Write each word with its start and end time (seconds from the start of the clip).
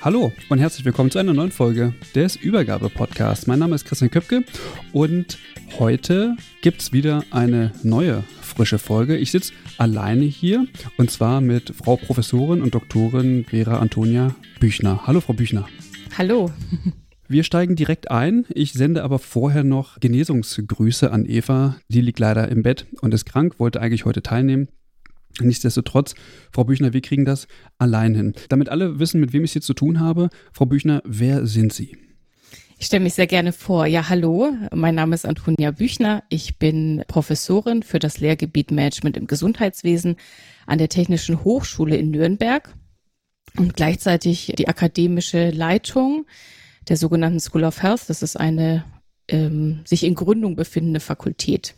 Hallo 0.00 0.32
und 0.48 0.60
herzlich 0.60 0.84
willkommen 0.84 1.10
zu 1.10 1.18
einer 1.18 1.34
neuen 1.34 1.50
Folge 1.50 1.92
des 2.14 2.36
Übergabe-Podcasts. 2.36 3.48
Mein 3.48 3.58
Name 3.58 3.74
ist 3.74 3.84
Christian 3.84 4.12
Köpke 4.12 4.44
und 4.92 5.38
heute 5.76 6.36
gibt 6.62 6.80
es 6.82 6.92
wieder 6.92 7.24
eine 7.32 7.72
neue 7.82 8.22
frische 8.40 8.78
Folge. 8.78 9.16
Ich 9.16 9.32
sitze 9.32 9.52
alleine 9.76 10.24
hier 10.24 10.68
und 10.98 11.10
zwar 11.10 11.40
mit 11.40 11.74
Frau 11.74 11.96
Professorin 11.96 12.62
und 12.62 12.76
Doktorin 12.76 13.44
Vera 13.50 13.80
Antonia 13.80 14.36
Büchner. 14.60 15.04
Hallo, 15.04 15.20
Frau 15.20 15.32
Büchner. 15.32 15.68
Hallo. 16.16 16.52
Wir 17.26 17.42
steigen 17.42 17.74
direkt 17.74 18.10
ein. 18.10 18.46
Ich 18.54 18.74
sende 18.74 19.02
aber 19.02 19.18
vorher 19.18 19.64
noch 19.64 19.98
Genesungsgrüße 19.98 21.10
an 21.10 21.26
Eva. 21.26 21.76
Die 21.88 22.00
liegt 22.00 22.20
leider 22.20 22.48
im 22.48 22.62
Bett 22.62 22.86
und 23.02 23.12
ist 23.12 23.26
krank, 23.26 23.58
wollte 23.58 23.80
eigentlich 23.80 24.04
heute 24.04 24.22
teilnehmen. 24.22 24.68
Nichtsdestotrotz, 25.40 26.14
Frau 26.52 26.64
Büchner, 26.64 26.92
wir 26.92 27.00
kriegen 27.00 27.24
das 27.24 27.48
allein 27.78 28.14
hin. 28.14 28.34
Damit 28.48 28.68
alle 28.68 28.98
wissen, 28.98 29.20
mit 29.20 29.32
wem 29.32 29.44
ich 29.44 29.50
es 29.50 29.52
hier 29.54 29.62
zu 29.62 29.74
tun 29.74 30.00
habe, 30.00 30.30
Frau 30.52 30.66
Büchner, 30.66 31.02
wer 31.04 31.46
sind 31.46 31.72
Sie? 31.72 31.96
Ich 32.80 32.86
stelle 32.86 33.02
mich 33.02 33.14
sehr 33.14 33.26
gerne 33.26 33.52
vor. 33.52 33.86
Ja, 33.86 34.08
hallo, 34.08 34.52
mein 34.72 34.94
Name 34.94 35.14
ist 35.16 35.26
Antonia 35.26 35.72
Büchner. 35.72 36.22
Ich 36.28 36.58
bin 36.58 37.02
Professorin 37.08 37.82
für 37.82 37.98
das 37.98 38.20
Lehrgebiet 38.20 38.70
Management 38.70 39.16
im 39.16 39.26
Gesundheitswesen 39.26 40.16
an 40.66 40.78
der 40.78 40.88
Technischen 40.88 41.42
Hochschule 41.42 41.96
in 41.96 42.12
Nürnberg 42.12 42.72
und 43.56 43.74
gleichzeitig 43.74 44.52
die 44.56 44.68
akademische 44.68 45.50
Leitung 45.50 46.26
der 46.88 46.96
sogenannten 46.96 47.40
School 47.40 47.64
of 47.64 47.82
Health. 47.82 48.02
Das 48.06 48.22
ist 48.22 48.36
eine 48.36 48.84
ähm, 49.26 49.80
sich 49.84 50.04
in 50.04 50.14
Gründung 50.14 50.54
befindende 50.54 51.00
Fakultät. 51.00 51.74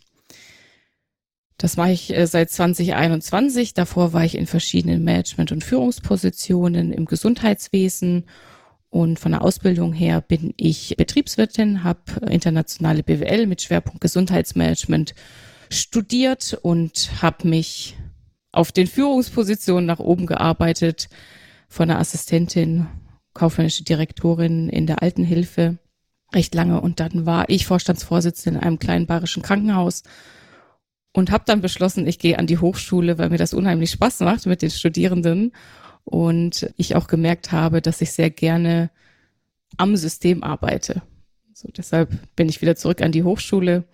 Das 1.61 1.77
mache 1.77 1.93
ich 1.93 2.17
äh, 2.17 2.27
seit 2.27 2.51
2021. 2.51 3.75
Davor 3.75 4.15
war 4.15 4.25
ich 4.25 4.35
in 4.35 4.47
verschiedenen 4.47 5.05
Management- 5.05 5.53
und 5.53 5.63
Führungspositionen 5.63 6.91
im 6.91 7.05
Gesundheitswesen. 7.05 8.25
Und 8.89 9.19
von 9.19 9.33
der 9.33 9.43
Ausbildung 9.43 9.93
her 9.93 10.23
bin 10.23 10.55
ich 10.57 10.95
Betriebswirtin, 10.97 11.85
habe 11.85 12.01
internationale 12.31 13.03
BWL 13.03 13.47
mit 13.47 13.61
Schwerpunkt 13.61 14.01
Gesundheitsmanagement 14.01 15.15
studiert 15.71 16.59
und 16.63 17.11
habe 17.21 17.47
mich 17.47 17.95
auf 18.53 18.73
den 18.73 18.87
Führungspositionen 18.87 19.85
nach 19.85 20.01
oben 20.01 20.25
gearbeitet, 20.25 21.11
von 21.69 21.89
der 21.89 21.99
Assistentin, 21.99 22.87
kaufmännische 23.35 23.85
Direktorin 23.85 24.71
in 24.71 24.87
der 24.87 25.03
Altenhilfe 25.03 25.79
recht 26.35 26.55
lange. 26.55 26.81
Und 26.81 27.01
dann 27.01 27.27
war 27.27 27.51
ich 27.51 27.67
Vorstandsvorsitzende 27.67 28.61
in 28.61 28.65
einem 28.65 28.79
kleinen 28.79 29.07
bayerischen 29.07 29.43
Krankenhaus 29.43 30.05
und 31.13 31.31
habe 31.31 31.45
dann 31.47 31.61
beschlossen, 31.61 32.07
ich 32.07 32.19
gehe 32.19 32.39
an 32.39 32.47
die 32.47 32.59
Hochschule, 32.59 33.19
weil 33.19 33.31
mir 33.31 33.39
das 33.39 33.55
unheimlich 33.55 33.91
Spaß 33.91 34.21
macht 34.21 34.47
mit 34.47 34.63
den 34.63 34.71
Studierenden 34.71 35.53
und 36.05 36.73
ich 36.77 36.95
auch 36.95 37.07
gemerkt 37.07 37.53
habe, 37.53 37.83
dass 37.83 38.01
ich 38.01 38.13
sehr 38.13 38.31
gerne 38.31 38.91
am 39.77 39.97
System 39.97 40.43
arbeite. 40.43 41.03
So 41.53 41.69
deshalb 41.77 42.11
bin 42.37 42.49
ich 42.49 42.63
wieder 42.63 42.77
zurück 42.77 43.03
an 43.03 43.13
die 43.13 43.23
Hochschule 43.23 43.85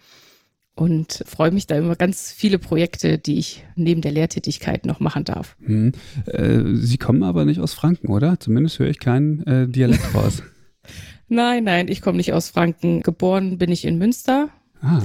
und 0.77 1.25
freue 1.27 1.51
mich 1.51 1.67
da 1.67 1.77
immer 1.77 1.97
ganz 1.97 2.31
viele 2.33 2.59
Projekte, 2.59 3.19
die 3.19 3.39
ich 3.39 3.65
neben 3.75 4.03
der 4.03 4.13
Lehrtätigkeit 4.13 4.85
noch 4.85 5.01
machen 5.01 5.25
darf. 5.25 5.57
Hm. 5.65 5.93
Äh, 6.27 6.63
Sie 6.75 6.99
kommen 6.99 7.23
aber 7.23 7.45
nicht 7.45 7.61
aus 7.61 7.73
Franken, 7.73 8.09
oder? 8.09 8.39
Zumindest 8.39 8.79
höre 8.79 8.89
ich 8.89 9.01
keinen 9.01 9.45
äh, 9.47 9.67
Dialekt 9.67 10.15
raus. 10.15 10.43
nein, 11.29 11.65
nein, 11.65 11.89
ich 11.89 12.03
komme 12.03 12.19
nicht 12.19 12.35
aus 12.35 12.51
Franken. 12.51 13.03
Geboren 13.03 13.57
bin 13.59 13.73
ich 13.73 13.87
in 13.87 13.97
Münster. 13.97 14.51
Ah. 14.83 15.03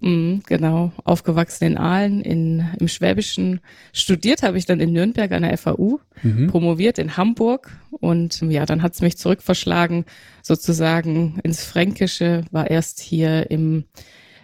Mm, 0.00 0.38
genau, 0.46 0.92
aufgewachsen 1.04 1.64
in 1.64 1.78
Aalen, 1.78 2.20
in, 2.20 2.64
im 2.78 2.86
Schwäbischen. 2.86 3.60
Studiert 3.92 4.42
habe 4.42 4.56
ich 4.56 4.64
dann 4.64 4.78
in 4.78 4.92
Nürnberg 4.92 5.32
an 5.32 5.42
der 5.42 5.58
FAU, 5.58 5.98
mhm. 6.22 6.46
promoviert 6.46 6.98
in 6.98 7.16
Hamburg 7.16 7.76
und 7.90 8.40
ja, 8.42 8.64
dann 8.64 8.82
hat's 8.82 9.00
mich 9.00 9.18
zurückverschlagen, 9.18 10.04
sozusagen 10.42 11.40
ins 11.42 11.64
Fränkische, 11.64 12.44
war 12.52 12.70
erst 12.70 13.00
hier 13.00 13.50
im 13.50 13.84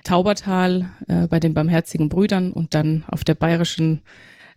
Taubertal 0.02 0.90
äh, 1.06 1.28
bei 1.28 1.38
den 1.38 1.54
Barmherzigen 1.54 2.08
Brüdern 2.08 2.52
und 2.52 2.74
dann 2.74 3.04
auf 3.06 3.22
der 3.22 3.34
bayerischen 3.34 4.02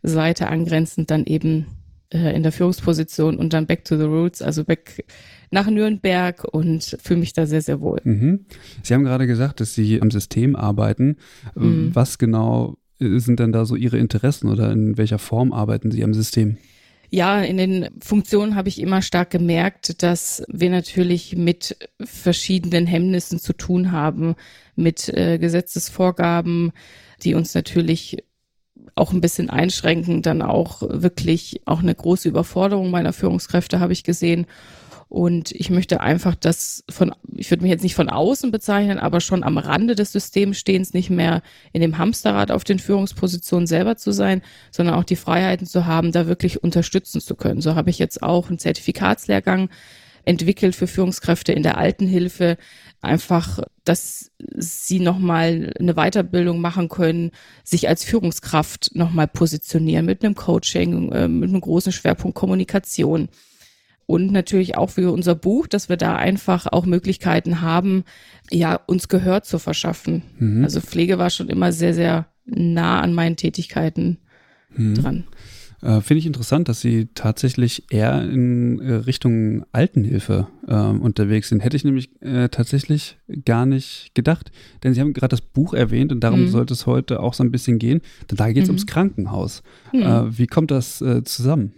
Seite 0.01 0.47
angrenzend 0.47 1.11
dann 1.11 1.25
eben 1.25 1.67
äh, 2.11 2.35
in 2.35 2.41
der 2.41 2.51
Führungsposition 2.51 3.37
und 3.37 3.53
dann 3.53 3.67
back 3.67 3.85
to 3.85 3.97
the 3.97 4.03
roots, 4.03 4.41
also 4.41 4.63
back 4.63 5.05
nach 5.49 5.69
Nürnberg 5.69 6.43
und 6.43 6.97
fühle 7.01 7.19
mich 7.19 7.33
da 7.33 7.45
sehr, 7.45 7.61
sehr 7.61 7.81
wohl. 7.81 7.99
Mhm. 8.03 8.45
Sie 8.83 8.93
haben 8.93 9.03
gerade 9.03 9.27
gesagt, 9.27 9.59
dass 9.59 9.73
Sie 9.73 10.01
am 10.01 10.11
System 10.11 10.55
arbeiten. 10.55 11.17
Mhm. 11.55 11.91
Was 11.93 12.17
genau 12.17 12.77
sind 12.99 13.39
denn 13.39 13.51
da 13.51 13.65
so 13.65 13.75
Ihre 13.75 13.97
Interessen 13.97 14.49
oder 14.49 14.71
in 14.71 14.97
welcher 14.97 15.19
Form 15.19 15.53
arbeiten 15.53 15.91
Sie 15.91 16.03
am 16.03 16.13
System? 16.13 16.57
Ja, 17.09 17.41
in 17.41 17.55
den 17.55 17.89
Funktionen 18.01 18.55
habe 18.55 18.67
ich 18.67 18.81
immer 18.81 19.01
stark 19.01 19.29
gemerkt, 19.29 20.03
dass 20.03 20.43
wir 20.49 20.69
natürlich 20.69 21.37
mit 21.37 21.77
verschiedenen 22.03 22.85
Hemmnissen 22.85 23.39
zu 23.39 23.53
tun 23.53 23.93
haben, 23.93 24.35
mit 24.75 25.07
äh, 25.09 25.37
Gesetzesvorgaben, 25.37 26.73
die 27.23 27.33
uns 27.33 27.53
natürlich 27.53 28.23
auch 28.95 29.13
ein 29.13 29.21
bisschen 29.21 29.49
einschränken, 29.49 30.21
dann 30.21 30.41
auch 30.41 30.81
wirklich 30.81 31.61
auch 31.65 31.79
eine 31.79 31.95
große 31.95 32.27
Überforderung 32.27 32.91
meiner 32.91 33.13
Führungskräfte 33.13 33.79
habe 33.79 33.93
ich 33.93 34.03
gesehen. 34.03 34.45
Und 35.09 35.51
ich 35.53 35.69
möchte 35.69 36.01
einfach 36.01 36.35
das 36.35 36.83
von, 36.89 37.13
ich 37.33 37.49
würde 37.49 37.63
mich 37.63 37.71
jetzt 37.71 37.83
nicht 37.83 37.95
von 37.95 38.09
außen 38.09 38.51
bezeichnen, 38.51 38.99
aber 38.99 39.21
schon 39.21 39.43
am 39.43 39.57
Rande 39.57 39.95
des 39.95 40.11
Systems 40.11 40.57
stehens 40.57 40.93
nicht 40.93 41.09
mehr 41.09 41.41
in 41.71 41.81
dem 41.81 41.97
Hamsterrad 41.97 42.51
auf 42.51 42.65
den 42.65 42.79
Führungspositionen 42.79 43.67
selber 43.67 43.95
zu 43.95 44.11
sein, 44.11 44.41
sondern 44.71 44.95
auch 44.95 45.05
die 45.05 45.15
Freiheiten 45.15 45.65
zu 45.65 45.85
haben, 45.85 46.11
da 46.11 46.27
wirklich 46.27 46.61
unterstützen 46.61 47.21
zu 47.21 47.35
können. 47.35 47.61
So 47.61 47.75
habe 47.75 47.89
ich 47.89 47.99
jetzt 47.99 48.21
auch 48.21 48.49
einen 48.49 48.59
Zertifikatslehrgang 48.59 49.69
entwickelt 50.25 50.75
für 50.75 50.87
Führungskräfte 50.87 51.53
in 51.53 51.63
der 51.63 51.77
Altenhilfe, 51.77 52.57
einfach, 53.01 53.59
dass 53.85 54.31
sie 54.55 54.99
nochmal 54.99 55.73
eine 55.79 55.93
Weiterbildung 55.93 56.59
machen 56.59 56.89
können, 56.89 57.31
sich 57.63 57.87
als 57.87 58.03
Führungskraft 58.03 58.93
nochmal 58.93 59.27
positionieren 59.27 60.05
mit 60.05 60.25
einem 60.25 60.35
Coaching, 60.35 61.11
äh, 61.13 61.29
mit 61.29 61.49
einem 61.49 61.61
großen 61.61 61.93
Schwerpunkt 61.93 62.35
Kommunikation. 62.35 63.29
Und 64.07 64.31
natürlich 64.31 64.77
auch 64.77 64.89
für 64.89 65.11
unser 65.11 65.35
Buch, 65.35 65.67
dass 65.67 65.89
wir 65.89 65.97
da 65.97 66.15
einfach 66.15 66.65
auch 66.65 66.85
Möglichkeiten 66.85 67.61
haben, 67.61 68.05
ja, 68.49 68.79
uns 68.87 69.09
Gehör 69.09 69.43
zu 69.43 69.59
verschaffen. 69.59 70.23
Mhm. 70.39 70.63
Also 70.63 70.79
Pflege 70.79 71.19
war 71.19 71.29
schon 71.29 71.49
immer 71.49 71.73
sehr, 71.73 71.93
sehr 71.93 72.25
nah 72.45 73.01
an 73.01 73.13
meinen 73.13 73.35
Tätigkeiten 73.35 74.17
mhm. 74.73 74.95
dran. 74.95 75.23
Äh, 75.81 76.01
Finde 76.01 76.19
ich 76.19 76.25
interessant, 76.25 76.69
dass 76.69 76.81
Sie 76.81 77.09
tatsächlich 77.13 77.83
eher 77.91 78.23
in 78.23 78.79
äh, 78.79 78.93
Richtung 78.93 79.65
Altenhilfe 79.73 80.47
äh, 80.67 80.73
unterwegs 80.73 81.49
sind. 81.49 81.59
Hätte 81.63 81.75
ich 81.75 81.83
nämlich 81.83 82.09
äh, 82.21 82.47
tatsächlich 82.47 83.17
gar 83.45 83.65
nicht 83.65 84.11
gedacht. 84.15 84.51
Denn 84.83 84.93
Sie 84.93 85.01
haben 85.01 85.13
gerade 85.13 85.31
das 85.31 85.41
Buch 85.41 85.73
erwähnt 85.73 86.11
und 86.11 86.21
darum 86.21 86.43
mhm. 86.43 86.47
sollte 86.47 86.73
es 86.73 86.85
heute 86.85 87.19
auch 87.19 87.33
so 87.33 87.43
ein 87.43 87.51
bisschen 87.51 87.77
gehen. 87.77 88.01
Denn 88.31 88.37
da 88.37 88.47
geht 88.47 88.63
es 88.63 88.69
mhm. 88.69 88.75
ums 88.75 88.87
Krankenhaus. 88.87 89.63
Mhm. 89.91 90.01
Äh, 90.01 90.37
wie 90.37 90.47
kommt 90.47 90.71
das 90.71 91.03
zusammen? 91.25 91.73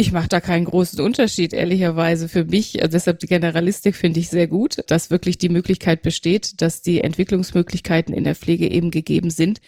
Ich 0.00 0.12
mache 0.12 0.28
da 0.28 0.40
keinen 0.40 0.64
großen 0.64 1.00
Unterschied, 1.00 1.52
ehrlicherweise 1.52 2.28
für 2.28 2.44
mich. 2.44 2.80
Also 2.80 2.92
deshalb 2.92 3.18
die 3.18 3.26
Generalistik 3.26 3.96
finde 3.96 4.20
ich 4.20 4.28
sehr 4.28 4.46
gut, 4.46 4.78
dass 4.86 5.10
wirklich 5.10 5.38
die 5.38 5.48
Möglichkeit 5.48 6.02
besteht, 6.02 6.62
dass 6.62 6.82
die 6.82 7.00
Entwicklungsmöglichkeiten 7.00 8.14
in 8.14 8.22
der 8.22 8.36
Pflege 8.36 8.70
eben 8.70 8.92
gegeben 8.92 9.30
sind 9.30 9.60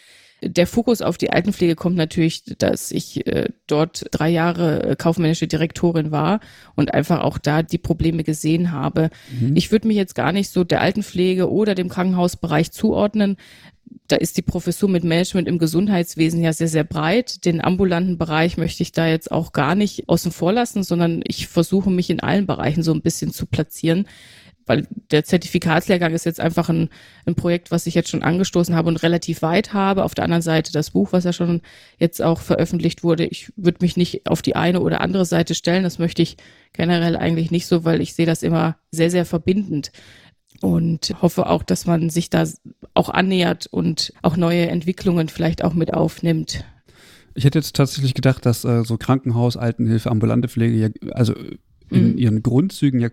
Der 0.43 0.67
Fokus 0.67 1.03
auf 1.03 1.19
die 1.19 1.31
Altenpflege 1.31 1.75
kommt 1.75 1.97
natürlich, 1.97 2.45
dass 2.59 2.93
ich 2.93 3.27
äh, 3.27 3.49
dort 3.67 4.07
drei 4.11 4.31
Jahre 4.31 4.91
äh, 4.91 4.97
kaufmännische 4.97 5.47
Direktorin 5.47 6.11
war 6.11 6.41
und 6.77 6.95
einfach 6.95 7.21
auch 7.21 7.37
da 7.37 7.63
die 7.63 7.79
Probleme 7.79 8.25
gesehen 8.25 8.73
habe. 8.73 9.11
Mhm. 9.29 9.55
Ich 9.55 9.71
würde 9.71 9.87
mich 9.87 9.97
jetzt 9.97 10.15
gar 10.15 10.33
nicht 10.33 10.51
so 10.51 10.65
der 10.65 10.81
Altenpflege 10.81 11.51
oder 11.51 11.75
dem 11.75 11.91
Krankenhausbereich 11.91 12.71
zuordnen. 12.73 13.37
Da 14.09 14.17
ist 14.17 14.37
die 14.37 14.43
Professur 14.43 14.89
mit 14.89 15.05
Management 15.05 15.49
im 15.49 15.59
Gesundheitswesen 15.59 16.43
ja 16.43 16.53
sehr, 16.53 16.69
sehr 16.69 16.85
breit. 16.85 17.45
Den 17.45 17.61
ambulanten 17.61 18.19
Bereich 18.19 18.57
möchte 18.57 18.83
ich 18.83 18.93
da 18.93 19.07
jetzt 19.07 19.31
auch 19.31 19.53
gar 19.53 19.75
nicht 19.75 20.09
außen 20.09 20.33
vor 20.33 20.53
lassen, 20.53 20.83
sondern 20.83 21.23
ich 21.27 21.49
versuche 21.49 21.91
mich 21.91 22.11
in 22.11 22.21
allen 22.21 22.47
Bereichen 22.47 22.83
so 22.83 22.93
ein 22.93 23.03
bisschen 23.03 23.33
zu 23.33 23.47
platzieren 23.47 24.07
weil 24.71 24.87
der 25.11 25.25
Zertifikatslehrgang 25.25 26.15
ist 26.15 26.27
jetzt 26.27 26.39
einfach 26.39 26.69
ein, 26.69 26.91
ein 27.27 27.35
Projekt, 27.35 27.73
was 27.73 27.89
ich 27.89 27.95
jetzt 27.97 28.09
schon 28.09 28.23
angestoßen 28.23 28.77
habe 28.77 28.87
und 28.87 29.03
relativ 29.03 29.43
weit 29.43 29.73
habe. 29.73 30.05
Auf 30.05 30.15
der 30.15 30.23
anderen 30.23 30.43
Seite 30.43 30.71
das 30.71 30.93
Buch, 30.93 31.13
was 31.13 31.25
ja 31.25 31.33
schon 31.33 31.61
jetzt 31.99 32.23
auch 32.23 32.41
veröffentlicht 32.41 33.03
wurde. 33.03 33.27
Ich 33.27 33.53
würde 33.57 33.79
mich 33.81 33.97
nicht 33.97 34.29
auf 34.29 34.43
die 34.43 34.55
eine 34.55 34.81
oder 34.81 35.01
andere 35.01 35.25
Seite 35.25 35.57
stellen. 35.57 35.83
Das 35.83 35.99
möchte 35.99 36.23
ich 36.23 36.37
generell 36.73 37.17
eigentlich 37.17 37.51
nicht 37.51 37.67
so, 37.67 37.85
weil 37.85 38.01
ich 38.01 38.15
sehe 38.15 38.27
das 38.27 38.45
immer 38.45 38.77
sehr, 38.93 39.11
sehr 39.11 39.25
verbindend 39.25 39.91
und 40.61 41.15
hoffe 41.23 41.47
auch, 41.49 41.63
dass 41.63 41.87
man 41.87 42.11
sich 42.11 42.31
da 42.31 42.45
auch 42.95 43.09
annähert 43.09 43.67
und 43.67 44.13
auch 44.23 44.37
neue 44.37 44.69
Entwicklungen 44.69 45.29
vielleicht 45.29 45.65
auch 45.65 45.75
mit 45.75 45.95
aufnimmt. 45.95 46.65
Ich 47.35 47.45
hätte 47.45 47.59
jetzt 47.59 47.77
tatsächlich 47.77 48.15
gedacht, 48.15 48.45
dass 48.45 48.65
äh, 48.65 48.83
so 48.85 48.97
Krankenhaus, 48.97 49.57
Altenhilfe, 49.57 50.11
ambulante 50.11 50.49
Pflege 50.49 50.77
ja, 50.77 50.89
also 51.13 51.35
in 51.89 52.13
mhm. 52.13 52.19
ihren 52.19 52.43
Grundzügen 52.43 53.01
ja 53.01 53.09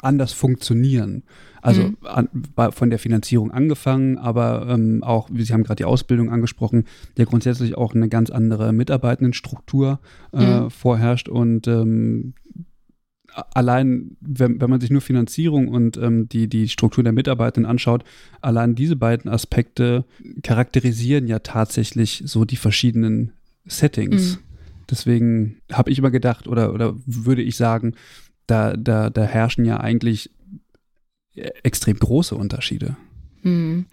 anders 0.00 0.32
funktionieren. 0.32 1.24
Also 1.60 1.82
mhm. 1.82 1.96
an, 2.04 2.28
von 2.72 2.90
der 2.90 2.98
Finanzierung 2.98 3.50
angefangen, 3.50 4.16
aber 4.16 4.66
ähm, 4.68 5.02
auch, 5.02 5.28
wie 5.32 5.42
Sie 5.42 5.52
haben 5.52 5.64
gerade 5.64 5.78
die 5.78 5.84
Ausbildung 5.84 6.30
angesprochen, 6.30 6.84
der 7.16 7.26
grundsätzlich 7.26 7.76
auch 7.76 7.94
eine 7.94 8.08
ganz 8.08 8.30
andere 8.30 8.72
Mitarbeitendenstruktur 8.72 9.98
äh, 10.32 10.60
mhm. 10.60 10.70
vorherrscht 10.70 11.28
und 11.28 11.66
ähm, 11.66 12.34
allein, 13.54 14.16
wenn, 14.20 14.60
wenn 14.60 14.70
man 14.70 14.80
sich 14.80 14.90
nur 14.90 15.00
Finanzierung 15.00 15.68
und 15.68 15.96
ähm, 15.96 16.28
die, 16.28 16.48
die 16.48 16.68
Struktur 16.68 17.04
der 17.04 17.12
Mitarbeitenden 17.12 17.70
anschaut, 17.70 18.04
allein 18.40 18.74
diese 18.74 18.96
beiden 18.96 19.30
Aspekte 19.30 20.04
charakterisieren 20.42 21.26
ja 21.26 21.38
tatsächlich 21.40 22.22
so 22.26 22.44
die 22.44 22.56
verschiedenen 22.56 23.32
Settings. 23.66 24.36
Mhm. 24.36 24.42
Deswegen 24.90 25.56
habe 25.72 25.90
ich 25.90 25.98
immer 25.98 26.10
gedacht 26.10 26.48
oder, 26.48 26.72
oder 26.72 26.94
würde 27.06 27.42
ich 27.42 27.56
sagen, 27.56 27.94
da, 28.46 28.74
da, 28.74 29.10
da 29.10 29.22
herrschen 29.24 29.64
ja 29.64 29.78
eigentlich 29.78 30.30
extrem 31.34 31.98
große 31.98 32.34
Unterschiede. 32.34 32.96
Hm. 33.42 33.86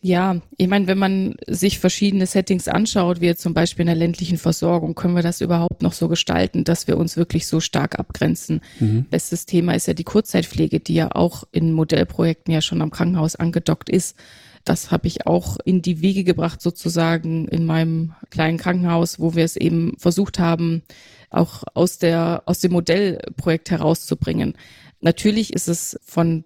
Ja, 0.00 0.40
ich 0.56 0.68
meine, 0.68 0.86
wenn 0.86 0.98
man 0.98 1.34
sich 1.48 1.80
verschiedene 1.80 2.26
Settings 2.26 2.68
anschaut, 2.68 3.20
wie 3.20 3.26
jetzt 3.26 3.42
zum 3.42 3.52
Beispiel 3.52 3.82
in 3.82 3.88
der 3.88 3.96
ländlichen 3.96 4.38
Versorgung, 4.38 4.94
können 4.94 5.16
wir 5.16 5.24
das 5.24 5.40
überhaupt 5.40 5.82
noch 5.82 5.92
so 5.92 6.06
gestalten, 6.06 6.62
dass 6.62 6.86
wir 6.86 6.96
uns 6.96 7.16
wirklich 7.16 7.48
so 7.48 7.58
stark 7.58 7.98
abgrenzen. 7.98 8.60
Mhm. 8.78 9.06
Bestes 9.10 9.44
Thema 9.44 9.74
ist 9.74 9.88
ja 9.88 9.94
die 9.94 10.04
Kurzzeitpflege, 10.04 10.78
die 10.78 10.94
ja 10.94 11.10
auch 11.16 11.44
in 11.50 11.72
Modellprojekten 11.72 12.54
ja 12.54 12.60
schon 12.60 12.80
am 12.80 12.92
Krankenhaus 12.92 13.34
angedockt 13.34 13.90
ist. 13.90 14.16
Das 14.64 14.92
habe 14.92 15.08
ich 15.08 15.26
auch 15.26 15.56
in 15.64 15.82
die 15.82 16.00
Wege 16.00 16.22
gebracht, 16.22 16.62
sozusagen 16.62 17.48
in 17.48 17.66
meinem 17.66 18.12
kleinen 18.30 18.58
Krankenhaus, 18.58 19.18
wo 19.18 19.34
wir 19.34 19.44
es 19.44 19.56
eben 19.56 19.94
versucht 19.98 20.38
haben, 20.38 20.82
auch 21.30 21.64
aus 21.74 21.98
der, 21.98 22.42
aus 22.46 22.60
dem 22.60 22.72
Modellprojekt 22.72 23.70
herauszubringen. 23.70 24.54
Natürlich 25.00 25.52
ist 25.52 25.68
es 25.68 25.98
von 26.04 26.44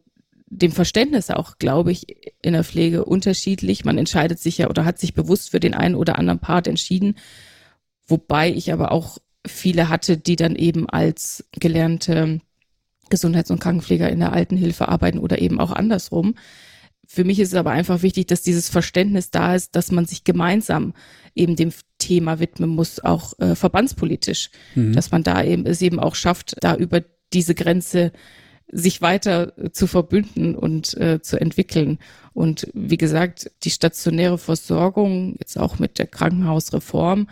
dem 0.55 0.73
Verständnis 0.73 1.31
auch, 1.31 1.57
glaube 1.59 1.93
ich, 1.93 2.07
in 2.43 2.53
der 2.53 2.63
Pflege 2.63 3.05
unterschiedlich. 3.07 3.85
Man 3.85 3.97
entscheidet 3.97 4.39
sich 4.39 4.59
ja 4.59 4.69
oder 4.69 4.85
hat 4.85 4.99
sich 4.99 5.15
bewusst 5.15 5.51
für 5.51 5.61
den 5.61 5.73
einen 5.73 5.95
oder 5.95 6.19
anderen 6.19 6.41
Part 6.41 6.67
entschieden. 6.67 7.17
Wobei 8.07 8.53
ich 8.53 8.73
aber 8.73 8.93
auch 8.93 9.19
viele 9.47 9.89
hatte, 9.89 10.19
die 10.19 10.37
dann 10.37 10.55
eben 10.55 10.89
als 10.89 11.45
gelernte 11.53 12.41
Gesundheits- 13.09 13.51
und 13.51 13.61
Krankenpfleger 13.61 14.11
in 14.11 14.21
der 14.21 14.33
Altenhilfe 14.33 14.89
arbeiten 14.89 15.19
oder 15.19 15.41
eben 15.41 15.59
auch 15.59 15.73
andersrum. 15.73 16.35
Für 17.07 17.25
mich 17.25 17.41
ist 17.41 17.49
es 17.49 17.55
aber 17.55 17.71
einfach 17.71 18.03
wichtig, 18.03 18.27
dass 18.27 18.43
dieses 18.43 18.69
Verständnis 18.69 19.31
da 19.31 19.55
ist, 19.55 19.75
dass 19.75 19.91
man 19.91 20.05
sich 20.05 20.25
gemeinsam 20.25 20.93
eben 21.35 21.57
dem 21.57 21.73
Thema 21.99 22.41
widmen 22.41 22.71
muss, 22.71 23.01
auch 23.01 23.39
äh, 23.39 23.55
verbandspolitisch, 23.55 24.51
mhm. 24.75 24.93
dass 24.93 25.11
man 25.11 25.23
da 25.23 25.43
eben 25.43 25.67
es 25.67 25.81
eben 25.81 25.99
auch 25.99 26.15
schafft, 26.15 26.57
da 26.61 26.75
über 26.77 27.03
diese 27.33 27.55
Grenze 27.55 28.13
sich 28.73 29.03
weiter 29.03 29.53
zu 29.73 29.87
verbünden 29.87 30.57
und 30.57 30.95
äh, 30.95 31.21
zu 31.21 31.39
entwickeln. 31.39 31.99
Und 32.33 32.69
wie 32.73 32.97
gesagt, 32.97 33.51
die 33.65 33.71
stationäre 33.71 34.39
Versorgung, 34.39 35.37
jetzt 35.39 35.59
auch 35.59 35.79
mit 35.79 35.99
der 35.99 36.07
Krankenhausreform, 36.07 37.29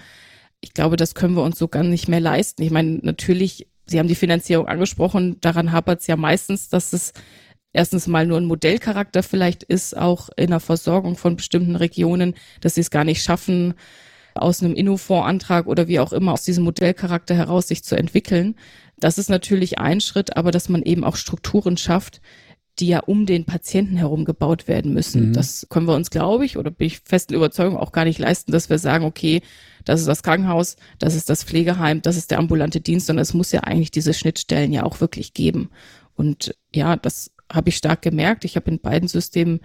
ich 0.61 0.75
glaube, 0.75 0.97
das 0.97 1.15
können 1.15 1.35
wir 1.35 1.43
uns 1.43 1.59
so 1.59 1.69
gar 1.69 1.83
nicht 1.83 2.09
mehr 2.09 2.21
leisten. 2.21 2.63
Ich 2.63 2.71
meine, 2.71 3.01
natürlich, 3.03 3.67
Sie 3.87 3.99
haben 3.99 4.09
die 4.09 4.15
Finanzierung 4.15 4.69
angesprochen, 4.69 5.39
daran 5.41 5.73
hapert 5.73 6.01
es 6.01 6.07
ja 6.07 6.17
meistens, 6.17 6.69
dass 6.69 6.93
es 6.93 7.15
erstens 7.73 8.07
mal 8.07 8.27
nur 8.27 8.39
ein 8.39 8.45
Modellcharakter 8.45 9.23
vielleicht 9.23 9.63
ist, 9.63 9.97
auch 9.97 10.29
in 10.37 10.51
der 10.51 10.61
Versorgung 10.61 11.17
von 11.17 11.37
bestimmten 11.37 11.77
Regionen, 11.77 12.35
dass 12.61 12.75
sie 12.75 12.83
es 12.83 12.91
gar 12.91 13.05
nicht 13.05 13.23
schaffen, 13.23 13.75
aus 14.35 14.63
einem 14.63 14.75
Innofonds-Antrag 14.75 15.67
oder 15.67 15.89
wie 15.89 16.01
auch 16.01 16.13
immer 16.13 16.33
aus 16.33 16.45
diesem 16.45 16.65
Modellcharakter 16.65 17.35
heraus 17.35 17.69
sich 17.69 17.83
zu 17.83 17.97
entwickeln. 17.97 18.57
Das 19.01 19.19
ist 19.19 19.31
natürlich 19.31 19.79
ein 19.79 20.01
Schritt, 20.01 20.37
aber 20.37 20.51
dass 20.51 20.69
man 20.69 20.83
eben 20.83 21.05
auch 21.05 21.17
Strukturen 21.17 21.77
schafft, 21.77 22.21
die 22.79 22.89
ja 22.89 23.01
um 23.01 23.27
den 23.27 23.45
Patienten 23.45 23.97
herum 23.97 24.25
gebaut 24.25 24.69
werden 24.69 24.95
müssen. 24.95 25.29
Mhm. 25.29 25.33
Das 25.33 25.67
können 25.69 25.87
wir 25.87 25.95
uns, 25.95 26.11
glaube 26.11 26.45
ich, 26.45 26.57
oder 26.57 26.71
bin 26.71 26.87
ich 26.87 27.01
festen 27.05 27.35
Überzeugung 27.35 27.77
auch 27.77 27.93
gar 27.93 28.05
nicht 28.05 28.19
leisten, 28.19 28.53
dass 28.53 28.71
wir 28.71 28.79
sagen, 28.79 29.05
okay, 29.05 29.43
das 29.85 30.01
ist 30.01 30.07
das 30.07 30.23
Krankenhaus, 30.23 30.77
das 30.99 31.15
ist 31.15 31.29
das 31.29 31.45
Pflegeheim, 31.45 32.01
das 32.03 32.17
ist 32.17 32.31
der 32.31 32.39
ambulante 32.39 32.81
Dienst, 32.81 33.07
sondern 33.07 33.23
es 33.23 33.35
muss 33.35 33.53
ja 33.53 33.61
eigentlich 33.61 33.91
diese 33.91 34.15
Schnittstellen 34.15 34.73
ja 34.73 34.85
auch 34.85 35.01
wirklich 35.01 35.35
geben. 35.35 35.71
Und 36.15 36.55
ja, 36.75 36.97
das 36.97 37.33
habe 37.53 37.71
ich 37.71 37.77
stark 37.77 38.03
gemerkt. 38.03 38.45
Ich 38.45 38.57
habe 38.57 38.71
in 38.71 38.81
beiden 38.81 39.09
Systemen 39.09 39.61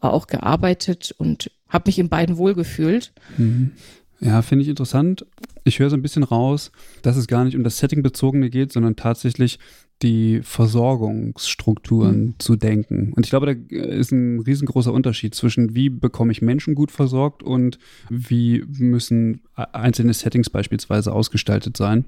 auch 0.00 0.26
gearbeitet 0.26 1.14
und 1.16 1.50
habe 1.68 1.88
mich 1.88 1.98
in 1.98 2.08
beiden 2.08 2.36
wohlgefühlt. 2.36 3.12
Mhm. 3.36 3.72
Ja, 4.20 4.42
finde 4.42 4.62
ich 4.62 4.68
interessant. 4.68 5.26
Ich 5.64 5.78
höre 5.78 5.90
so 5.90 5.96
ein 5.96 6.02
bisschen 6.02 6.22
raus, 6.22 6.72
dass 7.02 7.16
es 7.16 7.26
gar 7.26 7.44
nicht 7.44 7.56
um 7.56 7.64
das 7.64 7.78
Setting-Bezogene 7.78 8.50
geht, 8.50 8.72
sondern 8.72 8.96
tatsächlich 8.96 9.58
die 10.02 10.40
Versorgungsstrukturen 10.42 12.24
mhm. 12.24 12.34
zu 12.38 12.56
denken. 12.56 13.12
Und 13.14 13.26
ich 13.26 13.30
glaube, 13.30 13.46
da 13.46 13.76
ist 13.76 14.12
ein 14.12 14.40
riesengroßer 14.40 14.92
Unterschied 14.92 15.34
zwischen, 15.34 15.74
wie 15.74 15.90
bekomme 15.90 16.32
ich 16.32 16.40
Menschen 16.40 16.74
gut 16.74 16.90
versorgt 16.90 17.42
und 17.42 17.78
wie 18.08 18.64
müssen 18.66 19.42
einzelne 19.54 20.14
Settings 20.14 20.48
beispielsweise 20.48 21.12
ausgestaltet 21.12 21.76
sein. 21.76 22.06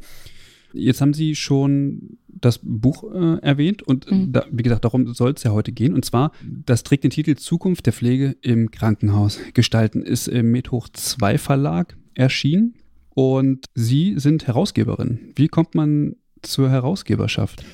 Jetzt 0.72 1.02
haben 1.02 1.12
Sie 1.12 1.34
schon 1.34 2.16
das 2.28 2.60
Buch 2.62 3.04
äh, 3.12 3.38
erwähnt 3.42 3.82
und 3.82 4.10
mhm. 4.10 4.32
da, 4.32 4.46
wie 4.50 4.62
gesagt, 4.62 4.86
darum 4.86 5.12
soll 5.12 5.32
es 5.32 5.42
ja 5.42 5.52
heute 5.52 5.70
gehen. 5.70 5.92
Und 5.92 6.06
zwar, 6.06 6.32
das 6.42 6.82
trägt 6.82 7.04
den 7.04 7.10
Titel 7.10 7.36
Zukunft 7.36 7.84
der 7.84 7.92
Pflege 7.92 8.36
im 8.40 8.70
Krankenhaus 8.70 9.38
gestalten, 9.52 10.02
ist 10.02 10.28
im 10.28 10.50
Methoch 10.50 10.88
2 10.88 11.36
Verlag 11.36 11.96
erschienen 12.14 12.74
und 13.14 13.66
Sie 13.74 14.14
sind 14.16 14.46
Herausgeberin. 14.46 15.32
Wie 15.34 15.48
kommt 15.48 15.74
man 15.74 16.16
zur 16.42 16.70
Herausgeberschaft? 16.70 17.64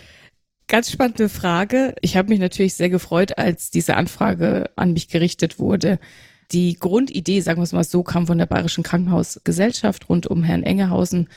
Ganz 0.67 0.91
spannende 0.91 1.29
Frage. 1.29 1.95
Ich 2.03 2.17
habe 2.17 2.29
mich 2.29 2.41
natürlich 2.41 2.75
sehr 2.75 2.91
gefreut, 2.91 3.39
als 3.39 3.71
diese 3.71 3.97
Anfrage 3.97 4.71
an 4.77 4.93
mich 4.93 5.09
gerichtet 5.09 5.59
wurde. 5.59 5.99
Die 6.53 6.79
Grundidee, 6.79 7.41
sagen 7.41 7.59
wir 7.61 7.65
es 7.65 7.73
mal 7.73 7.85
so, 7.85 8.03
kam 8.03 8.27
von 8.27 8.39
der 8.39 8.47
Bayerischen 8.47 8.85
Krankenhausgesellschaft 8.85 10.09
rund 10.09 10.27
um 10.27 10.43
Herrn 10.43 10.63
Engehausen 10.63 11.29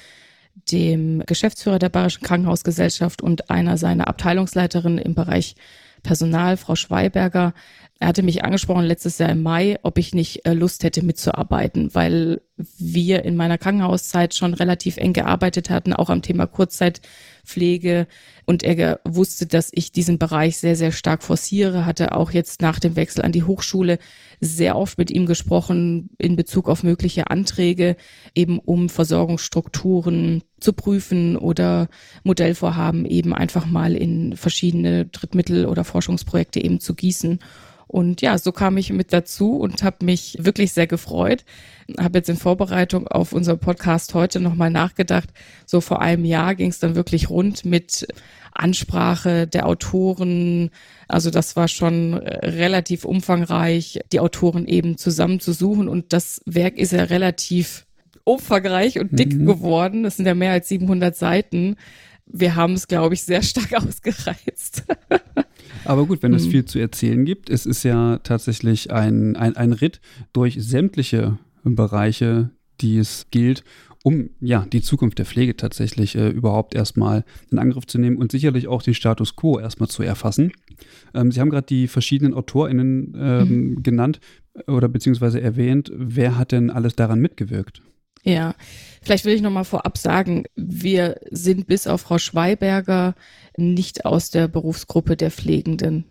dem 0.71 1.23
Geschäftsführer 1.25 1.79
der 1.79 1.89
Bayerischen 1.89 2.23
Krankenhausgesellschaft 2.23 3.21
und 3.21 3.49
einer 3.49 3.77
seiner 3.77 4.07
Abteilungsleiterinnen 4.07 4.99
im 4.99 5.15
Bereich 5.15 5.55
Personal, 6.03 6.57
Frau 6.57 6.75
Schweiberger. 6.75 7.53
Er 8.01 8.07
hatte 8.07 8.23
mich 8.23 8.43
angesprochen 8.43 8.85
letztes 8.85 9.19
Jahr 9.19 9.29
im 9.29 9.43
Mai, 9.43 9.77
ob 9.83 9.99
ich 9.99 10.15
nicht 10.15 10.43
äh, 10.47 10.53
Lust 10.53 10.83
hätte 10.83 11.05
mitzuarbeiten, 11.05 11.93
weil 11.93 12.41
wir 12.79 13.23
in 13.23 13.35
meiner 13.35 13.59
Krankenhauszeit 13.59 14.33
schon 14.33 14.55
relativ 14.55 14.97
eng 14.97 15.13
gearbeitet 15.13 15.69
hatten, 15.69 15.93
auch 15.93 16.09
am 16.09 16.23
Thema 16.23 16.47
Kurzzeitpflege. 16.47 18.07
Und 18.45 18.63
er 18.63 19.01
wusste, 19.05 19.45
dass 19.45 19.69
ich 19.71 19.91
diesen 19.91 20.17
Bereich 20.17 20.57
sehr, 20.57 20.75
sehr 20.75 20.91
stark 20.91 21.21
forciere, 21.21 21.85
hatte 21.85 22.15
auch 22.15 22.31
jetzt 22.31 22.63
nach 22.63 22.79
dem 22.79 22.95
Wechsel 22.95 23.21
an 23.21 23.33
die 23.33 23.43
Hochschule 23.43 23.99
sehr 24.39 24.77
oft 24.77 24.97
mit 24.97 25.11
ihm 25.11 25.27
gesprochen 25.27 26.09
in 26.17 26.35
Bezug 26.35 26.69
auf 26.69 26.81
mögliche 26.81 27.29
Anträge, 27.29 27.97
eben 28.33 28.57
um 28.57 28.89
Versorgungsstrukturen 28.89 30.41
zu 30.59 30.73
prüfen 30.73 31.37
oder 31.37 31.87
Modellvorhaben 32.23 33.05
eben 33.05 33.35
einfach 33.35 33.67
mal 33.67 33.95
in 33.95 34.35
verschiedene 34.35 35.05
Drittmittel 35.05 35.67
oder 35.67 35.83
Forschungsprojekte 35.83 36.63
eben 36.63 36.79
zu 36.79 36.95
gießen. 36.95 37.37
Und 37.91 38.21
ja, 38.21 38.37
so 38.37 38.53
kam 38.53 38.77
ich 38.77 38.93
mit 38.93 39.11
dazu 39.11 39.57
und 39.57 39.83
habe 39.83 40.05
mich 40.05 40.37
wirklich 40.39 40.71
sehr 40.71 40.87
gefreut. 40.87 41.43
Habe 41.99 42.19
jetzt 42.19 42.29
in 42.29 42.37
Vorbereitung 42.37 43.05
auf 43.05 43.33
unser 43.33 43.57
Podcast 43.57 44.13
heute 44.13 44.39
nochmal 44.39 44.69
nachgedacht. 44.69 45.27
So 45.65 45.81
vor 45.81 46.01
einem 46.01 46.23
Jahr 46.23 46.55
ging 46.55 46.69
es 46.69 46.79
dann 46.79 46.95
wirklich 46.95 47.29
rund 47.29 47.65
mit 47.65 48.07
Ansprache 48.53 49.45
der 49.45 49.67
Autoren. 49.67 50.69
Also 51.09 51.31
das 51.31 51.57
war 51.57 51.67
schon 51.67 52.13
äh, 52.13 52.45
relativ 52.47 53.03
umfangreich, 53.03 53.99
die 54.13 54.21
Autoren 54.21 54.67
eben 54.67 54.97
zusammenzusuchen. 54.97 55.89
Und 55.89 56.13
das 56.13 56.41
Werk 56.45 56.77
ist 56.77 56.93
ja 56.93 57.03
relativ 57.03 57.85
umfangreich 58.23 58.99
und 58.99 59.19
dick 59.19 59.33
mhm. 59.33 59.47
geworden. 59.47 60.03
Das 60.03 60.15
sind 60.15 60.27
ja 60.27 60.33
mehr 60.33 60.53
als 60.53 60.69
700 60.69 61.13
Seiten. 61.13 61.75
Wir 62.25 62.55
haben 62.55 62.73
es, 62.73 62.87
glaube 62.87 63.13
ich, 63.13 63.23
sehr 63.23 63.41
stark 63.41 63.73
ausgereizt. 63.87 64.83
Aber 65.85 66.05
gut, 66.05 66.21
wenn 66.21 66.33
es 66.33 66.45
mhm. 66.45 66.51
viel 66.51 66.65
zu 66.65 66.79
erzählen 66.79 67.25
gibt, 67.25 67.49
es 67.49 67.65
ist 67.65 67.83
ja 67.83 68.19
tatsächlich 68.19 68.91
ein, 68.91 69.35
ein, 69.35 69.55
ein 69.55 69.73
Ritt 69.73 69.99
durch 70.33 70.57
sämtliche 70.59 71.39
Bereiche, 71.63 72.51
die 72.81 72.97
es 72.97 73.27
gilt, 73.31 73.63
um 74.03 74.31
ja 74.39 74.65
die 74.71 74.81
Zukunft 74.81 75.19
der 75.19 75.25
Pflege 75.25 75.55
tatsächlich 75.55 76.15
äh, 76.15 76.29
überhaupt 76.29 76.73
erstmal 76.73 77.23
in 77.51 77.59
Angriff 77.59 77.85
zu 77.85 77.99
nehmen 77.99 78.17
und 78.17 78.31
sicherlich 78.31 78.67
auch 78.67 78.81
den 78.81 78.93
Status 78.93 79.35
quo 79.35 79.59
erstmal 79.59 79.89
zu 79.89 80.03
erfassen. 80.03 80.51
Ähm, 81.13 81.31
Sie 81.31 81.39
haben 81.39 81.49
gerade 81.49 81.67
die 81.67 81.87
verschiedenen 81.87 82.33
AutorInnen 82.33 83.15
ähm, 83.17 83.47
mhm. 83.49 83.83
genannt 83.83 84.19
oder 84.67 84.87
beziehungsweise 84.87 85.41
erwähnt. 85.41 85.91
Wer 85.95 86.37
hat 86.37 86.51
denn 86.51 86.69
alles 86.71 86.95
daran 86.95 87.19
mitgewirkt? 87.19 87.81
Ja, 88.23 88.55
vielleicht 89.01 89.25
will 89.25 89.33
ich 89.33 89.41
noch 89.41 89.51
mal 89.51 89.63
vorab 89.63 89.97
sagen, 89.97 90.45
wir 90.55 91.19
sind 91.31 91.67
bis 91.67 91.87
auf 91.87 92.01
Frau 92.01 92.17
Schweiberger 92.17 93.15
nicht 93.57 94.05
aus 94.05 94.29
der 94.29 94.47
Berufsgruppe 94.47 95.17
der 95.17 95.31
Pflegenden. 95.31 96.05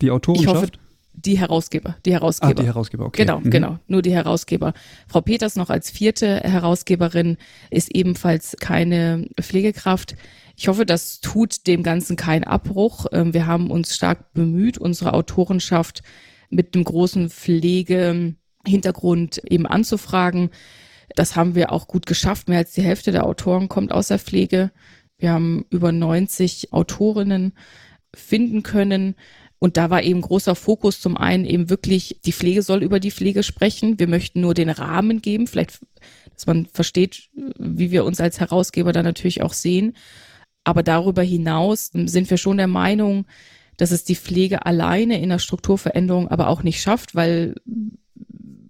Die 0.00 0.10
Autorenschaft? 0.10 0.48
Ich 0.48 0.54
hoffe, 0.54 0.70
die 1.16 1.38
Herausgeber, 1.38 1.96
die 2.04 2.12
Herausgeber. 2.12 2.50
Ah, 2.50 2.62
die 2.62 2.66
Herausgeber, 2.66 3.06
okay. 3.06 3.22
Genau, 3.22 3.38
mhm. 3.40 3.50
genau, 3.50 3.78
nur 3.86 4.02
die 4.02 4.12
Herausgeber. 4.12 4.74
Frau 5.06 5.20
Peters 5.20 5.54
noch 5.56 5.70
als 5.70 5.90
vierte 5.90 6.40
Herausgeberin 6.40 7.36
ist 7.70 7.94
ebenfalls 7.94 8.56
keine 8.60 9.28
Pflegekraft. 9.40 10.16
Ich 10.56 10.66
hoffe, 10.68 10.86
das 10.86 11.20
tut 11.20 11.66
dem 11.66 11.82
Ganzen 11.82 12.16
keinen 12.16 12.44
Abbruch. 12.44 13.06
Ähm, 13.12 13.34
wir 13.34 13.46
haben 13.46 13.70
uns 13.70 13.94
stark 13.94 14.32
bemüht, 14.34 14.78
unsere 14.78 15.12
Autorenschaft 15.14 16.02
mit 16.50 16.74
dem 16.74 16.84
großen 16.84 17.30
Pflegehintergrund 17.30 19.38
eben 19.44 19.66
anzufragen. 19.66 20.50
Das 21.14 21.36
haben 21.36 21.54
wir 21.54 21.72
auch 21.72 21.86
gut 21.86 22.06
geschafft. 22.06 22.48
Mehr 22.48 22.58
als 22.58 22.72
die 22.72 22.82
Hälfte 22.82 23.12
der 23.12 23.26
Autoren 23.26 23.68
kommt 23.68 23.92
aus 23.92 24.08
der 24.08 24.18
Pflege. 24.18 24.70
Wir 25.18 25.32
haben 25.32 25.64
über 25.70 25.92
90 25.92 26.72
Autorinnen 26.72 27.52
finden 28.14 28.62
können. 28.62 29.14
Und 29.58 29.76
da 29.76 29.88
war 29.88 30.02
eben 30.02 30.20
großer 30.20 30.54
Fokus 30.54 31.00
zum 31.00 31.16
einen 31.16 31.46
eben 31.46 31.70
wirklich, 31.70 32.20
die 32.24 32.32
Pflege 32.32 32.62
soll 32.62 32.82
über 32.82 33.00
die 33.00 33.10
Pflege 33.10 33.42
sprechen. 33.42 33.98
Wir 33.98 34.08
möchten 34.08 34.40
nur 34.40 34.52
den 34.52 34.68
Rahmen 34.68 35.22
geben, 35.22 35.46
vielleicht, 35.46 35.80
dass 36.34 36.46
man 36.46 36.66
versteht, 36.66 37.30
wie 37.58 37.90
wir 37.90 38.04
uns 38.04 38.20
als 38.20 38.40
Herausgeber 38.40 38.92
da 38.92 39.02
natürlich 39.02 39.42
auch 39.42 39.54
sehen. 39.54 39.94
Aber 40.64 40.82
darüber 40.82 41.22
hinaus 41.22 41.90
sind 41.92 42.28
wir 42.28 42.36
schon 42.36 42.58
der 42.58 42.66
Meinung, 42.66 43.26
dass 43.76 43.90
es 43.90 44.04
die 44.04 44.16
Pflege 44.16 44.66
alleine 44.66 45.20
in 45.20 45.30
der 45.30 45.38
Strukturveränderung 45.38 46.28
aber 46.28 46.48
auch 46.48 46.62
nicht 46.62 46.80
schafft, 46.80 47.14
weil 47.14 47.54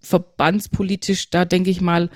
verbandspolitisch 0.04 1.30
da 1.30 1.44
denke 1.44 1.70
ich 1.70 1.80
mal 1.80 2.10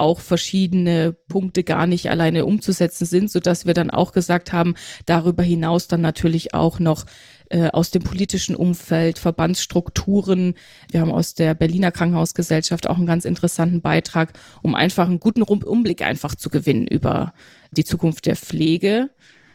auch 0.00 0.20
verschiedene 0.20 1.14
Punkte 1.28 1.62
gar 1.62 1.86
nicht 1.86 2.08
alleine 2.08 2.46
umzusetzen 2.46 3.04
sind, 3.04 3.30
so 3.30 3.38
dass 3.38 3.66
wir 3.66 3.74
dann 3.74 3.90
auch 3.90 4.12
gesagt 4.12 4.50
haben, 4.52 4.74
darüber 5.04 5.42
hinaus 5.42 5.88
dann 5.88 6.00
natürlich 6.00 6.54
auch 6.54 6.78
noch 6.78 7.04
äh, 7.50 7.68
aus 7.68 7.90
dem 7.90 8.02
politischen 8.02 8.56
Umfeld, 8.56 9.18
Verbandsstrukturen. 9.18 10.54
Wir 10.90 11.02
haben 11.02 11.12
aus 11.12 11.34
der 11.34 11.54
Berliner 11.54 11.92
Krankenhausgesellschaft 11.92 12.88
auch 12.88 12.96
einen 12.96 13.06
ganz 13.06 13.26
interessanten 13.26 13.82
Beitrag, 13.82 14.32
um 14.62 14.74
einfach 14.74 15.06
einen 15.06 15.20
guten 15.20 15.42
Umblick 15.42 16.00
einfach 16.00 16.34
zu 16.34 16.48
gewinnen 16.48 16.86
über 16.86 17.34
die 17.70 17.84
Zukunft 17.84 18.24
der 18.24 18.36
Pflege. 18.36 19.10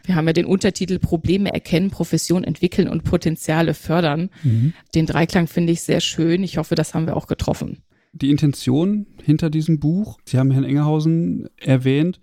Wir 0.05 0.15
haben 0.15 0.27
ja 0.27 0.33
den 0.33 0.45
Untertitel 0.45 0.99
Probleme 0.99 1.53
erkennen, 1.53 1.89
Profession 1.89 2.43
entwickeln 2.43 2.87
und 2.87 3.03
Potenziale 3.03 3.73
fördern. 3.73 4.29
Mhm. 4.43 4.73
Den 4.93 5.05
Dreiklang 5.05 5.47
finde 5.47 5.73
ich 5.73 5.81
sehr 5.81 6.01
schön. 6.01 6.43
Ich 6.43 6.57
hoffe, 6.57 6.75
das 6.75 6.93
haben 6.93 7.07
wir 7.07 7.17
auch 7.17 7.27
getroffen 7.27 7.81
die 8.15 8.31
Intention 8.31 9.05
hinter 9.21 9.49
diesem 9.49 9.79
Buch? 9.79 10.19
Sie 10.25 10.39
haben 10.39 10.51
Herrn 10.51 10.63
Engerhausen 10.63 11.49
erwähnt. 11.57 12.19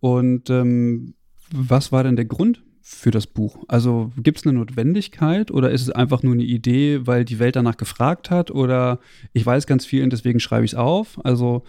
Und 0.00 0.48
ähm, 0.50 1.14
was 1.52 1.92
war 1.92 2.04
denn 2.04 2.16
der 2.16 2.24
Grund 2.24 2.62
für 2.80 3.10
das 3.10 3.26
Buch? 3.26 3.64
Also 3.68 4.12
gibt 4.16 4.38
es 4.38 4.46
eine 4.46 4.56
Notwendigkeit 4.58 5.50
oder 5.50 5.70
ist 5.70 5.82
es 5.82 5.90
einfach 5.90 6.22
nur 6.22 6.34
eine 6.34 6.44
Idee, 6.44 7.06
weil 7.06 7.24
die 7.24 7.38
Welt 7.38 7.56
danach 7.56 7.76
gefragt 7.76 8.30
hat? 8.30 8.50
Oder 8.50 9.00
ich 9.32 9.44
weiß 9.44 9.66
ganz 9.66 9.84
viel 9.84 10.04
und 10.04 10.12
deswegen 10.12 10.40
schreibe 10.40 10.64
ich 10.64 10.72
es 10.72 10.78
auf? 10.78 11.24
Also 11.24 11.64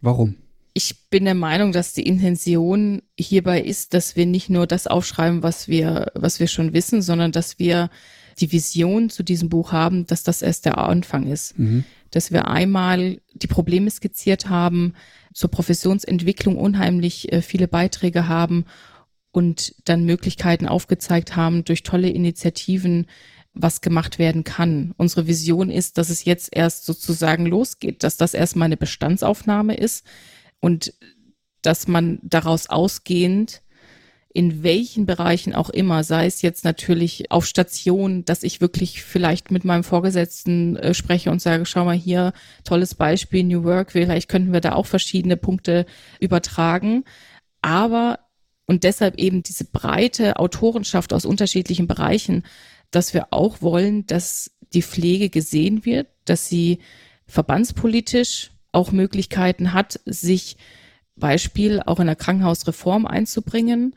warum? 0.00 0.36
Ich 0.78 1.10
bin 1.10 1.24
der 1.24 1.34
Meinung, 1.34 1.72
dass 1.72 1.92
die 1.92 2.06
Intention 2.06 3.02
hierbei 3.18 3.60
ist, 3.60 3.94
dass 3.94 4.14
wir 4.14 4.26
nicht 4.26 4.48
nur 4.48 4.68
das 4.68 4.86
aufschreiben, 4.86 5.42
was 5.42 5.66
wir, 5.66 6.12
was 6.14 6.38
wir 6.38 6.46
schon 6.46 6.72
wissen, 6.72 7.02
sondern 7.02 7.32
dass 7.32 7.58
wir 7.58 7.90
die 8.38 8.52
Vision 8.52 9.10
zu 9.10 9.24
diesem 9.24 9.48
Buch 9.48 9.72
haben, 9.72 10.06
dass 10.06 10.22
das 10.22 10.40
erst 10.40 10.66
der 10.66 10.78
Anfang 10.78 11.26
ist. 11.26 11.58
Mhm 11.58 11.84
dass 12.10 12.32
wir 12.32 12.48
einmal 12.48 13.20
die 13.34 13.46
Probleme 13.46 13.90
skizziert 13.90 14.48
haben, 14.48 14.94
zur 15.34 15.50
Professionsentwicklung 15.50 16.56
unheimlich 16.56 17.32
äh, 17.32 17.42
viele 17.42 17.68
Beiträge 17.68 18.28
haben 18.28 18.64
und 19.30 19.74
dann 19.84 20.04
Möglichkeiten 20.04 20.66
aufgezeigt 20.66 21.36
haben 21.36 21.64
durch 21.64 21.82
tolle 21.82 22.08
Initiativen, 22.08 23.06
was 23.52 23.80
gemacht 23.80 24.18
werden 24.18 24.44
kann. 24.44 24.94
Unsere 24.96 25.26
Vision 25.26 25.70
ist, 25.70 25.98
dass 25.98 26.10
es 26.10 26.24
jetzt 26.24 26.48
erst 26.50 26.86
sozusagen 26.86 27.46
losgeht, 27.46 28.02
dass 28.02 28.16
das 28.16 28.34
erstmal 28.34 28.66
eine 28.66 28.76
Bestandsaufnahme 28.76 29.76
ist 29.76 30.04
und 30.60 30.94
dass 31.62 31.88
man 31.88 32.20
daraus 32.22 32.68
ausgehend 32.68 33.62
in 34.38 34.62
welchen 34.62 35.06
Bereichen 35.06 35.54
auch 35.54 35.70
immer, 35.70 36.04
sei 36.04 36.26
es 36.26 36.42
jetzt 36.42 36.62
natürlich 36.62 37.30
auf 37.30 37.46
Station, 37.46 38.24
dass 38.24 38.42
ich 38.42 38.60
wirklich 38.60 39.02
vielleicht 39.02 39.50
mit 39.50 39.64
meinem 39.64 39.84
Vorgesetzten 39.84 40.76
äh, 40.76 40.94
spreche 40.94 41.30
und 41.30 41.40
sage, 41.40 41.66
schau 41.66 41.84
mal 41.84 41.96
hier, 41.96 42.32
tolles 42.62 42.94
Beispiel, 42.94 43.42
New 43.42 43.64
Work, 43.64 43.92
vielleicht 43.92 44.28
könnten 44.28 44.52
wir 44.52 44.60
da 44.60 44.74
auch 44.74 44.86
verschiedene 44.86 45.36
Punkte 45.36 45.86
übertragen. 46.20 47.04
Aber, 47.62 48.20
und 48.66 48.84
deshalb 48.84 49.18
eben 49.18 49.42
diese 49.42 49.64
breite 49.64 50.38
Autorenschaft 50.38 51.12
aus 51.12 51.24
unterschiedlichen 51.24 51.86
Bereichen, 51.86 52.44
dass 52.90 53.14
wir 53.14 53.28
auch 53.32 53.62
wollen, 53.62 54.06
dass 54.06 54.52
die 54.74 54.82
Pflege 54.82 55.30
gesehen 55.30 55.84
wird, 55.86 56.06
dass 56.26 56.48
sie 56.48 56.78
verbandspolitisch 57.26 58.50
auch 58.72 58.92
Möglichkeiten 58.92 59.72
hat, 59.72 60.00
sich 60.04 60.56
Beispiel 61.16 61.82
auch 61.84 62.00
in 62.00 62.06
der 62.06 62.16
Krankenhausreform 62.16 63.06
einzubringen. 63.06 63.94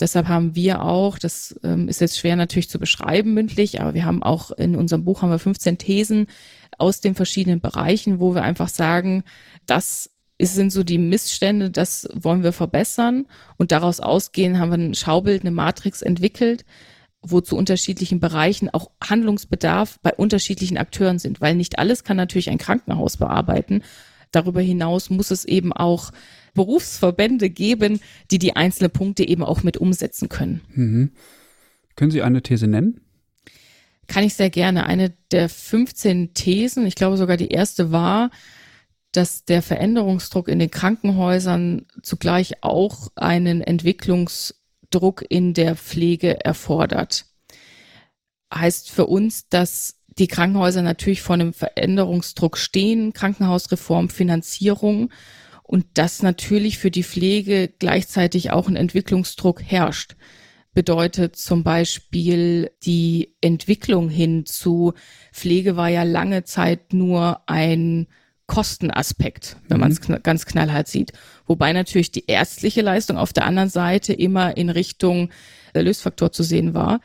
Deshalb 0.00 0.26
haben 0.28 0.56
wir 0.56 0.82
auch, 0.82 1.18
das 1.18 1.58
ähm, 1.62 1.88
ist 1.88 2.00
jetzt 2.00 2.18
schwer 2.18 2.36
natürlich 2.36 2.68
zu 2.68 2.78
beschreiben 2.78 3.34
mündlich, 3.34 3.80
aber 3.80 3.94
wir 3.94 4.04
haben 4.04 4.22
auch 4.22 4.50
in 4.50 4.74
unserem 4.74 5.04
Buch 5.04 5.22
haben 5.22 5.30
wir 5.30 5.38
15 5.38 5.78
Thesen 5.78 6.26
aus 6.78 7.00
den 7.00 7.14
verschiedenen 7.14 7.60
Bereichen, 7.60 8.18
wo 8.18 8.34
wir 8.34 8.42
einfach 8.42 8.68
sagen, 8.68 9.22
das 9.66 10.10
sind 10.40 10.72
so 10.72 10.82
die 10.82 10.98
Missstände, 10.98 11.70
das 11.70 12.08
wollen 12.12 12.42
wir 12.42 12.52
verbessern 12.52 13.26
und 13.56 13.70
daraus 13.70 14.00
ausgehen 14.00 14.58
haben 14.58 14.70
wir 14.70 14.78
ein 14.78 14.94
Schaubild, 14.94 15.42
eine 15.42 15.52
Matrix 15.52 16.02
entwickelt, 16.02 16.64
wo 17.26 17.40
zu 17.40 17.56
unterschiedlichen 17.56 18.20
Bereichen 18.20 18.70
auch 18.70 18.90
Handlungsbedarf 19.02 19.98
bei 20.02 20.12
unterschiedlichen 20.14 20.76
Akteuren 20.76 21.18
sind, 21.18 21.40
weil 21.40 21.54
nicht 21.54 21.78
alles 21.78 22.04
kann 22.04 22.16
natürlich 22.16 22.50
ein 22.50 22.58
Krankenhaus 22.58 23.16
bearbeiten. 23.16 23.82
Darüber 24.30 24.60
hinaus 24.60 25.10
muss 25.10 25.30
es 25.30 25.44
eben 25.44 25.72
auch 25.72 26.10
Berufsverbände 26.54 27.50
geben, 27.50 28.00
die 28.30 28.38
die 28.38 28.56
einzelnen 28.56 28.90
Punkte 28.90 29.26
eben 29.26 29.42
auch 29.42 29.62
mit 29.62 29.76
umsetzen 29.76 30.28
können. 30.28 30.60
Mhm. 30.74 31.10
Können 31.96 32.10
Sie 32.10 32.22
eine 32.22 32.42
These 32.42 32.66
nennen? 32.66 33.00
Kann 34.06 34.24
ich 34.24 34.34
sehr 34.34 34.50
gerne. 34.50 34.86
Eine 34.86 35.12
der 35.30 35.48
15 35.48 36.34
Thesen, 36.34 36.86
ich 36.86 36.94
glaube 36.94 37.16
sogar 37.16 37.36
die 37.36 37.48
erste 37.48 37.92
war, 37.92 38.30
dass 39.12 39.44
der 39.44 39.62
Veränderungsdruck 39.62 40.48
in 40.48 40.58
den 40.58 40.70
Krankenhäusern 40.70 41.86
zugleich 42.02 42.62
auch 42.62 43.12
einen 43.14 43.60
Entwicklungsdruck 44.94 45.24
in 45.28 45.54
der 45.54 45.76
Pflege 45.76 46.44
erfordert. 46.44 47.26
Heißt 48.54 48.90
für 48.90 49.06
uns, 49.06 49.48
dass 49.48 49.96
die 50.18 50.28
Krankenhäuser 50.28 50.82
natürlich 50.82 51.22
vor 51.22 51.34
einem 51.34 51.52
Veränderungsdruck 51.52 52.56
stehen, 52.56 53.12
Krankenhausreform, 53.12 54.08
Finanzierung 54.08 55.10
und 55.64 55.86
dass 55.94 56.22
natürlich 56.22 56.78
für 56.78 56.92
die 56.92 57.02
Pflege 57.02 57.72
gleichzeitig 57.78 58.52
auch 58.52 58.68
ein 58.68 58.76
Entwicklungsdruck 58.76 59.62
herrscht. 59.62 60.14
Bedeutet 60.72 61.34
zum 61.36 61.64
Beispiel 61.64 62.70
die 62.84 63.34
Entwicklung 63.40 64.08
hin 64.08 64.46
zu 64.46 64.92
Pflege 65.32 65.76
war 65.76 65.88
ja 65.88 66.04
lange 66.04 66.44
Zeit 66.44 66.92
nur 66.92 67.48
ein 67.48 68.06
Kostenaspekt, 68.46 69.56
wenn 69.68 69.78
mhm. 69.78 69.80
man 69.80 69.92
es 69.92 70.00
kn 70.00 70.22
ganz 70.22 70.46
knallhart 70.46 70.88
sieht. 70.88 71.12
Wobei 71.46 71.72
natürlich 71.72 72.10
die 72.10 72.26
ärztliche 72.26 72.82
Leistung 72.82 73.16
auf 73.16 73.32
der 73.32 73.46
anderen 73.46 73.70
Seite 73.70 74.12
immer 74.12 74.56
in 74.56 74.70
Richtung 74.70 75.30
Lösfaktor 75.74 76.32
zu 76.32 76.42
sehen 76.42 76.74
war. 76.74 77.00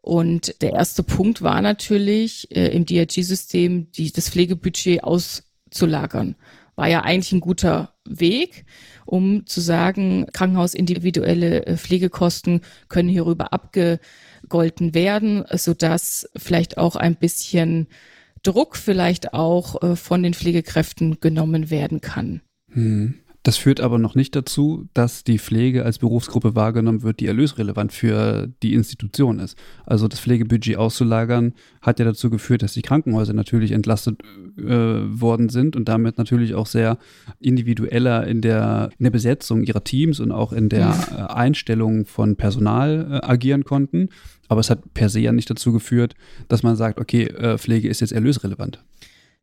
Und 0.00 0.60
der 0.60 0.74
erste 0.74 1.02
Punkt 1.02 1.42
war 1.42 1.62
natürlich 1.62 2.54
äh, 2.54 2.68
im 2.68 2.84
DRG-System, 2.84 3.88
das 4.14 4.28
Pflegebudget 4.28 5.02
auszulagern. 5.02 6.36
War 6.76 6.88
ja 6.88 7.02
eigentlich 7.02 7.32
ein 7.32 7.40
guter 7.40 7.94
Weg, 8.04 8.66
um 9.06 9.46
zu 9.46 9.60
sagen, 9.60 10.26
Krankenhausindividuelle 10.32 11.66
äh, 11.66 11.76
Pflegekosten 11.78 12.60
können 12.88 13.08
hierüber 13.08 13.52
abgegolten 13.54 14.92
werden, 14.92 15.44
sodass 15.52 16.28
vielleicht 16.36 16.76
auch 16.76 16.96
ein 16.96 17.16
bisschen 17.16 17.86
Druck 18.44 18.76
vielleicht 18.76 19.34
auch 19.34 19.82
äh, 19.82 19.96
von 19.96 20.22
den 20.22 20.34
Pflegekräften 20.34 21.18
genommen 21.20 21.70
werden 21.70 22.00
kann. 22.00 22.40
Hm. 22.70 23.14
Das 23.44 23.58
führt 23.58 23.80
aber 23.82 23.98
noch 23.98 24.14
nicht 24.14 24.34
dazu, 24.34 24.88
dass 24.94 25.22
die 25.22 25.38
Pflege 25.38 25.84
als 25.84 25.98
Berufsgruppe 25.98 26.56
wahrgenommen 26.56 27.02
wird, 27.02 27.20
die 27.20 27.26
erlösrelevant 27.26 27.92
für 27.92 28.48
die 28.62 28.72
Institution 28.72 29.38
ist. 29.38 29.58
Also 29.84 30.08
das 30.08 30.18
Pflegebudget 30.18 30.78
auszulagern 30.78 31.52
hat 31.82 31.98
ja 31.98 32.06
dazu 32.06 32.30
geführt, 32.30 32.62
dass 32.62 32.72
die 32.72 32.80
Krankenhäuser 32.80 33.34
natürlich 33.34 33.72
entlastet 33.72 34.22
äh, 34.56 34.64
worden 34.64 35.50
sind 35.50 35.76
und 35.76 35.90
damit 35.90 36.16
natürlich 36.16 36.54
auch 36.54 36.66
sehr 36.66 36.96
individueller 37.38 38.26
in 38.26 38.40
der, 38.40 38.88
in 38.98 39.04
der 39.04 39.10
Besetzung 39.10 39.62
ihrer 39.62 39.84
Teams 39.84 40.20
und 40.20 40.32
auch 40.32 40.54
in 40.54 40.70
der 40.70 40.94
äh, 41.10 41.32
Einstellung 41.34 42.06
von 42.06 42.36
Personal 42.36 43.20
äh, 43.22 43.26
agieren 43.26 43.64
konnten. 43.64 44.08
Aber 44.48 44.60
es 44.60 44.70
hat 44.70 44.94
per 44.94 45.10
se 45.10 45.20
ja 45.20 45.32
nicht 45.32 45.50
dazu 45.50 45.72
geführt, 45.72 46.14
dass 46.48 46.62
man 46.62 46.76
sagt, 46.76 46.98
okay, 46.98 47.24
äh, 47.24 47.58
Pflege 47.58 47.88
ist 47.88 48.00
jetzt 48.00 48.12
erlösrelevant. 48.12 48.82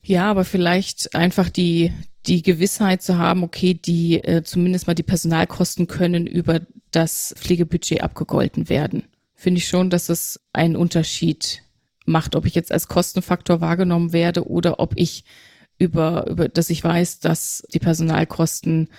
Ja, 0.03 0.29
aber 0.29 0.45
vielleicht 0.45 1.15
einfach 1.15 1.49
die, 1.49 1.91
die 2.25 2.41
Gewissheit 2.41 3.01
zu 3.01 3.17
haben, 3.17 3.43
okay, 3.43 3.73
die 3.73 4.23
äh, 4.23 4.43
zumindest 4.43 4.87
mal 4.87 4.95
die 4.95 5.03
Personalkosten 5.03 5.87
können 5.87 6.27
über 6.27 6.61
das 6.91 7.33
Pflegebudget 7.37 8.01
abgegolten 8.01 8.69
werden. 8.69 9.03
Finde 9.35 9.59
ich 9.59 9.67
schon, 9.67 9.89
dass 9.89 10.09
es 10.09 10.39
einen 10.53 10.75
Unterschied 10.75 11.63
macht, 12.05 12.35
ob 12.35 12.45
ich 12.45 12.55
jetzt 12.55 12.71
als 12.71 12.87
Kostenfaktor 12.87 13.61
wahrgenommen 13.61 14.13
werde 14.13 14.47
oder 14.47 14.79
ob 14.79 14.93
ich 14.97 15.23
über, 15.77 16.27
über, 16.29 16.47
dass 16.47 16.69
ich 16.69 16.83
weiß, 16.83 17.19
dass 17.19 17.63
die 17.73 17.79
Personalkosten 17.79 18.89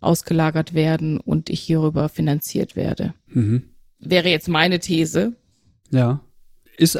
ausgelagert 0.00 0.74
werden 0.74 1.18
und 1.18 1.48
ich 1.48 1.60
hierüber 1.60 2.08
finanziert 2.08 2.76
werde. 2.76 3.14
Mhm. 3.28 3.62
Wäre 3.98 4.28
jetzt 4.28 4.48
meine 4.48 4.78
These. 4.78 5.34
Ja. 5.90 6.20
Ist, 6.76 6.98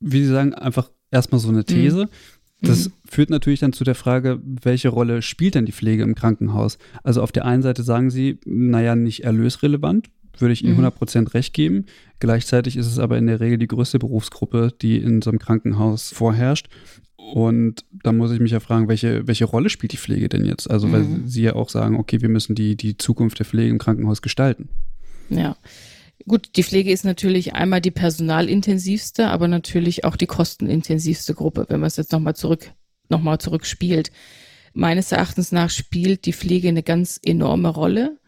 wie 0.00 0.24
Sie 0.24 0.30
sagen, 0.30 0.54
einfach 0.54 0.90
erstmal 1.12 1.40
so 1.40 1.48
eine 1.48 1.64
These. 1.64 2.04
Mhm. 2.06 2.08
Das 2.62 2.88
mhm. 2.88 2.92
führt 3.08 3.30
natürlich 3.30 3.60
dann 3.60 3.72
zu 3.72 3.84
der 3.84 3.94
Frage, 3.94 4.40
welche 4.42 4.88
Rolle 4.88 5.20
spielt 5.20 5.56
denn 5.56 5.66
die 5.66 5.72
Pflege 5.72 6.02
im 6.02 6.14
Krankenhaus? 6.14 6.78
Also 7.02 7.22
auf 7.22 7.32
der 7.32 7.44
einen 7.44 7.62
Seite 7.62 7.82
sagen 7.82 8.10
Sie, 8.10 8.38
naja, 8.44 8.94
nicht 8.94 9.24
erlösrelevant, 9.24 10.10
würde 10.38 10.52
ich 10.52 10.64
Ihnen 10.64 10.76
mhm. 10.76 10.86
100% 10.86 11.34
recht 11.34 11.54
geben. 11.54 11.86
Gleichzeitig 12.20 12.76
ist 12.76 12.86
es 12.86 12.98
aber 12.98 13.18
in 13.18 13.26
der 13.26 13.40
Regel 13.40 13.58
die 13.58 13.66
größte 13.66 13.98
Berufsgruppe, 13.98 14.72
die 14.80 14.96
in 14.98 15.22
so 15.22 15.30
einem 15.30 15.38
Krankenhaus 15.38 16.10
vorherrscht. 16.10 16.68
Und 17.16 17.84
da 18.02 18.12
muss 18.12 18.32
ich 18.32 18.40
mich 18.40 18.52
ja 18.52 18.60
fragen, 18.60 18.88
welche, 18.88 19.26
welche 19.26 19.44
Rolle 19.44 19.70
spielt 19.70 19.92
die 19.92 19.96
Pflege 19.96 20.28
denn 20.28 20.44
jetzt? 20.44 20.70
Also, 20.70 20.88
mhm. 20.88 20.92
weil 20.92 21.06
Sie 21.24 21.42
ja 21.42 21.54
auch 21.54 21.68
sagen, 21.68 21.96
okay, 21.96 22.20
wir 22.20 22.28
müssen 22.28 22.54
die, 22.54 22.76
die 22.76 22.96
Zukunft 22.96 23.38
der 23.38 23.46
Pflege 23.46 23.70
im 23.70 23.78
Krankenhaus 23.78 24.22
gestalten. 24.22 24.68
Ja. 25.30 25.56
Gut, 26.26 26.50
die 26.56 26.62
Pflege 26.62 26.92
ist 26.92 27.04
natürlich 27.04 27.54
einmal 27.54 27.80
die 27.80 27.90
personalintensivste, 27.90 29.28
aber 29.28 29.48
natürlich 29.48 30.04
auch 30.04 30.16
die 30.16 30.26
kostenintensivste 30.26 31.34
Gruppe, 31.34 31.66
wenn 31.68 31.80
man 31.80 31.88
es 31.88 31.96
jetzt 31.96 32.12
nochmal 32.12 32.36
zurück, 32.36 32.72
nochmal 33.08 33.38
zurückspielt. 33.38 34.12
Meines 34.72 35.12
Erachtens 35.12 35.52
nach 35.52 35.70
spielt 35.70 36.24
die 36.26 36.32
Pflege 36.32 36.68
eine 36.68 36.82
ganz 36.82 37.20
enorme 37.22 37.68
Rolle 37.68 38.18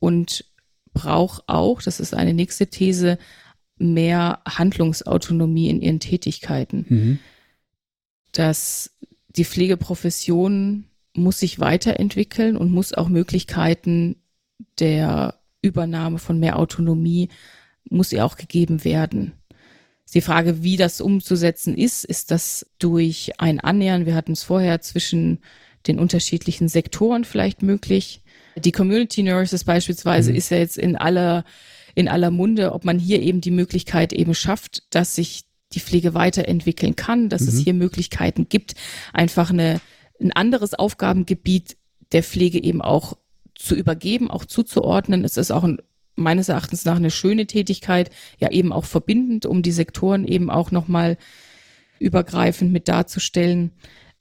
und 0.00 0.44
braucht 0.92 1.44
auch, 1.46 1.80
das 1.80 2.00
ist 2.00 2.14
eine 2.14 2.34
nächste 2.34 2.66
These, 2.66 3.18
mehr 3.76 4.40
Handlungsautonomie 4.46 5.70
in 5.70 5.80
ihren 5.80 6.00
Tätigkeiten. 6.00 6.86
Mhm. 6.88 7.18
Dass 8.32 8.96
die 9.28 9.44
Pflegeprofession 9.44 10.84
muss 11.14 11.38
sich 11.38 11.60
weiterentwickeln 11.60 12.56
und 12.56 12.72
muss 12.72 12.92
auch 12.92 13.08
Möglichkeiten 13.08 14.16
der 14.78 15.38
Übernahme 15.62 16.18
von 16.18 16.38
mehr 16.38 16.58
Autonomie 16.58 17.28
muss 17.90 18.12
ihr 18.12 18.24
auch 18.24 18.36
gegeben 18.36 18.84
werden. 18.84 19.32
Die 20.14 20.20
Frage, 20.20 20.62
wie 20.62 20.76
das 20.76 21.00
umzusetzen 21.00 21.76
ist, 21.76 22.04
ist 22.04 22.30
das 22.30 22.66
durch 22.78 23.32
ein 23.38 23.60
Annähern, 23.60 24.06
wir 24.06 24.14
hatten 24.14 24.32
es 24.32 24.42
vorher, 24.42 24.80
zwischen 24.80 25.40
den 25.86 25.98
unterschiedlichen 25.98 26.68
Sektoren 26.68 27.24
vielleicht 27.24 27.62
möglich. 27.62 28.22
Die 28.56 28.72
Community 28.72 29.22
Nurses 29.22 29.64
beispielsweise 29.64 30.30
mhm. 30.30 30.36
ist 30.36 30.50
ja 30.50 30.58
jetzt 30.58 30.78
in 30.78 30.96
aller, 30.96 31.44
in 31.94 32.08
aller 32.08 32.30
Munde, 32.30 32.72
ob 32.72 32.84
man 32.84 32.98
hier 32.98 33.20
eben 33.20 33.40
die 33.40 33.50
Möglichkeit 33.50 34.12
eben 34.12 34.34
schafft, 34.34 34.82
dass 34.90 35.14
sich 35.14 35.44
die 35.72 35.80
Pflege 35.80 36.14
weiterentwickeln 36.14 36.96
kann, 36.96 37.28
dass 37.28 37.42
mhm. 37.42 37.48
es 37.48 37.58
hier 37.58 37.74
Möglichkeiten 37.74 38.48
gibt, 38.48 38.74
einfach 39.12 39.50
eine, 39.50 39.80
ein 40.20 40.32
anderes 40.32 40.74
Aufgabengebiet 40.74 41.76
der 42.12 42.22
Pflege 42.22 42.62
eben 42.62 42.80
auch 42.80 43.18
zu 43.58 43.74
übergeben, 43.74 44.30
auch 44.30 44.44
zuzuordnen. 44.44 45.24
Es 45.24 45.36
ist 45.36 45.50
auch 45.50 45.64
ein, 45.64 45.78
meines 46.14 46.48
Erachtens 46.48 46.84
nach 46.84 46.96
eine 46.96 47.10
schöne 47.10 47.46
Tätigkeit, 47.46 48.10
ja 48.38 48.50
eben 48.50 48.72
auch 48.72 48.84
verbindend, 48.84 49.44
um 49.46 49.62
die 49.62 49.72
Sektoren 49.72 50.24
eben 50.24 50.48
auch 50.48 50.70
nochmal 50.70 51.18
übergreifend 51.98 52.72
mit 52.72 52.88
darzustellen. 52.88 53.72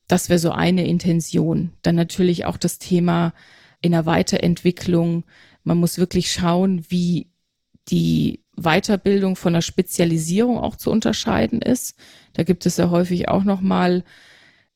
Das 0.07 0.29
wäre 0.29 0.39
so 0.39 0.51
eine 0.51 0.87
Intention. 0.87 1.71
Dann 1.83 1.95
natürlich 1.95 2.45
auch 2.45 2.57
das 2.57 2.79
Thema 2.79 3.33
in 3.81 3.91
der 3.91 4.05
Weiterentwicklung. 4.05 5.23
Man 5.63 5.77
muss 5.77 5.99
wirklich 5.99 6.31
schauen, 6.31 6.83
wie 6.89 7.27
die 7.89 8.43
Weiterbildung 8.55 9.35
von 9.35 9.53
der 9.53 9.61
Spezialisierung 9.61 10.57
auch 10.57 10.75
zu 10.75 10.89
unterscheiden 10.89 11.61
ist. 11.61 11.95
Da 12.33 12.43
gibt 12.43 12.65
es 12.65 12.77
ja 12.77 12.89
häufig 12.89 13.29
auch 13.29 13.43
nochmal, 13.43 14.03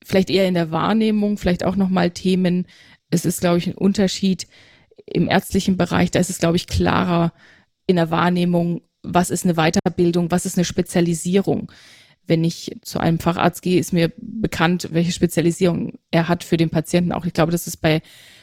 vielleicht 0.04 0.30
eher 0.30 0.48
in 0.48 0.54
der 0.54 0.72
Wahrnehmung, 0.72 1.38
vielleicht 1.38 1.66
auch 1.66 1.76
nochmal 1.76 2.12
Themen, 2.12 2.68
es 3.12 3.26
ist, 3.26 3.42
glaube 3.42 3.60
ich, 3.60 3.68
ein 3.68 3.76
Unterschied 3.76 4.48
im 5.06 5.28
ärztlichen 5.28 5.78
Bereich. 5.78 6.10
Da 6.12 6.20
ist 6.20 6.30
es, 6.30 6.40
glaube 6.40 6.58
ich, 6.58 6.68
klarer 6.68 7.34
in 7.86 7.98
der 7.98 8.10
Wahrnehmung, 8.10 8.82
was 9.04 9.30
ist 9.30 9.46
eine 9.46 9.56
Weiterbildung, 9.56 10.32
was 10.32 10.46
ist 10.46 10.58
eine 10.58 10.66
Spezialisierung. 10.66 11.72
Wenn 12.26 12.44
ich 12.44 12.78
zu 12.82 13.00
einem 13.00 13.20
Facharzt 13.20 13.62
gehe, 13.62 13.80
ist 13.80 13.94
mir 13.94 14.12
bekannt, 14.18 14.90
welche 14.92 15.12
Spezialisierung 15.12 16.00
er 16.12 16.28
hat 16.28 16.44
für 16.44 16.58
den 16.58 16.70
Patienten. 16.70 17.12
Auch 17.12 17.26
ich 17.26 17.34
glaube, 17.34 17.52
das 17.52 17.68
ist 17.68 17.78
bei 17.78 18.02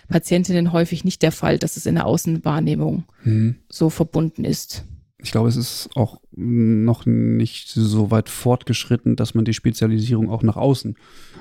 Patientinnen 0.08 0.72
häufig 0.72 1.04
nicht 1.04 1.22
der 1.22 1.32
Fall, 1.32 1.58
dass 1.58 1.76
es 1.76 1.86
in 1.86 1.94
der 1.94 2.06
Außenwahrnehmung 2.06 3.04
mhm. 3.24 3.56
so 3.68 3.88
verbunden 3.88 4.44
ist. 4.44 4.84
Ich 5.20 5.32
glaube, 5.32 5.48
es 5.48 5.56
ist 5.56 5.90
auch 5.96 6.20
noch 6.32 7.04
nicht 7.04 7.68
so 7.70 8.10
weit 8.12 8.28
fortgeschritten, 8.28 9.16
dass 9.16 9.34
man 9.34 9.44
die 9.44 9.54
Spezialisierung 9.54 10.30
auch 10.30 10.44
nach 10.44 10.56
außen 10.56 10.92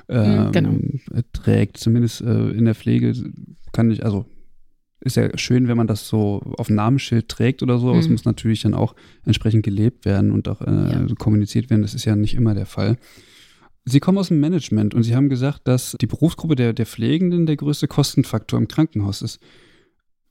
mhm, 0.08 0.14
ähm, 0.14 0.52
genau. 0.52 1.22
trägt. 1.32 1.76
Zumindest 1.76 2.20
äh, 2.20 2.50
in 2.50 2.64
der 2.64 2.74
Pflege 2.74 3.12
kann 3.72 3.90
ich, 3.90 4.04
also 4.04 4.26
ist 5.00 5.16
ja 5.16 5.36
schön, 5.38 5.68
wenn 5.68 5.76
man 5.76 5.86
das 5.86 6.08
so 6.08 6.42
auf 6.58 6.70
Namensschild 6.70 7.28
trägt 7.28 7.62
oder 7.62 7.78
so, 7.78 7.86
aber 7.86 7.96
mhm. 7.96 8.00
es 8.00 8.08
muss 8.08 8.24
natürlich 8.24 8.62
dann 8.62 8.74
auch 8.74 8.96
entsprechend 9.24 9.62
gelebt 9.62 10.04
werden 10.04 10.32
und 10.32 10.48
auch 10.48 10.60
äh, 10.60 10.66
ja. 10.66 11.06
kommuniziert 11.18 11.70
werden. 11.70 11.82
Das 11.82 11.94
ist 11.94 12.04
ja 12.04 12.16
nicht 12.16 12.34
immer 12.34 12.54
der 12.54 12.66
Fall. 12.66 12.96
Sie 13.84 14.00
kommen 14.00 14.18
aus 14.18 14.28
dem 14.28 14.40
Management 14.40 14.94
und 14.94 15.02
Sie 15.04 15.14
haben 15.14 15.28
gesagt, 15.28 15.66
dass 15.66 15.96
die 16.00 16.06
Berufsgruppe 16.06 16.56
der, 16.56 16.72
der 16.72 16.84
Pflegenden 16.84 17.46
der 17.46 17.56
größte 17.56 17.88
Kostenfaktor 17.88 18.58
im 18.58 18.68
Krankenhaus 18.68 19.22
ist. 19.22 19.40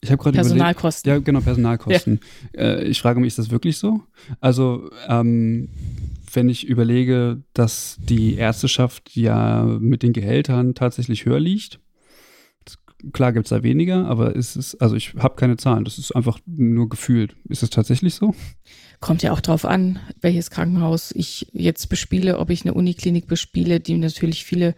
Ich 0.00 0.10
habe 0.10 0.22
gerade 0.22 0.36
Personalkosten. 0.36 1.10
Überlegt, 1.10 1.26
ja, 1.26 1.32
genau, 1.32 1.44
Personalkosten. 1.44 2.20
Ja. 2.54 2.60
Äh, 2.60 2.84
ich 2.84 3.00
frage 3.00 3.20
mich, 3.20 3.28
ist 3.28 3.38
das 3.38 3.50
wirklich 3.50 3.78
so? 3.78 4.02
Also, 4.40 4.90
ähm, 5.08 5.68
wenn 6.32 6.48
ich 6.48 6.66
überlege, 6.66 7.42
dass 7.52 7.96
die 8.00 8.34
Ärzteschaft 8.34 9.16
ja 9.16 9.64
mit 9.64 10.02
den 10.02 10.12
Gehältern 10.12 10.74
tatsächlich 10.74 11.24
höher 11.24 11.40
liegt, 11.40 11.80
klar 13.12 13.32
gibt 13.32 13.46
es 13.46 13.50
da 13.50 13.62
weniger, 13.62 14.06
aber 14.06 14.34
ist 14.34 14.56
es, 14.56 14.74
also 14.76 14.96
ich 14.96 15.14
habe 15.18 15.36
keine 15.36 15.56
Zahlen, 15.56 15.84
das 15.84 15.98
ist 15.98 16.14
einfach 16.14 16.38
nur 16.46 16.88
gefühlt. 16.88 17.36
Ist 17.48 17.62
es 17.62 17.70
tatsächlich 17.70 18.14
so? 18.14 18.34
Kommt 19.00 19.22
ja 19.22 19.32
auch 19.32 19.40
drauf 19.40 19.64
an, 19.64 20.00
welches 20.20 20.50
Krankenhaus 20.50 21.12
ich 21.12 21.48
jetzt 21.52 21.88
bespiele, 21.88 22.38
ob 22.38 22.50
ich 22.50 22.62
eine 22.62 22.74
Uniklinik 22.74 23.26
bespiele, 23.26 23.80
die 23.80 23.96
natürlich 23.96 24.44
viele 24.44 24.74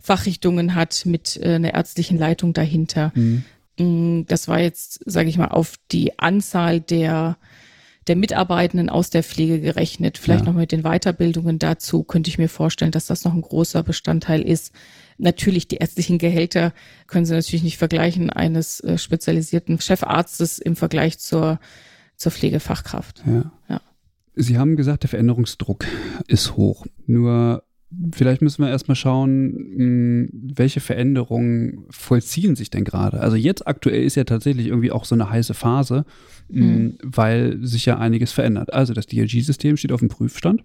Fachrichtungen 0.00 0.74
hat 0.74 1.04
mit 1.04 1.36
äh, 1.36 1.54
einer 1.54 1.74
ärztlichen 1.74 2.18
Leitung 2.18 2.52
dahinter. 2.52 3.12
Mhm. 3.14 3.44
Mm, 3.78 4.22
das 4.26 4.48
war 4.48 4.60
jetzt, 4.60 5.00
sage 5.06 5.28
ich 5.28 5.38
mal, 5.38 5.48
auf 5.48 5.74
die 5.90 6.18
Anzahl 6.18 6.80
der 6.80 7.38
der 8.08 8.16
Mitarbeitenden 8.16 8.88
aus 8.88 9.10
der 9.10 9.22
Pflege 9.22 9.60
gerechnet. 9.60 10.18
Vielleicht 10.18 10.44
ja. 10.44 10.50
noch 10.50 10.58
mit 10.58 10.72
den 10.72 10.82
Weiterbildungen 10.82 11.58
dazu 11.58 12.02
könnte 12.02 12.30
ich 12.30 12.38
mir 12.38 12.48
vorstellen, 12.48 12.90
dass 12.90 13.06
das 13.06 13.24
noch 13.24 13.34
ein 13.34 13.42
großer 13.42 13.82
Bestandteil 13.82 14.42
ist. 14.42 14.72
Natürlich, 15.18 15.68
die 15.68 15.76
ärztlichen 15.76 16.18
Gehälter 16.18 16.72
können 17.06 17.26
Sie 17.26 17.34
natürlich 17.34 17.62
nicht 17.62 17.76
vergleichen 17.76 18.30
eines 18.30 18.80
äh, 18.80 18.98
spezialisierten 18.98 19.80
Chefarztes 19.80 20.58
im 20.58 20.76
Vergleich 20.76 21.18
zur, 21.18 21.60
zur 22.16 22.32
Pflegefachkraft. 22.32 23.22
Ja. 23.26 23.52
ja. 23.68 23.80
Sie 24.34 24.58
haben 24.58 24.76
gesagt, 24.76 25.02
der 25.02 25.10
Veränderungsdruck 25.10 25.84
ist 26.28 26.56
hoch. 26.56 26.86
Nur 27.06 27.64
vielleicht 28.12 28.42
müssen 28.42 28.62
wir 28.62 28.70
erstmal 28.70 28.96
schauen, 28.96 29.54
hm, 29.76 30.30
welche 30.32 30.80
Veränderungen 30.80 31.86
vollziehen 31.90 32.54
sich 32.54 32.70
denn 32.70 32.84
gerade. 32.84 33.20
Also 33.20 33.36
jetzt 33.36 33.66
aktuell 33.66 34.02
ist 34.02 34.14
ja 34.14 34.24
tatsächlich 34.24 34.66
irgendwie 34.66 34.92
auch 34.92 35.04
so 35.04 35.14
eine 35.14 35.30
heiße 35.30 35.54
Phase, 35.54 36.04
mhm. 36.48 36.98
weil 37.02 37.58
sich 37.62 37.86
ja 37.86 37.98
einiges 37.98 38.32
verändert. 38.32 38.72
Also 38.72 38.92
das 38.92 39.06
DRG-System 39.06 39.76
steht 39.76 39.92
auf 39.92 40.00
dem 40.00 40.08
Prüfstand. 40.08 40.64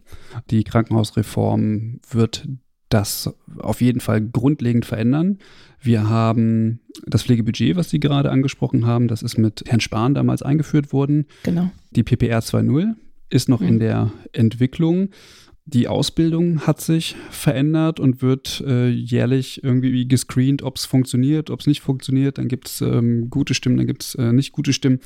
Die 0.50 0.64
Krankenhausreform 0.64 2.00
wird 2.10 2.48
das 2.90 3.34
auf 3.58 3.82
jeden 3.82 4.02
Fall 4.02 4.22
grundlegend 4.22 4.86
verändern. 4.86 5.40
Wir 5.80 6.10
haben 6.10 6.80
das 7.08 7.24
Pflegebudget, 7.24 7.76
was 7.76 7.90
Sie 7.90 8.00
gerade 8.00 8.30
angesprochen 8.30 8.86
haben, 8.86 9.08
das 9.08 9.24
ist 9.24 9.38
mit 9.38 9.64
Herrn 9.68 9.80
Spahn 9.80 10.14
damals 10.14 10.44
eingeführt 10.44 10.94
worden. 10.94 11.26
Genau. 11.44 11.72
Die 11.92 12.04
PPR 12.04 12.40
2.0 12.40 12.94
ist 13.30 13.50
noch 13.50 13.62
mhm. 13.62 13.68
in 13.68 13.80
der 13.80 14.12
Entwicklung. 14.32 15.10
Die 15.66 15.88
Ausbildung 15.88 16.68
hat 16.68 16.82
sich 16.82 17.16
verändert 17.30 18.00
und 18.00 18.22
wird 18.22 18.62
äh, 18.68 18.90
jährlich 18.90 19.64
irgendwie 19.64 20.06
gescreent, 20.08 20.62
ob 20.62 20.76
es 20.76 20.86
funktioniert, 20.86 21.50
ob 21.50 21.62
es 21.62 21.68
nicht 21.68 21.80
funktioniert. 21.80 22.38
Dann 22.38 22.50
gibt 22.50 22.68
es 22.68 22.82
ähm, 22.82 23.30
gute 23.30 23.54
Stimmen, 23.54 23.78
dann 23.78 23.88
gibt 23.88 24.04
es 24.04 24.16
äh, 24.16 24.34
nicht 24.34 24.52
gute 24.52 24.74
Stimmen. 24.74 25.00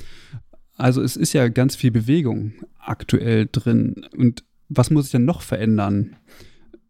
Also 0.73 1.01
es 1.01 1.15
ist 1.15 1.33
ja 1.33 1.47
ganz 1.47 1.75
viel 1.75 1.91
Bewegung 1.91 2.53
aktuell 2.79 3.47
drin. 3.51 4.05
Und 4.15 4.43
was 4.67 4.89
muss 4.89 5.05
sich 5.05 5.11
denn 5.11 5.25
noch 5.25 5.41
verändern, 5.41 6.15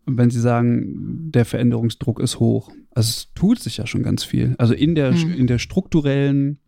wenn 0.06 0.30
Sie 0.30 0.40
sagen, 0.40 1.32
der 1.32 1.44
Veränderungsdruck 1.44 2.22
ist 2.22 2.40
hoch? 2.40 2.72
Also 2.92 3.10
es 3.10 3.34
tut 3.34 3.60
sich 3.60 3.78
ja 3.78 3.86
schon 3.86 4.04
ganz 4.04 4.24
viel. 4.24 4.56
Also 4.58 4.74
in 4.74 4.96
der, 4.96 5.12
mhm. 5.12 5.34
in 5.34 5.48
der 5.48 5.60
strukturellen 5.60 6.60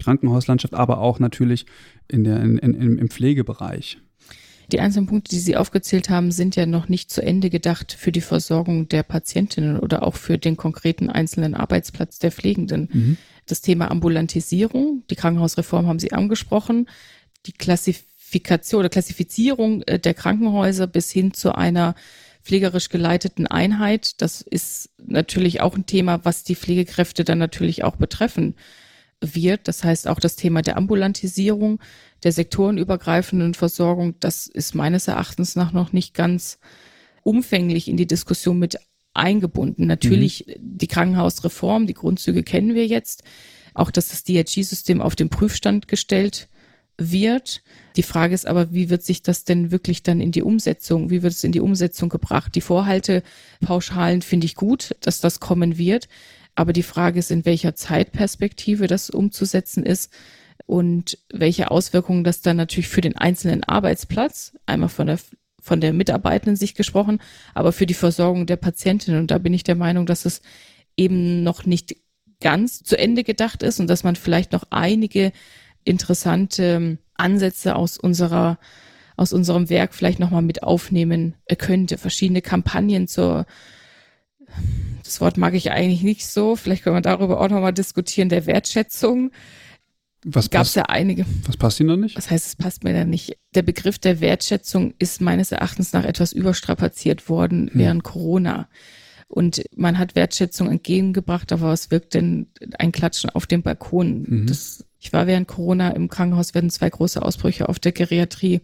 Krankenhauslandschaft, 0.00 0.74
aber 0.74 0.98
auch 0.98 1.18
natürlich 1.18 1.66
in 2.06 2.22
der, 2.22 2.40
in, 2.40 2.58
in, 2.58 2.98
im 2.98 3.08
Pflegebereich. 3.08 3.98
Die 4.70 4.80
einzelnen 4.80 5.06
Punkte, 5.06 5.30
die 5.30 5.40
Sie 5.40 5.56
aufgezählt 5.56 6.10
haben, 6.10 6.30
sind 6.30 6.54
ja 6.54 6.66
noch 6.66 6.88
nicht 6.88 7.10
zu 7.10 7.22
Ende 7.22 7.48
gedacht 7.48 7.96
für 7.98 8.12
die 8.12 8.20
Versorgung 8.20 8.88
der 8.88 9.02
Patientinnen 9.02 9.78
oder 9.78 10.02
auch 10.02 10.16
für 10.16 10.36
den 10.36 10.58
konkreten 10.58 11.08
einzelnen 11.08 11.54
Arbeitsplatz 11.54 12.18
der 12.18 12.32
Pflegenden. 12.32 12.88
Mhm. 12.92 13.16
Das 13.46 13.62
Thema 13.62 13.90
Ambulantisierung, 13.90 15.04
die 15.08 15.16
Krankenhausreform 15.16 15.86
haben 15.86 15.98
Sie 15.98 16.12
angesprochen, 16.12 16.86
die 17.46 17.52
Klassifikation 17.52 18.80
oder 18.80 18.90
Klassifizierung 18.90 19.82
äh, 19.82 19.98
der 19.98 20.12
Krankenhäuser 20.12 20.86
bis 20.86 21.10
hin 21.10 21.32
zu 21.32 21.54
einer 21.54 21.94
pflegerisch 22.42 22.90
geleiteten 22.90 23.46
Einheit. 23.46 24.20
Das 24.20 24.42
ist 24.42 24.90
natürlich 24.98 25.62
auch 25.62 25.76
ein 25.76 25.86
Thema, 25.86 26.24
was 26.24 26.44
die 26.44 26.56
Pflegekräfte 26.56 27.24
dann 27.24 27.38
natürlich 27.38 27.84
auch 27.84 27.96
betreffen 27.96 28.54
wird. 29.20 29.66
Das 29.66 29.82
heißt 29.82 30.08
auch 30.08 30.20
das 30.20 30.36
Thema 30.36 30.62
der 30.62 30.76
Ambulantisierung 30.76 31.80
der 32.22 32.32
sektorenübergreifenden 32.32 33.54
Versorgung, 33.54 34.14
das 34.20 34.46
ist 34.46 34.74
meines 34.74 35.08
Erachtens 35.08 35.56
nach 35.56 35.72
noch 35.72 35.92
nicht 35.92 36.14
ganz 36.14 36.58
umfänglich 37.22 37.88
in 37.88 37.96
die 37.96 38.06
Diskussion 38.06 38.58
mit 38.58 38.78
eingebunden. 39.14 39.86
Natürlich 39.86 40.46
mhm. 40.46 40.52
die 40.58 40.86
Krankenhausreform, 40.86 41.86
die 41.86 41.94
Grundzüge 41.94 42.42
kennen 42.42 42.74
wir 42.74 42.86
jetzt. 42.86 43.22
Auch, 43.74 43.90
dass 43.90 44.08
das 44.08 44.24
DRG-System 44.24 45.00
auf 45.00 45.14
den 45.14 45.28
Prüfstand 45.28 45.86
gestellt 45.88 46.48
wird. 46.96 47.62
Die 47.96 48.02
Frage 48.02 48.34
ist 48.34 48.46
aber, 48.46 48.72
wie 48.72 48.90
wird 48.90 49.04
sich 49.04 49.22
das 49.22 49.44
denn 49.44 49.70
wirklich 49.70 50.02
dann 50.02 50.20
in 50.20 50.32
die 50.32 50.42
Umsetzung, 50.42 51.10
wie 51.10 51.22
wird 51.22 51.32
es 51.32 51.44
in 51.44 51.52
die 51.52 51.60
Umsetzung 51.60 52.08
gebracht? 52.08 52.54
Die 52.56 52.60
Vorhaltepauschalen 52.60 54.22
finde 54.22 54.46
ich 54.46 54.56
gut, 54.56 54.96
dass 55.00 55.20
das 55.20 55.38
kommen 55.38 55.78
wird. 55.78 56.08
Aber 56.56 56.72
die 56.72 56.82
Frage 56.82 57.20
ist, 57.20 57.30
in 57.30 57.44
welcher 57.44 57.76
Zeitperspektive 57.76 58.88
das 58.88 59.10
umzusetzen 59.10 59.86
ist 59.86 60.12
und 60.66 61.18
welche 61.32 61.70
Auswirkungen 61.70 62.24
das 62.24 62.40
dann 62.40 62.56
natürlich 62.56 62.88
für 62.88 63.00
den 63.00 63.16
einzelnen 63.16 63.64
Arbeitsplatz, 63.64 64.52
einmal 64.66 64.88
von 64.88 65.06
der 65.06 65.18
von 65.60 65.80
der 65.82 65.92
Mitarbeitenden 65.92 66.56
sich 66.56 66.74
gesprochen, 66.74 67.20
aber 67.52 67.72
für 67.72 67.84
die 67.84 67.92
Versorgung 67.92 68.46
der 68.46 68.56
Patientin. 68.56 69.16
Und 69.16 69.30
da 69.30 69.36
bin 69.36 69.52
ich 69.52 69.64
der 69.64 69.74
Meinung, 69.74 70.06
dass 70.06 70.24
es 70.24 70.40
eben 70.96 71.42
noch 71.42 71.66
nicht 71.66 71.96
ganz 72.40 72.82
zu 72.82 72.96
Ende 72.96 73.22
gedacht 73.22 73.62
ist 73.62 73.78
und 73.78 73.88
dass 73.88 74.02
man 74.02 74.16
vielleicht 74.16 74.52
noch 74.52 74.64
einige 74.70 75.32
interessante 75.84 76.98
Ansätze 77.14 77.76
aus 77.76 77.98
unserer 77.98 78.58
aus 79.18 79.32
unserem 79.32 79.68
Werk 79.68 79.94
vielleicht 79.94 80.20
nochmal 80.20 80.42
mit 80.42 80.62
aufnehmen 80.62 81.34
könnte. 81.58 81.98
Verschiedene 81.98 82.40
Kampagnen 82.40 83.08
zur, 83.08 83.46
das 85.02 85.20
Wort 85.20 85.36
mag 85.36 85.54
ich 85.54 85.72
eigentlich 85.72 86.04
nicht 86.04 86.26
so, 86.28 86.54
vielleicht 86.54 86.84
können 86.84 86.94
wir 86.94 87.00
darüber 87.02 87.40
auch 87.40 87.48
nochmal 87.48 87.72
diskutieren, 87.72 88.28
der 88.28 88.46
Wertschätzung 88.46 89.32
was 90.24 90.50
gab 90.50 90.62
es 90.62 90.74
ja 90.74 90.84
einige. 90.84 91.24
Was 91.46 91.56
passt 91.56 91.80
Ihnen 91.80 91.90
da 91.90 91.96
nicht? 91.96 92.16
Was 92.16 92.30
heißt, 92.30 92.46
es 92.46 92.56
passt 92.56 92.84
mir 92.84 92.92
da 92.92 93.04
nicht? 93.04 93.38
Der 93.54 93.62
Begriff 93.62 93.98
der 93.98 94.20
Wertschätzung 94.20 94.94
ist 94.98 95.20
meines 95.20 95.52
Erachtens 95.52 95.92
nach 95.92 96.04
etwas 96.04 96.32
überstrapaziert 96.32 97.28
worden 97.28 97.70
hm. 97.70 97.80
während 97.80 98.04
Corona. 98.04 98.68
Und 99.28 99.62
man 99.76 99.98
hat 99.98 100.16
Wertschätzung 100.16 100.70
entgegengebracht, 100.70 101.52
aber 101.52 101.68
was 101.68 101.90
wirkt 101.90 102.14
denn 102.14 102.48
ein 102.78 102.92
Klatschen 102.92 103.30
auf 103.30 103.46
dem 103.46 103.62
Balkon? 103.62 104.24
Mhm. 104.26 104.46
Das, 104.46 104.86
ich 104.98 105.12
war 105.12 105.26
während 105.26 105.46
Corona 105.46 105.90
im 105.90 106.08
Krankenhaus, 106.08 106.54
werden 106.54 106.70
zwei 106.70 106.88
große 106.88 107.20
Ausbrüche 107.20 107.68
auf 107.68 107.78
der 107.78 107.92
Geriatrie. 107.92 108.62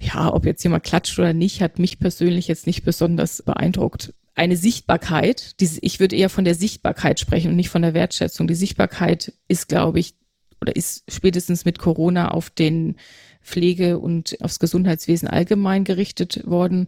Ja, 0.00 0.34
ob 0.34 0.44
jetzt 0.44 0.64
jemand 0.64 0.82
klatscht 0.82 1.16
oder 1.20 1.32
nicht, 1.32 1.62
hat 1.62 1.78
mich 1.78 2.00
persönlich 2.00 2.48
jetzt 2.48 2.66
nicht 2.66 2.82
besonders 2.82 3.42
beeindruckt 3.42 4.12
eine 4.34 4.56
Sichtbarkeit, 4.56 5.60
die, 5.60 5.68
ich 5.82 6.00
würde 6.00 6.16
eher 6.16 6.30
von 6.30 6.44
der 6.44 6.54
Sichtbarkeit 6.54 7.20
sprechen 7.20 7.50
und 7.50 7.56
nicht 7.56 7.68
von 7.68 7.82
der 7.82 7.94
Wertschätzung. 7.94 8.46
Die 8.46 8.54
Sichtbarkeit 8.54 9.32
ist, 9.48 9.68
glaube 9.68 10.00
ich, 10.00 10.14
oder 10.62 10.76
ist 10.76 11.02
spätestens 11.10 11.64
mit 11.64 11.80
Corona 11.80 12.30
auf 12.30 12.48
den 12.48 12.94
Pflege 13.42 13.98
und 13.98 14.40
aufs 14.40 14.60
Gesundheitswesen 14.60 15.28
allgemein 15.28 15.82
gerichtet 15.82 16.46
worden. 16.46 16.86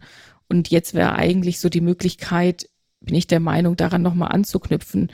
Und 0.48 0.70
jetzt 0.70 0.94
wäre 0.94 1.16
eigentlich 1.16 1.58
so 1.58 1.68
die 1.68 1.80
Möglichkeit, 1.80 2.70
bin 3.00 3.16
ich 3.16 3.26
der 3.26 3.40
Meinung, 3.40 3.76
daran 3.76 4.00
nochmal 4.00 4.30
anzuknüpfen. 4.30 5.10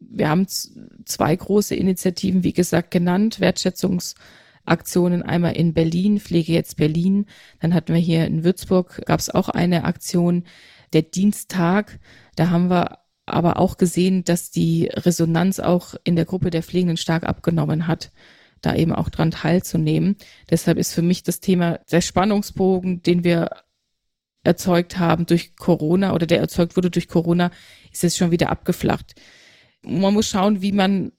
Wir 0.00 0.30
haben 0.30 0.46
zwei 0.48 1.36
große 1.36 1.74
Initiativen, 1.74 2.44
wie 2.44 2.54
gesagt, 2.54 2.90
genannt, 2.90 3.40
Wertschätzungsaktionen, 3.40 5.22
einmal 5.22 5.54
in 5.54 5.74
Berlin, 5.74 6.18
Pflege 6.18 6.52
jetzt 6.54 6.78
Berlin. 6.78 7.26
Dann 7.60 7.74
hatten 7.74 7.92
wir 7.92 8.00
hier 8.00 8.24
in 8.24 8.42
Würzburg, 8.42 9.02
gab 9.04 9.20
es 9.20 9.28
auch 9.28 9.50
eine 9.50 9.84
Aktion, 9.84 10.44
der 10.94 11.02
Dienstag. 11.02 12.00
Da 12.36 12.48
haben 12.48 12.70
wir 12.70 13.00
aber 13.32 13.58
auch 13.58 13.76
gesehen, 13.76 14.24
dass 14.24 14.50
die 14.50 14.86
Resonanz 14.92 15.60
auch 15.60 15.94
in 16.04 16.16
der 16.16 16.24
Gruppe 16.24 16.50
der 16.50 16.62
Pflegenden 16.62 16.96
stark 16.96 17.24
abgenommen 17.24 17.86
hat, 17.86 18.10
da 18.60 18.74
eben 18.74 18.92
auch 18.92 19.08
dran 19.08 19.30
teilzunehmen. 19.30 20.16
Deshalb 20.50 20.78
ist 20.78 20.92
für 20.92 21.02
mich 21.02 21.22
das 21.22 21.40
Thema 21.40 21.78
der 21.90 22.00
Spannungsbogen, 22.00 23.02
den 23.02 23.24
wir 23.24 23.50
erzeugt 24.44 24.98
haben 24.98 25.26
durch 25.26 25.56
Corona 25.56 26.14
oder 26.14 26.26
der 26.26 26.40
erzeugt 26.40 26.76
wurde 26.76 26.90
durch 26.90 27.08
Corona, 27.08 27.50
ist 27.92 28.02
jetzt 28.02 28.16
schon 28.16 28.30
wieder 28.30 28.50
abgeflacht. 28.50 29.14
Man 29.82 30.14
muss 30.14 30.28
schauen, 30.28 30.62
wie 30.62 30.72
man 30.72 31.12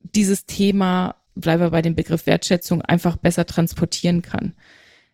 dieses 0.00 0.46
Thema, 0.46 1.16
bleiben 1.34 1.62
wir 1.62 1.70
bei 1.70 1.82
dem 1.82 1.94
Begriff 1.94 2.26
Wertschätzung, 2.26 2.82
einfach 2.82 3.16
besser 3.16 3.46
transportieren 3.46 4.22
kann 4.22 4.54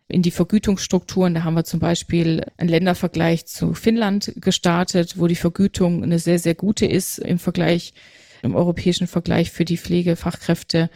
in 0.07 0.21
die 0.21 0.31
Vergütungsstrukturen. 0.31 1.33
Da 1.33 1.43
haben 1.43 1.53
wir 1.53 1.63
zum 1.63 1.79
Beispiel 1.79 2.45
einen 2.57 2.69
Ländervergleich 2.69 3.45
zu 3.45 3.73
Finnland 3.73 4.33
gestartet, 4.37 5.17
wo 5.17 5.27
die 5.27 5.35
Vergütung 5.35 6.03
eine 6.03 6.19
sehr, 6.19 6.39
sehr 6.39 6.55
gute 6.55 6.85
ist 6.85 7.19
im 7.19 7.39
Vergleich, 7.39 7.93
im 8.41 8.55
europäischen 8.55 9.07
Vergleich 9.07 9.51
für 9.51 9.65
die 9.65 9.77
Pflegefachkräfte. 9.77 10.89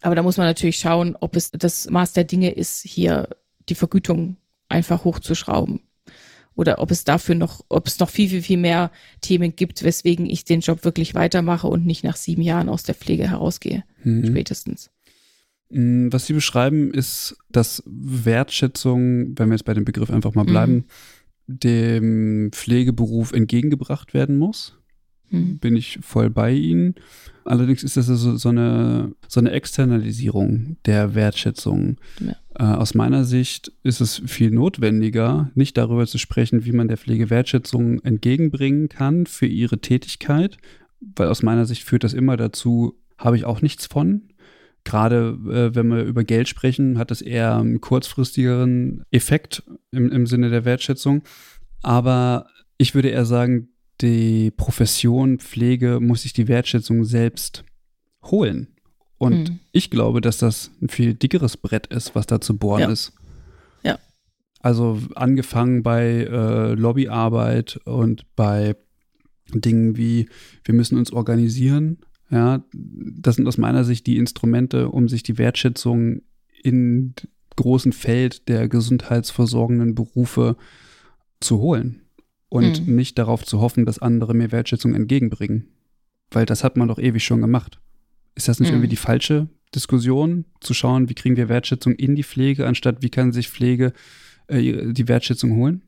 Aber 0.00 0.14
da 0.14 0.22
muss 0.22 0.36
man 0.36 0.46
natürlich 0.46 0.78
schauen, 0.78 1.16
ob 1.20 1.36
es 1.36 1.50
das 1.50 1.88
Maß 1.88 2.12
der 2.12 2.24
Dinge 2.24 2.50
ist, 2.50 2.82
hier 2.82 3.28
die 3.68 3.74
Vergütung 3.74 4.36
einfach 4.68 5.04
hochzuschrauben. 5.04 5.80
Oder 6.54 6.80
ob 6.80 6.90
es 6.90 7.04
dafür 7.04 7.34
noch, 7.34 7.64
ob 7.68 7.86
es 7.86 7.98
noch 7.98 8.10
viel, 8.10 8.28
viel, 8.28 8.42
viel 8.42 8.58
mehr 8.58 8.90
Themen 9.20 9.56
gibt, 9.56 9.82
weswegen 9.84 10.26
ich 10.26 10.44
den 10.44 10.60
Job 10.60 10.84
wirklich 10.84 11.14
weitermache 11.14 11.66
und 11.66 11.86
nicht 11.86 12.04
nach 12.04 12.16
sieben 12.16 12.42
Jahren 12.42 12.68
aus 12.68 12.82
der 12.82 12.94
Pflege 12.94 13.28
herausgehe. 13.30 13.84
Mhm. 14.02 14.26
Spätestens. 14.26 14.90
Mm, 15.72 16.08
was 16.10 16.26
Sie 16.26 16.34
beschreiben, 16.34 16.92
ist, 16.92 17.36
dass 17.50 17.82
Wertschätzung, 17.86 19.38
wenn 19.38 19.48
wir 19.48 19.54
jetzt 19.54 19.64
bei 19.64 19.74
dem 19.74 19.84
Begriff 19.84 20.10
einfach 20.10 20.34
mal 20.34 20.44
bleiben, 20.44 20.74
mhm. 20.74 20.84
dem 21.46 22.50
Pflegeberuf 22.52 23.32
entgegengebracht 23.32 24.14
werden 24.14 24.36
muss. 24.36 24.78
Mhm. 25.30 25.58
Bin 25.58 25.76
ich 25.76 25.98
voll 26.02 26.30
bei 26.30 26.52
Ihnen. 26.52 26.94
Allerdings 27.44 27.82
ist 27.82 27.96
das 27.96 28.06
so, 28.06 28.36
so, 28.36 28.48
eine, 28.50 29.12
so 29.26 29.40
eine 29.40 29.50
Externalisierung 29.50 30.76
der 30.84 31.14
Wertschätzung. 31.14 31.96
Ja. 32.20 32.36
Äh, 32.54 32.76
aus 32.76 32.94
meiner 32.94 33.24
Sicht 33.24 33.72
ist 33.82 34.00
es 34.00 34.22
viel 34.26 34.50
notwendiger, 34.50 35.50
nicht 35.54 35.76
darüber 35.76 36.06
zu 36.06 36.18
sprechen, 36.18 36.64
wie 36.64 36.72
man 36.72 36.88
der 36.88 36.98
Pflege 36.98 37.30
Wertschätzung 37.30 38.00
entgegenbringen 38.02 38.88
kann 38.88 39.26
für 39.26 39.46
ihre 39.46 39.78
Tätigkeit, 39.78 40.58
weil 41.00 41.28
aus 41.28 41.42
meiner 41.42 41.64
Sicht 41.64 41.82
führt 41.82 42.04
das 42.04 42.12
immer 42.12 42.36
dazu, 42.36 42.94
habe 43.18 43.36
ich 43.36 43.44
auch 43.44 43.62
nichts 43.62 43.86
von, 43.86 44.22
Gerade 44.84 45.38
äh, 45.48 45.74
wenn 45.74 45.88
wir 45.88 46.02
über 46.02 46.24
Geld 46.24 46.48
sprechen, 46.48 46.98
hat 46.98 47.10
das 47.10 47.22
eher 47.22 47.56
einen 47.56 47.80
kurzfristigeren 47.80 49.04
Effekt 49.10 49.62
im, 49.90 50.10
im 50.10 50.26
Sinne 50.26 50.50
der 50.50 50.64
Wertschätzung. 50.64 51.22
Aber 51.82 52.46
ich 52.78 52.94
würde 52.94 53.08
eher 53.08 53.24
sagen, 53.24 53.68
die 54.00 54.50
Profession 54.50 55.38
Pflege 55.38 56.00
muss 56.00 56.22
sich 56.22 56.32
die 56.32 56.48
Wertschätzung 56.48 57.04
selbst 57.04 57.64
holen. 58.24 58.68
Und 59.18 59.50
hm. 59.50 59.58
ich 59.70 59.90
glaube, 59.90 60.20
dass 60.20 60.38
das 60.38 60.72
ein 60.80 60.88
viel 60.88 61.14
dickeres 61.14 61.56
Brett 61.56 61.86
ist, 61.86 62.16
was 62.16 62.26
da 62.26 62.40
zu 62.40 62.58
bohren 62.58 62.80
ja. 62.80 62.90
ist. 62.90 63.12
Ja. 63.84 63.98
Also 64.58 64.98
angefangen 65.14 65.84
bei 65.84 66.24
äh, 66.24 66.74
Lobbyarbeit 66.74 67.76
und 67.84 68.26
bei 68.34 68.74
Dingen 69.54 69.96
wie, 69.96 70.28
wir 70.64 70.74
müssen 70.74 70.98
uns 70.98 71.12
organisieren. 71.12 71.98
Ja, 72.32 72.64
das 72.72 73.36
sind 73.36 73.46
aus 73.46 73.58
meiner 73.58 73.84
Sicht 73.84 74.06
die 74.06 74.16
Instrumente, 74.16 74.88
um 74.88 75.06
sich 75.06 75.22
die 75.22 75.36
Wertschätzung 75.36 76.22
in 76.62 77.14
großen 77.56 77.92
Feld 77.92 78.48
der 78.48 78.68
gesundheitsversorgenden 78.68 79.94
Berufe 79.94 80.56
zu 81.40 81.58
holen 81.58 82.00
und 82.48 82.86
mhm. 82.86 82.96
nicht 82.96 83.18
darauf 83.18 83.44
zu 83.44 83.60
hoffen, 83.60 83.84
dass 83.84 83.98
andere 83.98 84.32
mir 84.32 84.50
Wertschätzung 84.50 84.94
entgegenbringen. 84.94 85.68
Weil 86.30 86.46
das 86.46 86.64
hat 86.64 86.78
man 86.78 86.88
doch 86.88 86.98
ewig 86.98 87.22
schon 87.22 87.42
gemacht. 87.42 87.80
Ist 88.34 88.48
das 88.48 88.60
nicht 88.60 88.70
mhm. 88.70 88.76
irgendwie 88.76 88.88
die 88.88 88.96
falsche 88.96 89.50
Diskussion, 89.74 90.46
zu 90.60 90.72
schauen, 90.72 91.10
wie 91.10 91.14
kriegen 91.14 91.36
wir 91.36 91.50
Wertschätzung 91.50 91.94
in 91.94 92.16
die 92.16 92.24
Pflege, 92.24 92.66
anstatt 92.66 93.02
wie 93.02 93.10
kann 93.10 93.32
sich 93.32 93.50
Pflege 93.50 93.92
äh, 94.46 94.92
die 94.92 95.08
Wertschätzung 95.08 95.56
holen? 95.56 95.82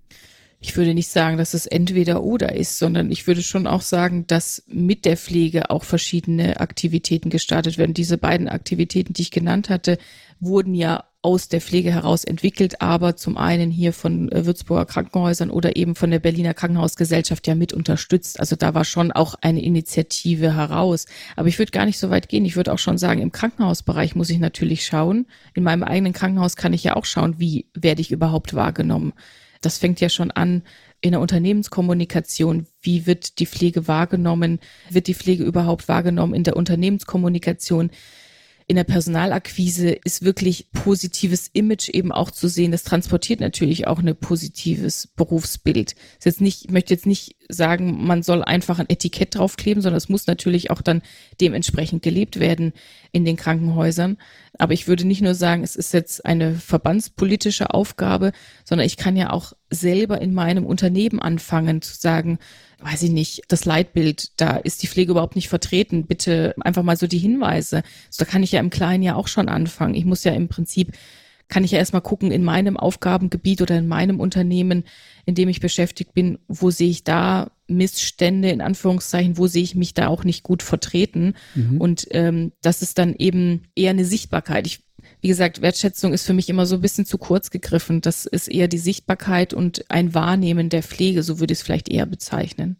Ich 0.66 0.78
würde 0.78 0.94
nicht 0.94 1.10
sagen, 1.10 1.36
dass 1.36 1.52
es 1.52 1.66
entweder 1.66 2.22
oder 2.22 2.54
ist, 2.54 2.78
sondern 2.78 3.10
ich 3.10 3.26
würde 3.26 3.42
schon 3.42 3.66
auch 3.66 3.82
sagen, 3.82 4.26
dass 4.26 4.64
mit 4.66 5.04
der 5.04 5.18
Pflege 5.18 5.68
auch 5.68 5.84
verschiedene 5.84 6.58
Aktivitäten 6.58 7.28
gestartet 7.28 7.76
werden. 7.76 7.92
Diese 7.92 8.16
beiden 8.16 8.48
Aktivitäten, 8.48 9.12
die 9.12 9.20
ich 9.20 9.30
genannt 9.30 9.68
hatte, 9.68 9.98
wurden 10.40 10.74
ja 10.74 11.04
aus 11.20 11.48
der 11.48 11.60
Pflege 11.60 11.92
heraus 11.92 12.24
entwickelt, 12.24 12.80
aber 12.80 13.14
zum 13.14 13.36
einen 13.36 13.70
hier 13.70 13.92
von 13.92 14.32
äh, 14.32 14.46
Würzburger 14.46 14.86
Krankenhäusern 14.86 15.50
oder 15.50 15.76
eben 15.76 15.96
von 15.96 16.10
der 16.10 16.18
Berliner 16.18 16.54
Krankenhausgesellschaft 16.54 17.46
ja 17.46 17.54
mit 17.54 17.74
unterstützt. 17.74 18.40
Also 18.40 18.56
da 18.56 18.72
war 18.72 18.86
schon 18.86 19.12
auch 19.12 19.34
eine 19.42 19.62
Initiative 19.62 20.56
heraus. 20.56 21.04
Aber 21.36 21.48
ich 21.48 21.58
würde 21.58 21.72
gar 21.72 21.84
nicht 21.84 21.98
so 21.98 22.08
weit 22.08 22.30
gehen. 22.30 22.46
Ich 22.46 22.56
würde 22.56 22.72
auch 22.72 22.78
schon 22.78 22.96
sagen, 22.96 23.20
im 23.20 23.32
Krankenhausbereich 23.32 24.14
muss 24.14 24.30
ich 24.30 24.38
natürlich 24.38 24.86
schauen. 24.86 25.26
In 25.52 25.62
meinem 25.62 25.82
eigenen 25.82 26.14
Krankenhaus 26.14 26.56
kann 26.56 26.72
ich 26.72 26.84
ja 26.84 26.96
auch 26.96 27.04
schauen, 27.04 27.34
wie 27.38 27.66
werde 27.74 28.00
ich 28.00 28.10
überhaupt 28.10 28.54
wahrgenommen. 28.54 29.12
Das 29.64 29.78
fängt 29.78 30.00
ja 30.00 30.08
schon 30.08 30.30
an 30.30 30.62
in 31.00 31.12
der 31.12 31.20
Unternehmenskommunikation. 31.20 32.66
Wie 32.80 33.06
wird 33.06 33.38
die 33.38 33.46
Pflege 33.46 33.88
wahrgenommen? 33.88 34.60
Wird 34.90 35.06
die 35.06 35.14
Pflege 35.14 35.44
überhaupt 35.44 35.88
wahrgenommen 35.88 36.34
in 36.34 36.44
der 36.44 36.56
Unternehmenskommunikation? 36.56 37.90
In 38.66 38.76
der 38.76 38.84
Personalakquise 38.84 39.90
ist 39.90 40.24
wirklich 40.24 40.70
positives 40.72 41.48
Image 41.52 41.90
eben 41.90 42.12
auch 42.12 42.30
zu 42.30 42.48
sehen. 42.48 42.72
Das 42.72 42.82
transportiert 42.82 43.40
natürlich 43.40 43.86
auch 43.86 43.98
ein 43.98 44.16
positives 44.16 45.08
Berufsbild. 45.16 45.92
Ist 46.18 46.24
jetzt 46.24 46.40
nicht, 46.40 46.64
ich 46.64 46.70
möchte 46.70 46.94
jetzt 46.94 47.04
nicht 47.04 47.36
sagen, 47.50 48.06
man 48.06 48.22
soll 48.22 48.42
einfach 48.42 48.78
ein 48.78 48.88
Etikett 48.88 49.34
draufkleben, 49.34 49.82
sondern 49.82 49.98
es 49.98 50.08
muss 50.08 50.26
natürlich 50.26 50.70
auch 50.70 50.80
dann 50.80 51.02
dementsprechend 51.42 52.02
gelebt 52.02 52.40
werden 52.40 52.72
in 53.12 53.26
den 53.26 53.36
Krankenhäusern. 53.36 54.16
Aber 54.58 54.72
ich 54.72 54.88
würde 54.88 55.04
nicht 55.04 55.20
nur 55.20 55.34
sagen, 55.34 55.62
es 55.62 55.76
ist 55.76 55.92
jetzt 55.92 56.24
eine 56.24 56.54
verbandspolitische 56.54 57.74
Aufgabe, 57.74 58.32
sondern 58.64 58.86
ich 58.86 58.96
kann 58.96 59.16
ja 59.16 59.30
auch 59.30 59.52
selber 59.68 60.22
in 60.22 60.32
meinem 60.32 60.64
Unternehmen 60.64 61.20
anfangen 61.20 61.82
zu 61.82 61.94
sagen, 61.94 62.38
weiß 62.84 63.02
ich 63.04 63.10
nicht, 63.10 63.42
das 63.48 63.64
Leitbild, 63.64 64.38
da 64.40 64.56
ist 64.56 64.82
die 64.82 64.88
Pflege 64.88 65.12
überhaupt 65.12 65.36
nicht 65.36 65.48
vertreten. 65.48 66.06
Bitte 66.06 66.54
einfach 66.60 66.82
mal 66.82 66.98
so 66.98 67.06
die 67.06 67.18
Hinweise. 67.18 67.76
Also 67.76 68.18
da 68.18 68.24
kann 68.26 68.42
ich 68.42 68.52
ja 68.52 68.60
im 68.60 68.70
Kleinen 68.70 69.02
ja 69.02 69.14
auch 69.14 69.26
schon 69.26 69.48
anfangen. 69.48 69.94
Ich 69.94 70.04
muss 70.04 70.22
ja 70.22 70.32
im 70.32 70.48
Prinzip, 70.48 70.92
kann 71.48 71.64
ich 71.64 71.70
ja 71.70 71.78
erstmal 71.78 72.02
gucken, 72.02 72.30
in 72.30 72.44
meinem 72.44 72.76
Aufgabengebiet 72.76 73.62
oder 73.62 73.78
in 73.78 73.88
meinem 73.88 74.20
Unternehmen, 74.20 74.84
in 75.24 75.34
dem 75.34 75.48
ich 75.48 75.60
beschäftigt 75.60 76.12
bin, 76.12 76.38
wo 76.46 76.70
sehe 76.70 76.90
ich 76.90 77.04
da 77.04 77.50
Missstände, 77.68 78.50
in 78.50 78.60
Anführungszeichen, 78.60 79.38
wo 79.38 79.46
sehe 79.46 79.62
ich 79.62 79.74
mich 79.74 79.94
da 79.94 80.08
auch 80.08 80.24
nicht 80.24 80.42
gut 80.42 80.62
vertreten. 80.62 81.34
Mhm. 81.54 81.80
Und 81.80 82.06
ähm, 82.10 82.52
das 82.60 82.82
ist 82.82 82.98
dann 82.98 83.14
eben 83.14 83.62
eher 83.74 83.90
eine 83.90 84.04
Sichtbarkeit. 84.04 84.66
Ich 84.66 84.83
wie 85.24 85.28
gesagt, 85.28 85.62
Wertschätzung 85.62 86.12
ist 86.12 86.26
für 86.26 86.34
mich 86.34 86.50
immer 86.50 86.66
so 86.66 86.74
ein 86.74 86.82
bisschen 86.82 87.06
zu 87.06 87.16
kurz 87.16 87.48
gegriffen. 87.50 88.02
Das 88.02 88.26
ist 88.26 88.46
eher 88.46 88.68
die 88.68 88.76
Sichtbarkeit 88.76 89.54
und 89.54 89.90
ein 89.90 90.12
Wahrnehmen 90.12 90.68
der 90.68 90.82
Pflege, 90.82 91.22
so 91.22 91.40
würde 91.40 91.54
ich 91.54 91.60
es 91.60 91.62
vielleicht 91.62 91.88
eher 91.88 92.04
bezeichnen. 92.04 92.76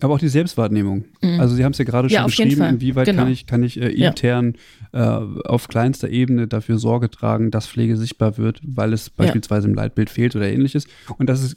Aber 0.00 0.14
auch 0.14 0.18
die 0.18 0.28
Selbstwahrnehmung. 0.28 1.06
Mhm. 1.22 1.40
Also 1.40 1.56
Sie 1.56 1.64
haben 1.64 1.72
es 1.72 1.78
ja 1.78 1.84
gerade 1.84 2.08
schon 2.08 2.14
ja, 2.14 2.24
beschrieben, 2.24 2.62
inwieweit 2.62 3.06
genau. 3.06 3.22
kann 3.22 3.32
ich, 3.32 3.46
kann 3.46 3.62
ich 3.64 3.80
äh, 3.80 3.88
intern 3.88 4.54
ja. 4.92 5.18
äh, 5.18 5.40
auf 5.44 5.66
kleinster 5.66 6.08
Ebene 6.08 6.46
dafür 6.46 6.78
Sorge 6.78 7.10
tragen, 7.10 7.50
dass 7.50 7.66
Pflege 7.66 7.96
sichtbar 7.96 8.38
wird, 8.38 8.60
weil 8.64 8.92
es 8.92 9.10
beispielsweise 9.10 9.66
ja. 9.66 9.70
im 9.70 9.74
Leitbild 9.74 10.08
fehlt 10.08 10.36
oder 10.36 10.48
ähnliches. 10.48 10.86
Und 11.18 11.28
das 11.28 11.42
ist, 11.42 11.56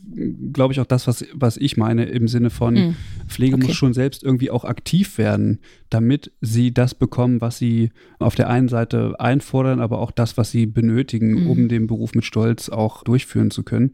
glaube 0.54 0.74
ich, 0.74 0.80
auch 0.80 0.88
das, 0.88 1.06
was, 1.06 1.24
was 1.34 1.58
ich 1.58 1.78
meine 1.78 2.06
im 2.06 2.28
Sinne 2.28 2.50
von 2.50 2.74
mhm. 2.74 2.96
Pflege 3.28 3.58
okay. 3.58 3.68
muss 3.68 3.76
schon 3.76 3.94
selbst 3.94 4.24
irgendwie 4.24 4.50
auch 4.50 4.66
aktiv 4.66 5.20
werden, 5.20 5.60
damit 5.92 6.32
sie 6.42 6.74
das 6.74 6.96
bekommen, 6.96 7.42
was 7.42 7.60
sie 7.60 7.92
auf 8.18 8.34
der 8.34 8.50
einen 8.50 8.70
Seite 8.70 9.20
einfordern, 9.20 9.80
aber 9.80 10.00
auch 10.00 10.12
das, 10.12 10.38
was 10.38 10.50
sie 10.50 10.66
benötigen, 10.66 11.44
mhm. 11.44 11.50
um 11.50 11.70
den 11.70 11.86
Beruf 11.86 12.16
mit 12.16 12.26
Stolz 12.26 12.70
auch 12.70 13.04
durchführen 13.04 13.52
zu 13.52 13.62
können. 13.62 13.92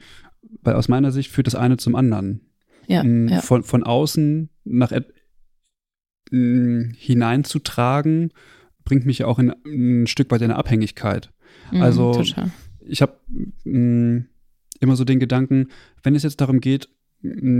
Weil 0.61 0.75
aus 0.75 0.87
meiner 0.87 1.11
Sicht 1.11 1.31
führt 1.31 1.47
das 1.47 1.55
eine 1.55 1.75
zum 1.75 1.95
anderen 1.95 2.39
ja, 2.87 3.03
ja. 3.03 3.41
Von, 3.41 3.63
von 3.63 3.83
außen 3.83 4.49
nach 4.63 4.91
hineinzutragen, 6.29 8.31
bringt 8.83 9.05
mich 9.05 9.23
auch 9.23 9.39
in 9.39 9.53
ein 9.65 10.07
Stück 10.07 10.31
weit 10.31 10.41
in 10.41 10.51
eine 10.51 10.57
Abhängigkeit. 10.57 11.31
Mhm, 11.71 11.81
also 11.81 12.13
total. 12.13 12.51
ich 12.81 13.01
habe 13.01 13.17
immer 13.65 14.95
so 14.95 15.03
den 15.03 15.19
Gedanken, 15.19 15.67
wenn 16.03 16.15
es 16.15 16.23
jetzt 16.23 16.41
darum 16.41 16.59
geht, 16.59 16.89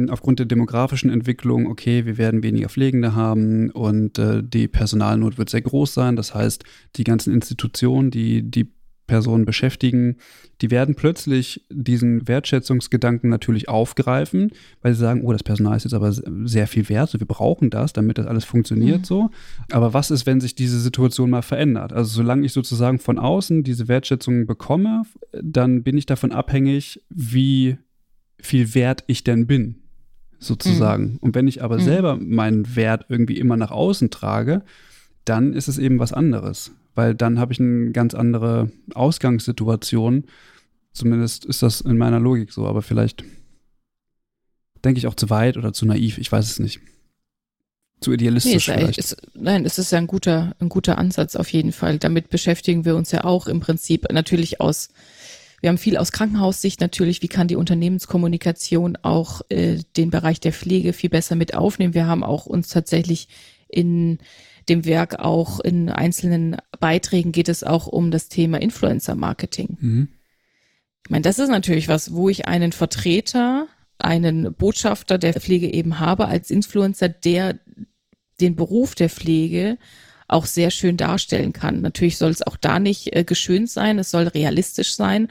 aufgrund 0.10 0.40
der 0.40 0.46
demografischen 0.46 1.10
Entwicklung, 1.10 1.68
okay, 1.68 2.06
wir 2.06 2.18
werden 2.18 2.44
weniger 2.44 2.70
Pflegende 2.70 3.16
haben 3.16 3.72
und 3.72 4.20
äh, 4.20 4.44
die 4.44 4.68
Personalnot 4.68 5.38
wird 5.38 5.50
sehr 5.50 5.62
groß 5.62 5.94
sein. 5.94 6.16
Das 6.16 6.36
heißt, 6.36 6.64
die 6.96 7.04
ganzen 7.04 7.34
Institutionen, 7.34 8.12
die 8.12 8.44
die 8.44 8.72
Personen 9.08 9.46
beschäftigen, 9.46 10.18
die 10.62 10.70
werden 10.70 10.96
plötzlich 10.96 11.66
diesen 11.70 12.28
Wertschätzungsgedanken 12.28 13.30
natürlich 13.30 13.70
aufgreifen, 13.70 14.52
weil 14.82 14.94
sie 14.94 15.00
sagen, 15.00 15.22
oh, 15.24 15.32
das 15.32 15.44
Personal 15.44 15.78
ist 15.78 15.86
jetzt 15.86 15.94
aber 15.94 16.12
sehr 16.12 16.68
viel 16.68 16.88
wert, 16.90 17.10
so 17.10 17.20
wir 17.20 17.28
brauchen 17.28 17.70
das, 17.70 17.94
damit 17.94 18.18
das 18.18 18.28
alles 18.28 18.44
funktioniert 18.44 19.02
mhm. 19.02 19.06
so. 19.06 19.30
Aber 19.72 19.94
was 19.94 20.12
ist, 20.12 20.26
wenn 20.26 20.42
sich 20.42 20.56
diese 20.56 20.80
Situation 20.80 21.30
mal 21.30 21.42
verändert? 21.42 21.94
Also 21.94 22.10
solange 22.10 22.46
ich 22.46 22.54
sozusagen 22.54 23.00
von 23.00 23.18
außen 23.18 23.64
diese 23.64 23.88
Wertschätzung 23.88 24.46
bekomme, 24.46 25.04
dann 25.32 25.84
bin 25.84 25.98
ich 25.98 26.06
davon 26.06 26.32
abhängig, 26.32 27.02
wie 27.10 27.78
viel 28.40 28.76
wert 28.76 29.04
ich 29.08 29.24
denn 29.24 29.48
bin, 29.48 29.78
sozusagen. 30.38 31.14
Mhm. 31.14 31.18
Und 31.22 31.36
wenn 31.36 31.48
ich 31.48 31.64
aber 31.64 31.78
mhm. 31.78 31.84
selber 31.84 32.18
meinen 32.18 32.76
Wert 32.76 33.06
irgendwie 33.10 33.38
immer 33.38 33.58
nach 33.58 33.72
außen 33.72 34.10
trage, 34.10 34.64
dann 35.24 35.54
ist 35.54 35.68
es 35.68 35.78
eben 35.78 35.98
was 36.00 36.14
anderes 36.14 36.72
weil 36.98 37.14
dann 37.14 37.40
habe 37.40 37.54
ich 37.54 37.60
eine 37.60 37.92
ganz 37.92 38.16
andere 38.16 38.72
Ausgangssituation. 38.94 40.26
Zumindest 40.92 41.46
ist 41.46 41.62
das 41.62 41.80
in 41.82 41.98
meiner 41.98 42.20
Logik 42.20 42.52
so, 42.52 42.66
aber 42.66 42.82
vielleicht 42.82 43.24
denke 44.84 44.98
ich 44.98 45.06
auch 45.08 45.14
zu 45.14 45.30
weit 45.30 45.58
oder 45.58 45.74
zu 45.74 45.86
naiv, 45.86 46.18
ich 46.18 46.32
weiß 46.32 46.50
es 46.50 46.60
nicht. 46.60 46.80
Zu 48.02 48.14
idealistisch 48.14 48.68
nee, 48.68 48.74
vielleicht. 48.74 48.98
Ist, 48.98 49.18
nein, 49.36 49.66
es 49.66 49.78
ist 49.78 49.92
ja 49.92 50.00
ein 50.00 50.08
guter, 50.08 50.56
ein 50.60 50.70
guter 50.70 50.98
Ansatz 50.98 51.36
auf 51.36 51.52
jeden 51.52 51.72
Fall. 51.72 52.00
Damit 52.00 52.30
beschäftigen 52.30 52.84
wir 52.84 52.96
uns 52.96 53.12
ja 53.12 53.24
auch 53.24 53.48
im 53.48 53.60
Prinzip 53.60 54.12
natürlich 54.12 54.60
aus, 54.60 54.90
wir 55.62 55.70
haben 55.70 55.78
viel 55.78 55.98
aus 55.98 56.12
Krankenhaussicht 56.12 56.82
natürlich, 56.82 57.22
wie 57.22 57.28
kann 57.28 57.48
die 57.48 57.56
Unternehmenskommunikation 57.56 58.98
auch 59.02 59.42
äh, 59.50 59.80
den 59.98 60.10
Bereich 60.10 60.40
der 60.40 60.54
Pflege 60.54 60.94
viel 60.94 61.10
besser 61.10 61.36
mit 61.36 61.54
aufnehmen. 61.54 61.94
Wir 61.96 62.08
haben 62.08 62.24
auch 62.24 62.48
uns 62.48 62.70
tatsächlich 62.70 63.28
in 63.68 64.20
dem 64.70 64.86
Werk 64.86 65.20
auch 65.20 65.60
in 65.60 65.90
einzelnen 65.90 66.58
Beiträgen 66.80 67.32
geht 67.32 67.50
es 67.50 67.64
auch 67.64 67.88
um 67.88 68.12
das 68.12 68.28
Thema 68.28 68.62
Influencer-Marketing. 68.62 69.78
Mhm. 69.80 70.08
Ich 71.06 71.12
meine, 71.12 71.22
das 71.22 71.40
ist 71.40 71.50
natürlich 71.50 71.88
was, 71.88 72.14
wo 72.14 72.28
ich 72.28 72.48
einen 72.48 72.74
Vertreter, 72.74 73.68
einen 73.98 74.54
Botschafter 74.54 75.18
der 75.18 75.34
Pflege 75.34 75.72
eben 75.72 76.00
habe 76.00 76.28
als 76.28 76.52
Influencer, 76.52 77.08
der 77.08 77.60
den 78.42 78.56
Beruf 78.56 78.94
der 78.94 79.10
Pflege 79.10 79.78
auch 80.28 80.46
sehr 80.46 80.72
schön 80.72 80.98
darstellen 80.98 81.54
kann. 81.54 81.82
Natürlich 81.82 82.18
soll 82.18 82.32
es 82.32 82.42
auch 82.42 82.58
da 82.58 82.80
nicht 82.80 83.16
äh, 83.16 83.24
geschönt 83.24 83.70
sein, 83.70 83.98
es 83.98 84.12
soll 84.12 84.28
realistisch 84.28 84.96
sein, 84.96 85.30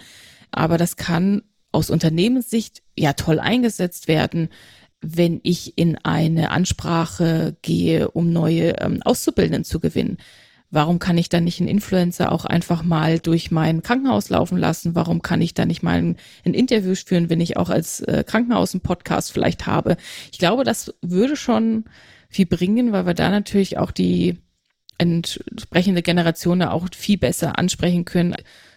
aber 0.50 0.78
das 0.78 0.96
kann 0.96 1.42
aus 1.72 1.90
Unternehmenssicht 1.90 2.82
ja 2.96 3.12
toll 3.12 3.38
eingesetzt 3.38 4.08
werden 4.08 4.48
wenn 5.14 5.40
ich 5.42 5.78
in 5.78 5.96
eine 5.98 6.50
Ansprache 6.50 7.56
gehe, 7.62 8.10
um 8.10 8.32
neue 8.32 8.80
ähm, 8.80 9.02
Auszubildenden 9.02 9.64
zu 9.64 9.80
gewinnen. 9.80 10.18
Warum 10.70 10.98
kann 10.98 11.16
ich 11.16 11.28
dann 11.28 11.44
nicht 11.44 11.60
einen 11.60 11.68
Influencer 11.68 12.32
auch 12.32 12.44
einfach 12.44 12.82
mal 12.82 13.20
durch 13.20 13.52
mein 13.52 13.82
Krankenhaus 13.82 14.30
laufen 14.30 14.58
lassen? 14.58 14.96
Warum 14.96 15.22
kann 15.22 15.40
ich 15.40 15.54
da 15.54 15.64
nicht 15.64 15.82
mal 15.82 15.98
ein, 15.98 16.16
ein 16.44 16.54
Interview 16.54 16.94
führen, 16.96 17.30
wenn 17.30 17.40
ich 17.40 17.56
auch 17.56 17.70
als 17.70 18.00
äh, 18.00 18.24
Krankenhaus 18.26 18.74
einen 18.74 18.80
Podcast 18.80 19.32
vielleicht 19.32 19.66
habe? 19.66 19.96
Ich 20.32 20.38
glaube, 20.38 20.64
das 20.64 20.92
würde 21.02 21.36
schon 21.36 21.84
viel 22.28 22.46
bringen, 22.46 22.90
weil 22.92 23.06
wir 23.06 23.14
da 23.14 23.30
natürlich 23.30 23.78
auch 23.78 23.92
die 23.92 24.38
entsprechende 24.98 26.02
Generation 26.02 26.62
auch 26.62 26.88
viel 26.94 27.18
besser 27.18 27.58
ansprechen 27.58 28.04
können. 28.04 28.34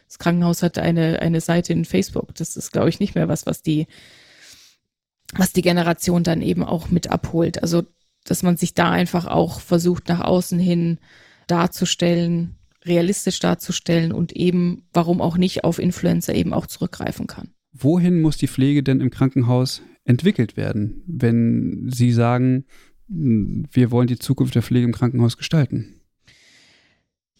Das 0.07 0.19
Krankenhaus 0.19 0.61
hat 0.61 0.77
eine, 0.77 1.21
eine 1.21 1.41
Seite 1.41 1.73
in 1.73 1.85
Facebook. 1.85 2.35
Das 2.35 2.55
ist, 2.55 2.71
glaube 2.71 2.89
ich, 2.89 2.99
nicht 2.99 3.15
mehr 3.15 3.27
was, 3.27 3.45
was 3.45 3.61
die 3.63 3.87
was 5.35 5.53
die 5.53 5.61
Generation 5.61 6.23
dann 6.23 6.41
eben 6.41 6.63
auch 6.63 6.89
mit 6.89 7.09
abholt. 7.09 7.61
Also, 7.61 7.83
dass 8.25 8.43
man 8.43 8.57
sich 8.57 8.73
da 8.73 8.91
einfach 8.91 9.25
auch 9.25 9.59
versucht, 9.59 10.07
nach 10.07 10.21
außen 10.21 10.59
hin 10.59 10.99
darzustellen, 11.47 12.55
realistisch 12.85 13.39
darzustellen 13.39 14.11
und 14.11 14.31
eben, 14.33 14.83
warum 14.93 15.21
auch 15.21 15.37
nicht, 15.37 15.63
auf 15.63 15.79
Influencer 15.79 16.33
eben 16.33 16.53
auch 16.53 16.67
zurückgreifen 16.67 17.27
kann. 17.27 17.49
wohin 17.73 18.21
muss 18.21 18.37
die 18.37 18.47
Pflege 18.47 18.83
denn 18.83 18.99
im 19.01 19.09
Krankenhaus 19.09 19.81
entwickelt 20.03 20.57
werden, 20.57 21.03
wenn 21.05 21.89
Sie 21.93 22.11
sagen, 22.11 22.65
wir 23.07 23.91
wollen 23.91 24.07
die 24.07 24.19
Zukunft 24.19 24.55
der 24.55 24.63
Pflege 24.63 24.85
im 24.85 24.93
Krankenhaus 24.93 25.37
gestalten? 25.37 25.98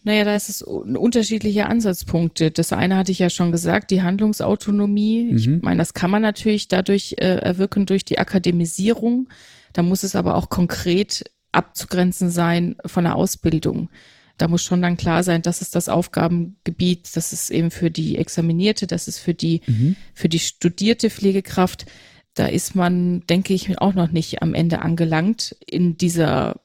Naja, 0.02 0.24
da 0.24 0.34
ist 0.34 0.48
es 0.48 0.62
unterschiedliche 0.62 1.66
Ansatzpunkte. 1.66 2.50
Das 2.50 2.72
eine 2.72 2.96
hatte 2.96 3.12
ich 3.12 3.18
ja 3.18 3.28
schon 3.28 3.52
gesagt, 3.52 3.90
die 3.90 4.02
Handlungsautonomie. 4.02 5.32
Mhm. 5.32 5.36
Ich 5.36 5.48
meine, 5.62 5.78
das 5.78 5.92
kann 5.92 6.10
man 6.10 6.22
natürlich 6.22 6.68
dadurch 6.68 7.16
äh, 7.18 7.36
erwirken 7.36 7.84
durch 7.84 8.04
die 8.04 8.18
Akademisierung. 8.18 9.28
Da 9.74 9.82
muss 9.82 10.02
es 10.02 10.16
aber 10.16 10.36
auch 10.36 10.48
konkret 10.48 11.24
abzugrenzen 11.52 12.30
sein 12.30 12.76
von 12.86 13.04
der 13.04 13.16
Ausbildung. 13.16 13.90
Da 14.38 14.48
muss 14.48 14.62
schon 14.62 14.80
dann 14.80 14.96
klar 14.96 15.22
sein, 15.22 15.42
das 15.42 15.60
ist 15.60 15.74
das 15.74 15.90
Aufgabengebiet, 15.90 17.14
das 17.14 17.34
ist 17.34 17.50
eben 17.50 17.70
für 17.70 17.90
die 17.90 18.16
Examinierte, 18.16 18.86
das 18.86 19.06
ist 19.06 19.18
für 19.18 19.34
die, 19.34 19.60
mhm. 19.66 19.96
für 20.14 20.30
die 20.30 20.38
studierte 20.38 21.10
Pflegekraft. 21.10 21.84
Da 22.32 22.46
ist 22.46 22.74
man, 22.74 23.26
denke 23.26 23.52
ich, 23.52 23.78
auch 23.80 23.92
noch 23.92 24.12
nicht 24.12 24.40
am 24.40 24.54
Ende 24.54 24.80
angelangt 24.80 25.56
in 25.66 25.98
dieser, 25.98 26.58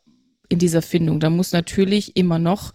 in 0.47 0.57
dieser 0.57 0.81
Findung. 0.81 1.19
Da 1.19 1.29
muss 1.29 1.51
natürlich 1.51 2.15
immer 2.15 2.39
noch 2.39 2.71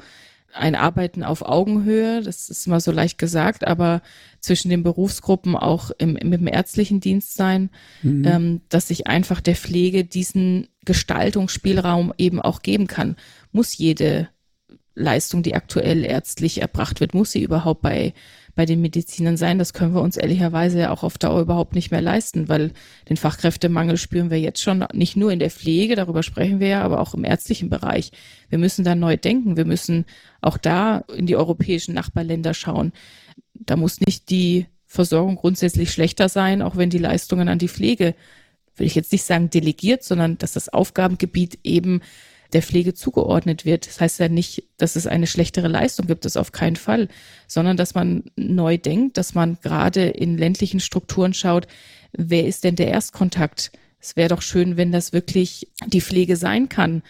ein 0.53 0.75
Arbeiten 0.75 1.23
auf 1.23 1.43
Augenhöhe, 1.43 2.23
das 2.23 2.49
ist 2.49 2.67
immer 2.67 2.81
so 2.81 2.93
leicht 2.93 3.19
gesagt, 3.19 3.67
aber 3.67 4.03
zwischen 4.41 4.69
den 4.69 4.83
Berufsgruppen 4.83 5.57
auch 5.57 5.91
im, 5.99 6.15
mit 6.15 6.41
dem 6.41 6.47
ärztlichen 6.47 7.01
Dienst 7.01 7.35
sein, 7.35 7.71
mhm. 8.03 8.25
ähm, 8.27 8.61
dass 8.69 8.89
sich 8.89 9.07
einfach 9.07 9.41
der 9.41 9.57
Pflege 9.57 10.05
diesen 10.05 10.69
Gestaltungsspielraum 10.85 12.13
eben 12.19 12.41
auch 12.41 12.63
geben 12.63 12.87
kann. 12.87 13.17
Muss 13.53 13.77
jede 13.77 14.29
Leistung, 14.95 15.43
die 15.43 15.55
aktuell 15.55 16.05
ärztlich 16.05 16.61
erbracht 16.61 17.01
wird, 17.01 17.15
muss 17.15 17.33
sie 17.33 17.43
überhaupt 17.43 17.83
bei 17.83 18.13
bei 18.55 18.67
den 18.67 18.81
Medizinern 18.81 19.37
sein. 19.37 19.59
Das 19.59 19.73
können 19.73 19.95
wir 19.95 20.03
uns 20.03 20.17
ehrlicherweise 20.17 20.91
auch 20.91 21.03
auf 21.03 21.19
Dauer 21.19 21.41
überhaupt 21.41 21.75
nicht 21.75 21.91
mehr 21.91 22.01
leisten, 22.01 22.49
weil 22.49 22.73
den 23.09 23.17
Fachkräftemangel 23.17 23.97
spüren 23.97 24.31
wir 24.31 24.41
jetzt 24.41 24.63
schon 24.63 24.85
nicht 24.93 25.17
nur 25.17 25.33
in 25.33 25.39
der 25.39 25.51
Pflege, 25.51 25.97
darüber 25.97 26.23
sprechen 26.23 26.61
wir 26.61 26.69
ja, 26.69 26.83
aber 26.83 27.01
auch 27.01 27.15
im 27.15 27.25
ärztlichen 27.25 27.71
Bereich. 27.71 28.13
Wir 28.49 28.59
müssen 28.59 28.85
da 28.85 28.95
neu 28.95 29.17
denken. 29.17 29.57
Wir 29.57 29.65
müssen 29.65 30.05
auch 30.41 30.59
da 30.59 31.05
in 31.17 31.27
die 31.27 31.37
europäischen 31.37 31.95
Nachbarländer 31.95 32.55
schauen. 32.55 32.93
Da 33.55 33.77
muss 33.77 34.01
nicht 34.01 34.31
die 34.31 34.67
Versorgung 34.87 35.37
grundsätzlich 35.37 35.93
schlechter 35.93 36.29
sein, 36.29 36.63
auch 36.63 36.77
wenn 36.77 36.91
die 36.91 36.99
Leistungen 36.99 37.49
an 37.49 37.59
die 37.59 37.69
Pflege, 37.69 38.15
würde 38.75 38.87
ich 38.87 38.95
jetzt 38.95 39.13
nicht 39.13 39.25
sagen 39.25 39.51
delegiert, 39.51 40.03
sondern 40.03 40.39
dass 40.39 40.53
das 40.53 40.69
Aufgabengebiet 40.69 41.61
eben 41.63 42.01
der 42.53 42.63
Pflege 42.63 42.95
zugeordnet 42.95 43.65
wird. 43.65 43.87
Das 43.87 44.01
heißt 44.01 44.21
ja 44.21 44.29
nicht, 44.29 44.65
dass 44.77 44.97
es 44.97 45.07
eine 45.07 45.27
schlechtere 45.27 45.69
Leistung 45.69 46.07
gibt, 46.07 46.25
das 46.25 46.37
auf 46.37 46.53
keinen 46.53 46.77
Fall, 46.77 47.09
sondern 47.47 47.77
dass 47.77 47.95
man 47.95 48.25
neu 48.37 48.79
denkt, 48.79 49.17
dass 49.17 49.35
man 49.35 49.59
gerade 49.63 50.09
in 50.09 50.39
ländlichen 50.39 50.81
Strukturen 50.81 51.35
schaut, 51.35 51.67
wer 52.13 52.47
ist 52.47 52.65
denn 52.65 52.77
der 52.77 52.89
Erstkontakt? 52.89 53.73
Es 54.01 54.17
wäre 54.17 54.29
doch 54.29 54.43
schön, 54.43 54.77
wenn 54.77 54.93
das 54.93 55.13
wirklich 55.13 55.69
die 55.87 56.01
Pflege 56.01 56.37
sein 56.37 56.69
kann. 56.69 57.03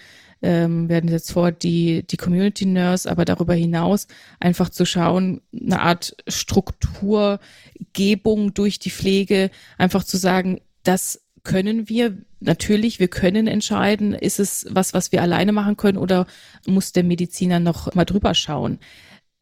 Ähm, 0.43 0.89
werden 0.89 1.11
jetzt 1.11 1.33
vor 1.33 1.53
die, 1.53 2.07
die 2.07 2.17
Community 2.17 2.65
Nurse, 2.65 3.11
aber 3.11 3.27
darüber 3.27 3.53
hinaus 3.53 4.07
einfach 4.41 4.71
zu 4.71 4.87
schauen, 4.87 5.43
eine 5.53 5.81
Art 5.81 6.17
Strukturgebung 6.27 8.55
durch 8.55 8.79
die 8.79 8.91
Pflege, 8.91 9.51
einfach 9.77 10.03
zu 10.03 10.17
sagen, 10.17 10.63
das 10.83 11.21
können 11.43 11.89
wir 11.89 12.19
natürlich, 12.41 12.99
wir 13.01 13.09
können 13.09 13.47
entscheiden, 13.47 14.15
ist 14.15 14.41
es 14.41 14.67
was, 14.71 14.95
was 14.95 15.13
wir 15.13 15.23
alleine 15.23 15.53
machen 15.53 15.77
können 15.77 15.99
oder 15.99 16.27
muss 16.67 16.93
der 16.93 17.05
Mediziner 17.05 17.61
noch 17.61 17.95
mal 17.95 18.05
drüber 18.05 18.35
schauen? 18.35 18.79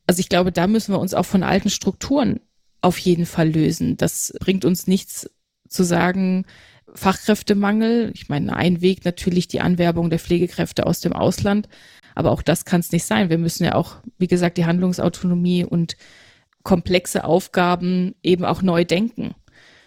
Also 0.06 0.20
ich 0.20 0.28
glaube, 0.28 0.52
da 0.52 0.66
müssen 0.66 0.94
wir 0.94 1.00
uns 1.00 1.14
auch 1.14 1.26
von 1.26 1.42
alten 1.42 1.70
Strukturen 1.70 2.40
auf 2.80 2.98
jeden 2.98 3.26
Fall 3.26 3.50
lösen. 3.50 3.96
Das 3.96 4.32
bringt 4.40 4.64
uns 4.64 4.86
nichts 4.86 5.30
zu 5.68 5.82
sagen, 5.82 6.46
Fachkräftemangel. 6.94 8.12
Ich 8.14 8.28
meine, 8.28 8.56
ein 8.56 8.80
Weg 8.80 9.04
natürlich 9.04 9.48
die 9.48 9.60
Anwerbung 9.60 10.10
der 10.10 10.18
Pflegekräfte 10.18 10.86
aus 10.86 11.00
dem 11.00 11.12
Ausland. 11.12 11.68
Aber 12.14 12.30
auch 12.32 12.42
das 12.42 12.64
kann 12.64 12.80
es 12.80 12.92
nicht 12.92 13.04
sein. 13.04 13.30
Wir 13.30 13.38
müssen 13.38 13.64
ja 13.64 13.74
auch, 13.74 13.96
wie 14.18 14.26
gesagt, 14.26 14.56
die 14.56 14.64
Handlungsautonomie 14.64 15.64
und 15.64 15.96
komplexe 16.62 17.24
Aufgaben 17.24 18.14
eben 18.22 18.44
auch 18.44 18.62
neu 18.62 18.84
denken. 18.84 19.34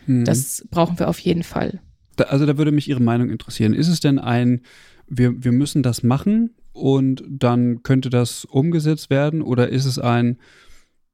Mhm. 0.06 0.26
Das 0.26 0.66
brauchen 0.70 1.00
wir 1.00 1.10
auf 1.10 1.20
jeden 1.20 1.44
Fall. 1.44 1.80
Da, 2.22 2.28
also 2.28 2.46
da 2.46 2.58
würde 2.58 2.72
mich 2.72 2.88
Ihre 2.88 3.02
Meinung 3.02 3.32
interessieren. 3.32 3.74
Ist 3.74 3.88
es 3.88 4.00
denn 4.00 4.20
ein, 4.20 4.62
wir, 5.08 5.44
wir 5.44 5.52
müssen 5.52 5.82
das 5.82 6.04
machen 6.04 6.52
und 6.72 7.24
dann 7.28 7.82
könnte 7.82 8.12
das 8.12 8.46
umgesetzt 8.46 9.10
werden 9.10 9.42
oder 9.42 9.70
ist 9.70 9.86
es 9.86 9.98
ein, 9.98 10.38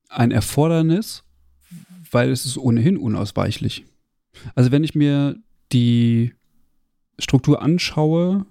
ein 0.10 0.32
Erfordernis, 0.32 1.24
weil 2.12 2.30
es 2.30 2.46
ist 2.46 2.58
ohnehin 2.58 2.98
unausweichlich? 2.98 3.86
Also 4.54 4.72
wenn 4.72 4.84
ich 4.84 4.96
mir 4.96 5.38
die 5.72 6.34
Struktur 7.20 7.62
anschaue, 7.62 8.46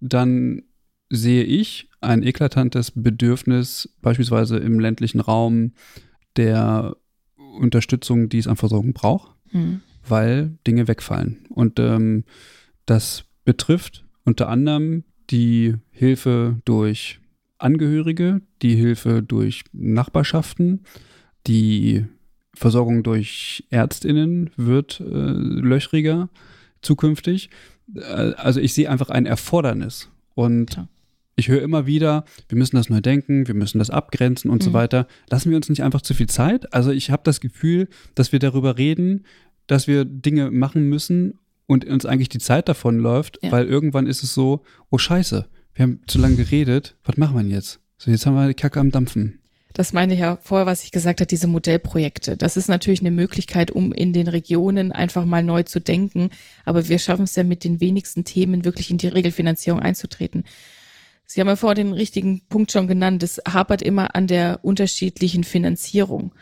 dann 0.00 0.64
sehe 1.08 1.44
ich 1.44 1.88
ein 2.02 2.22
eklatantes 2.22 2.92
Bedürfnis, 2.94 3.88
beispielsweise 4.02 4.58
im 4.58 4.80
ländlichen 4.80 5.20
Raum, 5.20 5.72
der 6.36 6.94
Unterstützung, 7.58 8.28
die 8.28 8.38
es 8.38 8.48
an 8.48 8.56
Versorgung 8.56 8.92
braucht. 8.92 9.34
Mhm 9.50 9.80
weil 10.08 10.58
Dinge 10.66 10.88
wegfallen. 10.88 11.46
Und 11.50 11.78
ähm, 11.78 12.24
das 12.86 13.24
betrifft 13.44 14.04
unter 14.24 14.48
anderem 14.48 15.04
die 15.30 15.74
Hilfe 15.90 16.60
durch 16.64 17.20
Angehörige, 17.58 18.42
die 18.62 18.74
Hilfe 18.74 19.22
durch 19.22 19.64
Nachbarschaften, 19.72 20.84
die 21.46 22.04
Versorgung 22.54 23.02
durch 23.02 23.64
Ärztinnen 23.70 24.50
wird 24.56 25.00
äh, 25.00 25.04
löchriger 25.04 26.28
zukünftig. 26.82 27.50
Äh, 27.94 28.00
also 28.00 28.60
ich 28.60 28.74
sehe 28.74 28.90
einfach 28.90 29.10
ein 29.10 29.26
Erfordernis. 29.26 30.10
Und 30.34 30.76
ja. 30.76 30.88
ich 31.36 31.48
höre 31.48 31.62
immer 31.62 31.86
wieder, 31.86 32.24
wir 32.48 32.58
müssen 32.58 32.76
das 32.76 32.90
neu 32.90 33.00
denken, 33.00 33.46
wir 33.46 33.54
müssen 33.54 33.78
das 33.78 33.90
abgrenzen 33.90 34.50
und 34.50 34.62
mhm. 34.62 34.66
so 34.66 34.72
weiter. 34.72 35.06
Lassen 35.30 35.50
wir 35.50 35.56
uns 35.56 35.68
nicht 35.68 35.82
einfach 35.82 36.02
zu 36.02 36.14
viel 36.14 36.28
Zeit? 36.28 36.72
Also 36.74 36.90
ich 36.90 37.10
habe 37.10 37.22
das 37.24 37.40
Gefühl, 37.40 37.88
dass 38.14 38.32
wir 38.32 38.38
darüber 38.38 38.78
reden, 38.78 39.24
dass 39.66 39.86
wir 39.86 40.04
Dinge 40.04 40.50
machen 40.50 40.88
müssen 40.88 41.38
und 41.66 41.84
uns 41.84 42.06
eigentlich 42.06 42.28
die 42.28 42.38
Zeit 42.38 42.68
davon 42.68 42.98
läuft, 42.98 43.38
ja. 43.42 43.52
weil 43.52 43.66
irgendwann 43.66 44.06
ist 44.06 44.22
es 44.22 44.34
so, 44.34 44.62
oh 44.90 44.98
scheiße, 44.98 45.46
wir 45.74 45.82
haben 45.82 46.00
zu 46.06 46.18
lange 46.18 46.36
geredet, 46.36 46.96
was 47.04 47.16
machen 47.16 47.36
wir 47.36 47.42
denn 47.42 47.50
jetzt? 47.50 47.80
So, 47.98 48.10
jetzt 48.10 48.26
haben 48.26 48.34
wir 48.34 48.48
die 48.48 48.54
Kacke 48.54 48.80
am 48.80 48.90
Dampfen. 48.90 49.40
Das 49.76 49.92
meine 49.92 50.14
ich 50.14 50.20
ja 50.20 50.38
vorher, 50.40 50.64
was 50.64 50.84
ich 50.84 50.90
gesagt 50.90 51.20
habe, 51.20 51.26
diese 51.26 51.48
Modellprojekte. 51.48 52.38
Das 52.38 52.56
ist 52.56 52.68
natürlich 52.68 53.00
eine 53.00 53.10
Möglichkeit, 53.10 53.70
um 53.70 53.92
in 53.92 54.14
den 54.14 54.26
Regionen 54.26 54.90
einfach 54.90 55.26
mal 55.26 55.42
neu 55.42 55.64
zu 55.64 55.80
denken. 55.80 56.30
Aber 56.64 56.88
wir 56.88 56.98
schaffen 56.98 57.24
es 57.24 57.36
ja 57.36 57.44
mit 57.44 57.62
den 57.62 57.78
wenigsten 57.78 58.24
Themen 58.24 58.64
wirklich 58.64 58.90
in 58.90 58.96
die 58.96 59.08
Regelfinanzierung 59.08 59.80
einzutreten. 59.80 60.44
Sie 61.26 61.40
haben 61.40 61.48
ja 61.48 61.56
vorher 61.56 61.74
den 61.74 61.92
richtigen 61.92 62.40
Punkt 62.48 62.72
schon 62.72 62.88
genannt. 62.88 63.22
Es 63.22 63.42
hapert 63.46 63.82
immer 63.82 64.14
an 64.14 64.26
der 64.26 64.60
unterschiedlichen 64.62 65.44
Finanzierung 65.44 66.32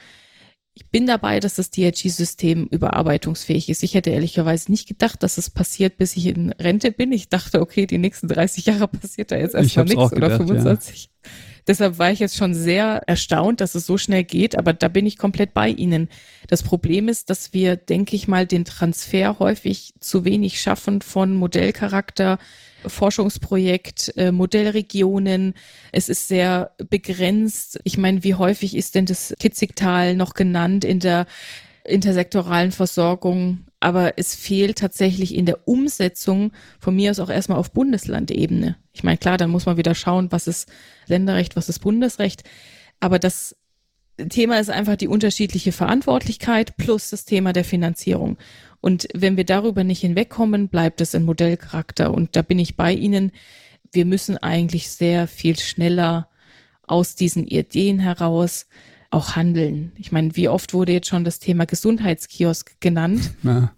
ich 0.74 0.86
bin 0.88 1.06
dabei, 1.06 1.38
dass 1.38 1.54
das 1.54 1.70
DRG-System 1.70 2.66
überarbeitungsfähig 2.66 3.68
ist. 3.68 3.84
Ich 3.84 3.94
hätte 3.94 4.10
ehrlicherweise 4.10 4.72
nicht 4.72 4.88
gedacht, 4.88 5.22
dass 5.22 5.38
es 5.38 5.48
passiert, 5.48 5.98
bis 5.98 6.16
ich 6.16 6.26
in 6.26 6.50
Rente 6.50 6.90
bin. 6.90 7.12
Ich 7.12 7.28
dachte, 7.28 7.60
okay, 7.60 7.86
die 7.86 7.98
nächsten 7.98 8.26
30 8.26 8.66
Jahre 8.66 8.88
passiert 8.88 9.30
da 9.30 9.36
jetzt 9.36 9.54
erstmal 9.54 9.84
nichts 9.84 10.12
oder 10.12 10.36
25. 10.36 11.04
Ja. 11.04 11.30
Deshalb 11.66 11.98
war 11.98 12.10
ich 12.10 12.18
jetzt 12.18 12.36
schon 12.36 12.54
sehr 12.54 13.02
erstaunt, 13.06 13.60
dass 13.60 13.74
es 13.74 13.86
so 13.86 13.96
schnell 13.96 14.24
geht, 14.24 14.58
aber 14.58 14.72
da 14.72 14.88
bin 14.88 15.06
ich 15.06 15.16
komplett 15.16 15.54
bei 15.54 15.68
Ihnen. 15.68 16.08
Das 16.48 16.62
Problem 16.62 17.08
ist, 17.08 17.30
dass 17.30 17.54
wir, 17.54 17.76
denke 17.76 18.16
ich 18.16 18.28
mal, 18.28 18.46
den 18.46 18.64
Transfer 18.64 19.38
häufig 19.38 19.94
zu 20.00 20.24
wenig 20.24 20.60
schaffen 20.60 21.00
von 21.00 21.34
Modellcharakter 21.34 22.38
Forschungsprojekt, 22.86 24.12
äh, 24.16 24.32
Modellregionen. 24.32 25.54
Es 25.92 26.08
ist 26.08 26.28
sehr 26.28 26.72
begrenzt. 26.90 27.80
Ich 27.84 27.98
meine, 27.98 28.24
wie 28.24 28.34
häufig 28.34 28.76
ist 28.76 28.94
denn 28.94 29.06
das 29.06 29.34
Kitzigtal 29.38 30.16
noch 30.16 30.34
genannt 30.34 30.84
in 30.84 31.00
der 31.00 31.26
intersektoralen 31.84 32.72
Versorgung? 32.72 33.66
Aber 33.80 34.18
es 34.18 34.34
fehlt 34.34 34.78
tatsächlich 34.78 35.34
in 35.34 35.46
der 35.46 35.68
Umsetzung 35.68 36.52
von 36.80 36.96
mir 36.96 37.10
aus 37.10 37.20
auch 37.20 37.30
erstmal 37.30 37.58
auf 37.58 37.72
Bundeslandebene. 37.72 38.76
Ich 38.92 39.04
meine, 39.04 39.18
klar, 39.18 39.36
dann 39.36 39.50
muss 39.50 39.66
man 39.66 39.76
wieder 39.76 39.94
schauen, 39.94 40.32
was 40.32 40.46
ist 40.46 40.68
Länderrecht, 41.06 41.56
was 41.56 41.68
ist 41.68 41.80
Bundesrecht. 41.80 42.44
Aber 43.00 43.18
das 43.18 43.56
Thema 44.28 44.58
ist 44.58 44.70
einfach 44.70 44.96
die 44.96 45.08
unterschiedliche 45.08 45.72
Verantwortlichkeit 45.72 46.76
plus 46.76 47.10
das 47.10 47.24
Thema 47.24 47.52
der 47.52 47.64
Finanzierung. 47.64 48.38
Und 48.84 49.08
wenn 49.14 49.38
wir 49.38 49.44
darüber 49.44 49.82
nicht 49.82 50.02
hinwegkommen, 50.02 50.68
bleibt 50.68 51.00
es 51.00 51.14
ein 51.14 51.24
Modellcharakter. 51.24 52.12
Und 52.12 52.36
da 52.36 52.42
bin 52.42 52.58
ich 52.58 52.76
bei 52.76 52.92
Ihnen. 52.92 53.32
Wir 53.92 54.04
müssen 54.04 54.36
eigentlich 54.36 54.90
sehr 54.90 55.26
viel 55.26 55.58
schneller 55.58 56.28
aus 56.86 57.14
diesen 57.14 57.46
Ideen 57.46 57.98
heraus 57.98 58.66
auch 59.08 59.36
handeln. 59.36 59.92
Ich 59.96 60.12
meine, 60.12 60.36
wie 60.36 60.50
oft 60.50 60.74
wurde 60.74 60.92
jetzt 60.92 61.08
schon 61.08 61.24
das 61.24 61.38
Thema 61.38 61.64
Gesundheitskiosk 61.64 62.78
genannt? 62.80 63.30
Ja. 63.42 63.72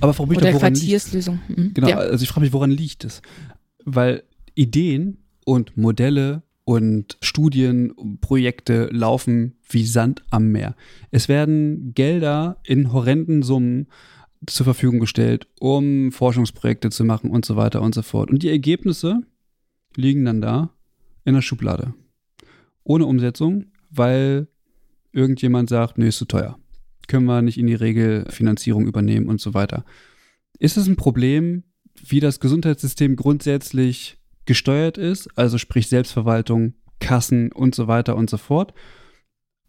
Aber 0.00 0.14
Frau 0.14 0.26
Büchter, 0.26 0.48
Oder 0.48 0.58
Quartierslösung. 0.58 1.38
Mhm. 1.46 1.74
Genau, 1.74 1.88
ja. 1.88 1.98
also 1.98 2.24
ich 2.24 2.28
frage 2.28 2.40
mich, 2.40 2.52
woran 2.52 2.72
liegt 2.72 3.04
es? 3.04 3.22
Weil 3.84 4.24
Ideen 4.56 5.18
und 5.44 5.76
Modelle 5.76 6.42
und 6.64 7.18
Studienprojekte 7.22 8.88
laufen 8.90 9.58
wie 9.68 9.86
Sand 9.86 10.24
am 10.30 10.48
Meer. 10.48 10.74
Es 11.12 11.28
werden 11.28 11.94
Gelder 11.94 12.56
in 12.64 12.92
horrenden 12.92 13.44
Summen 13.44 13.86
zur 14.46 14.64
Verfügung 14.64 15.00
gestellt, 15.00 15.46
um 15.58 16.12
Forschungsprojekte 16.12 16.90
zu 16.90 17.04
machen 17.04 17.30
und 17.30 17.44
so 17.44 17.56
weiter 17.56 17.82
und 17.82 17.94
so 17.94 18.02
fort. 18.02 18.30
Und 18.30 18.42
die 18.42 18.48
Ergebnisse 18.48 19.22
liegen 19.96 20.24
dann 20.24 20.40
da 20.40 20.70
in 21.24 21.34
der 21.34 21.42
Schublade. 21.42 21.94
Ohne 22.84 23.06
Umsetzung, 23.06 23.66
weil 23.90 24.48
irgendjemand 25.12 25.68
sagt, 25.68 25.98
nee, 25.98 26.08
ist 26.08 26.18
zu 26.18 26.24
teuer. 26.24 26.58
Können 27.08 27.26
wir 27.26 27.42
nicht 27.42 27.58
in 27.58 27.66
die 27.66 27.74
Regelfinanzierung 27.74 28.86
übernehmen 28.86 29.28
und 29.28 29.40
so 29.40 29.52
weiter. 29.52 29.84
Ist 30.58 30.76
es 30.76 30.86
ein 30.86 30.96
Problem, 30.96 31.64
wie 31.94 32.20
das 32.20 32.40
Gesundheitssystem 32.40 33.16
grundsätzlich 33.16 34.18
gesteuert 34.46 34.96
ist, 34.96 35.28
also 35.36 35.58
sprich 35.58 35.88
Selbstverwaltung, 35.88 36.74
Kassen 36.98 37.52
und 37.52 37.74
so 37.74 37.88
weiter 37.88 38.16
und 38.16 38.30
so 38.30 38.36
fort? 38.36 38.72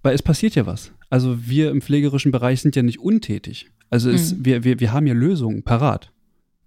Weil 0.04 0.16
es 0.16 0.24
passiert 0.24 0.56
ja 0.56 0.66
was. 0.66 0.94
Also 1.10 1.48
wir 1.48 1.72
im 1.72 1.82
pflegerischen 1.82 2.32
Bereich 2.32 2.62
sind 2.62 2.76
ja 2.76 2.84
nicht 2.84 3.00
untätig. 3.00 3.70
Also 3.92 4.10
es, 4.10 4.34
mhm. 4.34 4.46
wir, 4.46 4.64
wir, 4.64 4.80
wir 4.80 4.94
haben 4.94 5.06
ja 5.06 5.14
Lösungen 5.14 5.62
parat. 5.62 6.12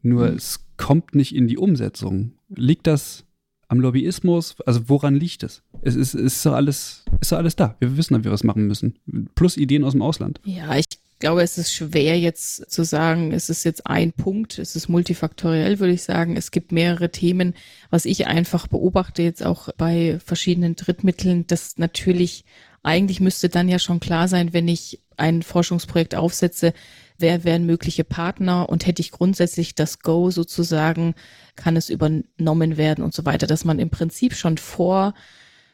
Nur 0.03 0.31
mhm. 0.31 0.37
es 0.37 0.64
kommt 0.77 1.14
nicht 1.16 1.35
in 1.35 1.49
die 1.49 1.59
Umsetzung. 1.59 2.35
Liegt 2.55 2.87
das 2.87 3.25
am 3.68 3.81
Lobbyismus? 3.81 4.57
Also 4.66 4.89
woran 4.89 5.16
liegt 5.16 5.43
es? 5.43 5.62
Es 5.83 5.97
ist, 5.97 6.14
ist, 6.14 6.45
doch 6.45 6.53
alles, 6.53 7.05
ist 7.20 7.33
doch 7.33 7.39
alles 7.39 7.57
da. 7.57 7.77
Wir 7.81 7.97
wissen, 7.97 8.16
wie 8.18 8.25
wir 8.25 8.31
was 8.31 8.45
machen 8.45 8.66
müssen. 8.66 8.99
Plus 9.35 9.57
Ideen 9.57 9.85
aus 9.85 9.93
dem 9.93 10.03
Ausland. 10.03 10.41
Ja, 10.45 10.77
ich 10.77 10.85
glaube, 11.18 11.43
es 11.43 11.57
ist 11.57 11.72
schwer 11.72 12.18
jetzt 12.18 12.70
zu 12.70 12.85
sagen, 12.85 13.33
es 13.33 13.49
ist 13.49 13.64
jetzt 13.64 13.87
ein 13.87 14.12
Punkt, 14.12 14.59
es 14.59 14.77
ist 14.77 14.89
multifaktoriell, 14.89 15.81
würde 15.81 15.95
ich 15.95 16.03
sagen. 16.03 16.37
Es 16.37 16.51
gibt 16.51 16.72
mehrere 16.72 17.11
Themen. 17.11 17.55
Was 17.89 18.05
ich 18.05 18.27
einfach 18.27 18.66
beobachte 18.66 19.22
jetzt 19.22 19.45
auch 19.45 19.70
bei 19.79 20.18
verschiedenen 20.22 20.77
Drittmitteln, 20.77 21.47
dass 21.47 21.79
natürlich 21.79 22.45
eigentlich 22.83 23.20
müsste 23.20 23.49
dann 23.49 23.70
ja 23.70 23.79
schon 23.79 24.01
klar 24.01 24.29
sein, 24.29 24.53
wenn 24.53 24.68
ich 24.68 25.01
ein 25.16 25.43
Forschungsprojekt 25.43 26.14
aufsetze, 26.14 26.75
wer 27.19 27.45
wären 27.45 27.67
mögliche 27.67 28.05
Partner 28.05 28.69
und 28.69 28.87
hätte 28.87 29.01
ich 29.01 29.11
grundsätzlich 29.11 29.75
das 29.75 30.01
Go 30.01 30.31
sozusagen, 30.31 31.15
kann 31.57 31.77
es 31.77 31.91
übernommen 31.91 32.77
werden 32.77 33.05
und 33.05 33.15
so 33.15 33.25
weiter, 33.25 33.47
dass 33.47 33.65
man 33.65 33.79
im 33.79 33.91
Prinzip 33.91 34.35
schon 34.35 34.59
vor, 34.59 35.15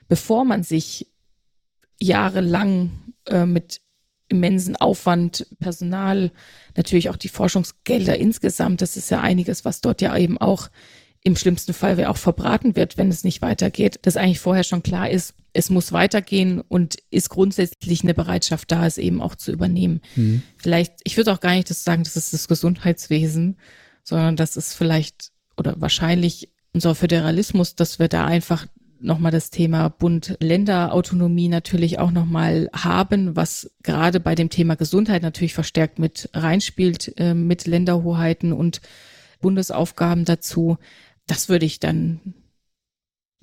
bevor 0.08 0.44
man 0.44 0.62
sich 0.62 1.06
jahrelang 1.98 2.90
äh, 3.26 3.46
mit 3.46 3.80
immensen 4.28 4.76
Aufwand, 4.76 5.46
Personal, 5.58 6.30
natürlich 6.76 7.10
auch 7.10 7.16
die 7.16 7.28
Forschungsgelder 7.28 8.16
insgesamt, 8.16 8.80
das 8.80 8.96
ist 8.96 9.10
ja 9.10 9.20
einiges, 9.20 9.64
was 9.64 9.80
dort 9.80 10.00
ja 10.00 10.16
eben 10.16 10.38
auch 10.38 10.68
im 11.22 11.36
schlimmsten 11.36 11.74
Fall 11.74 11.96
wer 11.96 12.10
auch 12.10 12.16
verbraten 12.16 12.76
wird, 12.76 12.96
wenn 12.96 13.08
es 13.08 13.24
nicht 13.24 13.42
weitergeht, 13.42 13.98
dass 14.02 14.16
eigentlich 14.16 14.40
vorher 14.40 14.64
schon 14.64 14.82
klar 14.82 15.10
ist, 15.10 15.34
es 15.52 15.68
muss 15.68 15.92
weitergehen 15.92 16.60
und 16.60 16.96
ist 17.10 17.28
grundsätzlich 17.28 18.02
eine 18.02 18.14
Bereitschaft 18.14 18.70
da, 18.70 18.86
es 18.86 18.98
eben 18.98 19.20
auch 19.20 19.34
zu 19.34 19.52
übernehmen. 19.52 20.00
Mhm. 20.14 20.42
Vielleicht, 20.56 20.94
ich 21.04 21.16
würde 21.16 21.32
auch 21.32 21.40
gar 21.40 21.54
nicht 21.54 21.68
das 21.68 21.84
sagen, 21.84 22.04
das 22.04 22.16
ist 22.16 22.32
das 22.32 22.48
Gesundheitswesen, 22.48 23.56
sondern 24.02 24.36
das 24.36 24.56
ist 24.56 24.74
vielleicht 24.74 25.32
oder 25.56 25.74
wahrscheinlich 25.78 26.50
unser 26.72 26.94
Föderalismus, 26.94 27.74
dass 27.74 27.98
wir 27.98 28.08
da 28.08 28.24
einfach 28.24 28.66
nochmal 29.00 29.32
das 29.32 29.50
Thema 29.50 29.88
Bund-Länder-Autonomie 29.88 31.48
natürlich 31.48 31.98
auch 31.98 32.10
nochmal 32.10 32.68
haben, 32.72 33.34
was 33.34 33.70
gerade 33.82 34.20
bei 34.20 34.34
dem 34.34 34.50
Thema 34.50 34.76
Gesundheit 34.76 35.22
natürlich 35.22 35.54
verstärkt 35.54 35.98
mit 35.98 36.28
reinspielt, 36.34 37.14
äh, 37.18 37.34
mit 37.34 37.66
Länderhoheiten 37.66 38.52
und 38.52 38.80
Bundesaufgaben 39.40 40.24
dazu. 40.24 40.76
Das 41.30 41.48
würde 41.48 41.64
ich 41.64 41.78
dann 41.78 42.18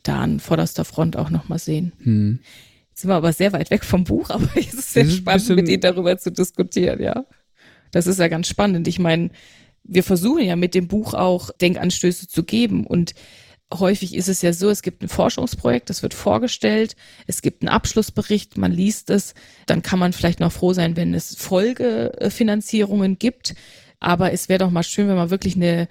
da 0.03 0.19
an 0.19 0.41
vorderster 0.41 0.83
Front 0.83 1.15
auch 1.15 1.29
nochmal 1.29 1.57
sehen. 1.57 1.93
Hm. 2.03 2.39
Jetzt 2.89 3.01
sind 3.01 3.09
wir 3.09 3.15
aber 3.15 3.31
sehr 3.31 3.53
weit 3.53 3.71
weg 3.71 3.85
vom 3.85 4.03
Buch, 4.03 4.29
aber 4.29 4.49
es 4.55 4.73
ist 4.73 4.91
sehr 4.91 5.05
ist 5.05 5.15
spannend, 5.15 5.47
mit 5.49 5.69
Ihnen 5.69 5.79
darüber 5.79 6.17
zu 6.17 6.29
diskutieren, 6.29 7.01
ja. 7.01 7.25
Das 7.91 8.05
ist 8.05 8.19
ja 8.19 8.27
ganz 8.27 8.49
spannend. 8.49 8.89
Ich 8.89 8.99
meine, 8.99 9.29
wir 9.85 10.03
versuchen 10.03 10.43
ja 10.43 10.57
mit 10.57 10.75
dem 10.75 10.89
Buch 10.89 11.13
auch 11.13 11.49
Denkanstöße 11.51 12.27
zu 12.27 12.43
geben 12.43 12.85
und 12.85 13.13
häufig 13.73 14.13
ist 14.15 14.27
es 14.27 14.41
ja 14.41 14.51
so, 14.51 14.69
es 14.69 14.81
gibt 14.81 15.01
ein 15.01 15.07
Forschungsprojekt, 15.07 15.89
das 15.89 16.03
wird 16.03 16.13
vorgestellt, 16.13 16.97
es 17.25 17.41
gibt 17.41 17.61
einen 17.61 17.69
Abschlussbericht, 17.69 18.57
man 18.57 18.73
liest 18.73 19.09
es, 19.09 19.33
dann 19.65 19.81
kann 19.81 19.97
man 19.97 20.11
vielleicht 20.11 20.41
noch 20.41 20.51
froh 20.51 20.73
sein, 20.73 20.97
wenn 20.97 21.13
es 21.13 21.35
Folgefinanzierungen 21.35 23.17
gibt. 23.17 23.55
Aber 24.01 24.33
es 24.33 24.49
wäre 24.49 24.59
doch 24.59 24.71
mal 24.71 24.83
schön, 24.83 25.07
wenn 25.07 25.15
man 25.15 25.31
wirklich 25.31 25.55
eine, 25.55 25.88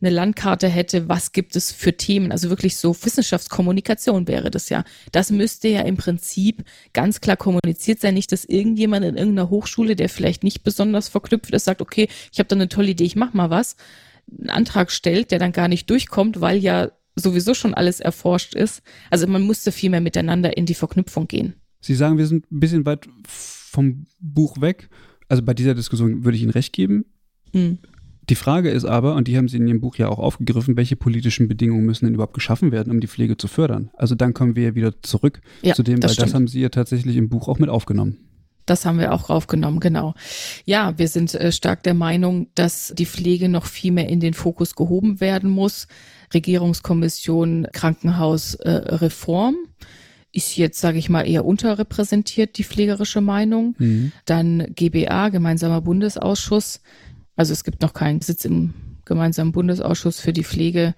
eine 0.00 0.10
Landkarte 0.10 0.68
hätte, 0.68 1.08
was 1.08 1.32
gibt 1.32 1.56
es 1.56 1.72
für 1.72 1.96
Themen, 1.96 2.32
also 2.32 2.48
wirklich 2.48 2.76
so 2.76 2.94
Wissenschaftskommunikation 2.94 4.26
wäre 4.28 4.50
das 4.50 4.68
ja. 4.68 4.84
Das 5.12 5.30
müsste 5.30 5.68
ja 5.68 5.82
im 5.82 5.96
Prinzip 5.96 6.64
ganz 6.92 7.20
klar 7.20 7.36
kommuniziert 7.36 8.00
sein, 8.00 8.14
nicht, 8.14 8.32
dass 8.32 8.44
irgendjemand 8.44 9.04
in 9.04 9.16
irgendeiner 9.16 9.50
Hochschule, 9.50 9.96
der 9.96 10.08
vielleicht 10.08 10.42
nicht 10.42 10.62
besonders 10.62 11.08
verknüpft 11.08 11.52
ist, 11.52 11.64
sagt, 11.64 11.82
okay, 11.82 12.08
ich 12.32 12.38
habe 12.38 12.48
da 12.48 12.56
eine 12.56 12.68
tolle 12.68 12.90
Idee, 12.90 13.04
ich 13.04 13.16
mach 13.16 13.34
mal 13.34 13.50
was, 13.50 13.76
einen 14.38 14.50
Antrag 14.50 14.90
stellt, 14.90 15.30
der 15.30 15.38
dann 15.38 15.52
gar 15.52 15.68
nicht 15.68 15.90
durchkommt, 15.90 16.40
weil 16.40 16.58
ja 16.58 16.90
sowieso 17.16 17.54
schon 17.54 17.74
alles 17.74 18.00
erforscht 18.00 18.54
ist. 18.54 18.82
Also 19.10 19.26
man 19.26 19.42
musste 19.42 19.72
viel 19.72 19.90
mehr 19.90 20.00
miteinander 20.00 20.56
in 20.56 20.66
die 20.66 20.74
Verknüpfung 20.74 21.28
gehen. 21.28 21.54
Sie 21.80 21.94
sagen, 21.94 22.18
wir 22.18 22.26
sind 22.26 22.50
ein 22.50 22.60
bisschen 22.60 22.86
weit 22.86 23.08
vom 23.26 24.06
Buch 24.18 24.60
weg. 24.60 24.88
Also 25.28 25.42
bei 25.42 25.54
dieser 25.54 25.74
Diskussion 25.74 26.24
würde 26.24 26.36
ich 26.36 26.42
Ihnen 26.42 26.52
recht 26.52 26.72
geben. 26.72 27.04
Mhm. 27.52 27.78
Die 28.30 28.36
Frage 28.36 28.70
ist 28.70 28.84
aber, 28.84 29.16
und 29.16 29.26
die 29.26 29.36
haben 29.36 29.48
Sie 29.48 29.56
in 29.56 29.66
Ihrem 29.66 29.80
Buch 29.80 29.96
ja 29.96 30.08
auch 30.08 30.20
aufgegriffen, 30.20 30.76
welche 30.76 30.94
politischen 30.94 31.48
Bedingungen 31.48 31.84
müssen 31.84 32.04
denn 32.04 32.14
überhaupt 32.14 32.34
geschaffen 32.34 32.70
werden, 32.70 32.92
um 32.92 33.00
die 33.00 33.08
Pflege 33.08 33.36
zu 33.36 33.48
fördern? 33.48 33.90
Also 33.96 34.14
dann 34.14 34.34
kommen 34.34 34.54
wir 34.54 34.62
ja 34.62 34.74
wieder 34.76 35.02
zurück 35.02 35.40
ja, 35.62 35.74
zu 35.74 35.82
dem, 35.82 35.98
das 35.98 36.10
weil 36.10 36.14
stimmt. 36.14 36.28
das 36.28 36.34
haben 36.34 36.46
Sie 36.46 36.60
ja 36.60 36.68
tatsächlich 36.68 37.16
im 37.16 37.28
Buch 37.28 37.48
auch 37.48 37.58
mit 37.58 37.68
aufgenommen. 37.68 38.18
Das 38.66 38.86
haben 38.86 39.00
wir 39.00 39.12
auch 39.12 39.30
raufgenommen, 39.30 39.80
genau. 39.80 40.14
Ja, 40.64 40.96
wir 40.96 41.08
sind 41.08 41.34
äh, 41.34 41.50
stark 41.50 41.82
der 41.82 41.94
Meinung, 41.94 42.46
dass 42.54 42.94
die 42.96 43.06
Pflege 43.06 43.48
noch 43.48 43.66
viel 43.66 43.90
mehr 43.90 44.08
in 44.08 44.20
den 44.20 44.34
Fokus 44.34 44.76
gehoben 44.76 45.20
werden 45.20 45.50
muss. 45.50 45.88
Regierungskommission 46.32 47.66
Krankenhausreform. 47.72 49.54
Äh, 49.54 49.86
ist 50.32 50.56
jetzt, 50.56 50.80
sage 50.80 50.98
ich 50.98 51.08
mal, 51.08 51.28
eher 51.28 51.44
unterrepräsentiert, 51.44 52.56
die 52.56 52.64
pflegerische 52.64 53.20
Meinung. 53.20 53.74
Mhm. 53.78 54.12
Dann 54.26 54.68
GBA, 54.76 55.30
gemeinsamer 55.30 55.80
Bundesausschuss. 55.80 56.80
Also 57.36 57.52
es 57.52 57.64
gibt 57.64 57.82
noch 57.82 57.94
keinen 57.94 58.20
Sitz 58.20 58.44
im 58.44 58.74
gemeinsamen 59.04 59.52
Bundesausschuss 59.52 60.20
für 60.20 60.32
die 60.32 60.44
Pflege. 60.44 60.94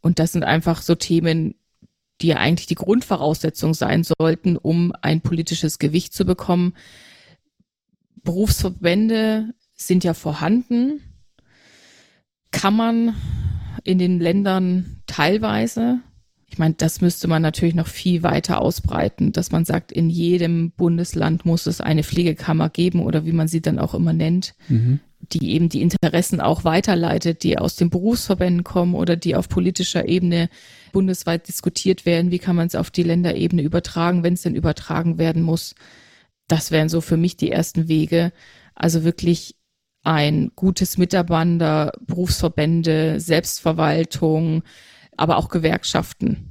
Und 0.00 0.18
das 0.18 0.32
sind 0.32 0.44
einfach 0.44 0.82
so 0.82 0.94
Themen, 0.94 1.54
die 2.20 2.28
ja 2.28 2.36
eigentlich 2.36 2.66
die 2.66 2.74
Grundvoraussetzung 2.74 3.74
sein 3.74 4.04
sollten, 4.04 4.56
um 4.56 4.92
ein 5.02 5.20
politisches 5.20 5.78
Gewicht 5.78 6.12
zu 6.12 6.24
bekommen. 6.24 6.74
Berufsverbände 8.22 9.54
sind 9.74 10.04
ja 10.04 10.14
vorhanden. 10.14 11.00
Kann 12.50 12.76
man 12.76 13.14
in 13.82 13.98
den 13.98 14.20
Ländern 14.20 15.02
teilweise 15.06 16.00
ich 16.54 16.58
meine, 16.58 16.74
das 16.74 17.00
müsste 17.00 17.26
man 17.26 17.42
natürlich 17.42 17.74
noch 17.74 17.88
viel 17.88 18.22
weiter 18.22 18.62
ausbreiten, 18.62 19.32
dass 19.32 19.50
man 19.50 19.64
sagt, 19.64 19.90
in 19.90 20.08
jedem 20.08 20.70
Bundesland 20.70 21.44
muss 21.44 21.66
es 21.66 21.80
eine 21.80 22.04
Pflegekammer 22.04 22.68
geben 22.68 23.02
oder 23.02 23.26
wie 23.26 23.32
man 23.32 23.48
sie 23.48 23.60
dann 23.60 23.80
auch 23.80 23.92
immer 23.92 24.12
nennt, 24.12 24.54
mhm. 24.68 25.00
die 25.32 25.50
eben 25.50 25.68
die 25.68 25.82
Interessen 25.82 26.40
auch 26.40 26.62
weiterleitet, 26.62 27.42
die 27.42 27.58
aus 27.58 27.74
den 27.74 27.90
Berufsverbänden 27.90 28.62
kommen 28.62 28.94
oder 28.94 29.16
die 29.16 29.34
auf 29.34 29.48
politischer 29.48 30.06
Ebene 30.06 30.48
bundesweit 30.92 31.48
diskutiert 31.48 32.06
werden. 32.06 32.30
Wie 32.30 32.38
kann 32.38 32.54
man 32.54 32.68
es 32.68 32.76
auf 32.76 32.92
die 32.92 33.02
Länderebene 33.02 33.62
übertragen, 33.62 34.22
wenn 34.22 34.34
es 34.34 34.42
denn 34.42 34.54
übertragen 34.54 35.18
werden 35.18 35.42
muss? 35.42 35.74
Das 36.46 36.70
wären 36.70 36.88
so 36.88 37.00
für 37.00 37.16
mich 37.16 37.36
die 37.36 37.50
ersten 37.50 37.88
Wege. 37.88 38.30
Also 38.76 39.02
wirklich 39.02 39.56
ein 40.04 40.52
gutes 40.54 40.98
Miteinander, 40.98 41.94
Berufsverbände, 42.06 43.18
Selbstverwaltung, 43.18 44.62
aber 45.16 45.36
auch 45.36 45.48
Gewerkschaften 45.48 46.50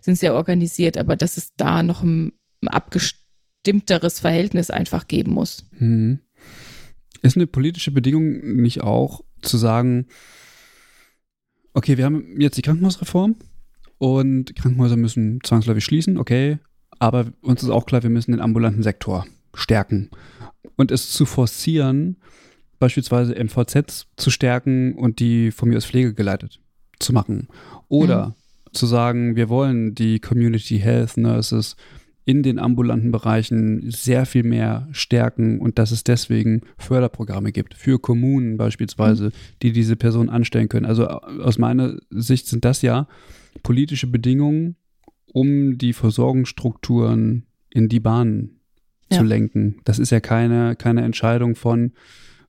sind 0.00 0.18
sehr 0.18 0.34
organisiert, 0.34 0.98
aber 0.98 1.16
dass 1.16 1.36
es 1.36 1.54
da 1.56 1.82
noch 1.82 2.02
ein, 2.02 2.32
abgestimmteres 2.64 4.20
Verhältnis 4.20 4.70
einfach 4.70 5.08
geben 5.08 5.32
muss. 5.32 5.66
Mhm. 5.78 6.20
Ist 7.22 7.36
eine 7.36 7.46
politische 7.46 7.90
Bedingung 7.90 8.56
nicht 8.56 8.82
auch 8.82 9.22
zu 9.42 9.56
sagen, 9.56 10.06
okay, 11.74 11.96
wir 11.96 12.04
haben 12.04 12.40
jetzt 12.40 12.56
die 12.56 12.62
Krankenhausreform 12.62 13.36
und 13.98 14.54
Krankenhäuser 14.56 14.96
müssen 14.96 15.40
zwangsläufig 15.42 15.84
schließen, 15.84 16.18
okay, 16.18 16.58
aber 16.98 17.32
uns 17.40 17.62
ist 17.62 17.70
auch 17.70 17.86
klar, 17.86 18.02
wir 18.02 18.10
müssen 18.10 18.32
den 18.32 18.40
ambulanten 18.40 18.82
Sektor 18.82 19.26
stärken 19.54 20.10
und 20.76 20.90
es 20.90 21.10
zu 21.10 21.26
forcieren, 21.26 22.16
beispielsweise 22.78 23.34
MVZs 23.34 24.06
zu 24.16 24.30
stärken 24.30 24.94
und 24.94 25.20
die 25.20 25.50
von 25.50 25.68
mir 25.68 25.76
aus 25.76 25.86
Pflege 25.86 26.14
geleitet 26.14 26.60
zu 26.98 27.12
machen 27.12 27.48
oder 27.92 28.28
mhm. 28.28 28.32
zu 28.72 28.86
sagen, 28.86 29.36
wir 29.36 29.50
wollen 29.50 29.94
die 29.94 30.18
Community 30.18 30.78
Health 30.78 31.18
Nurses 31.18 31.76
in 32.24 32.42
den 32.42 32.58
ambulanten 32.58 33.12
Bereichen 33.12 33.90
sehr 33.90 34.24
viel 34.24 34.44
mehr 34.44 34.88
stärken 34.92 35.58
und 35.58 35.78
dass 35.78 35.90
es 35.90 36.04
deswegen 36.04 36.62
Förderprogramme 36.78 37.52
gibt 37.52 37.74
für 37.74 37.98
Kommunen 37.98 38.56
beispielsweise, 38.56 39.26
mhm. 39.26 39.32
die 39.62 39.72
diese 39.72 39.96
Personen 39.96 40.30
anstellen 40.30 40.70
können. 40.70 40.86
Also 40.86 41.06
aus 41.06 41.58
meiner 41.58 41.98
Sicht 42.10 42.46
sind 42.46 42.64
das 42.64 42.80
ja 42.80 43.08
politische 43.62 44.06
Bedingungen, 44.06 44.76
um 45.26 45.76
die 45.76 45.92
Versorgungsstrukturen 45.92 47.44
in 47.68 47.88
die 47.90 48.00
Bahnen 48.00 48.60
ja. 49.10 49.18
zu 49.18 49.24
lenken. 49.24 49.80
Das 49.84 49.98
ist 49.98 50.10
ja 50.10 50.20
keine, 50.20 50.76
keine 50.76 51.02
Entscheidung 51.02 51.56
von, 51.56 51.92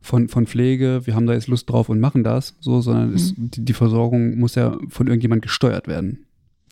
von, 0.04 0.28
von 0.28 0.46
Pflege, 0.46 1.02
wir 1.06 1.16
haben 1.16 1.26
da 1.26 1.34
jetzt 1.34 1.48
Lust 1.48 1.70
drauf 1.70 1.90
und 1.90 2.00
machen 2.00 2.24
das, 2.24 2.56
so, 2.60 2.82
sondern 2.82 3.12
mhm. 3.12 3.16
es, 3.16 3.34
die, 3.38 3.64
die 3.64 3.74
Versorgung 3.74 4.38
muss 4.38 4.56
ja 4.56 4.78
von 4.90 5.08
irgendjemand 5.08 5.42
gesteuert 5.42 5.88
werden. 5.88 6.26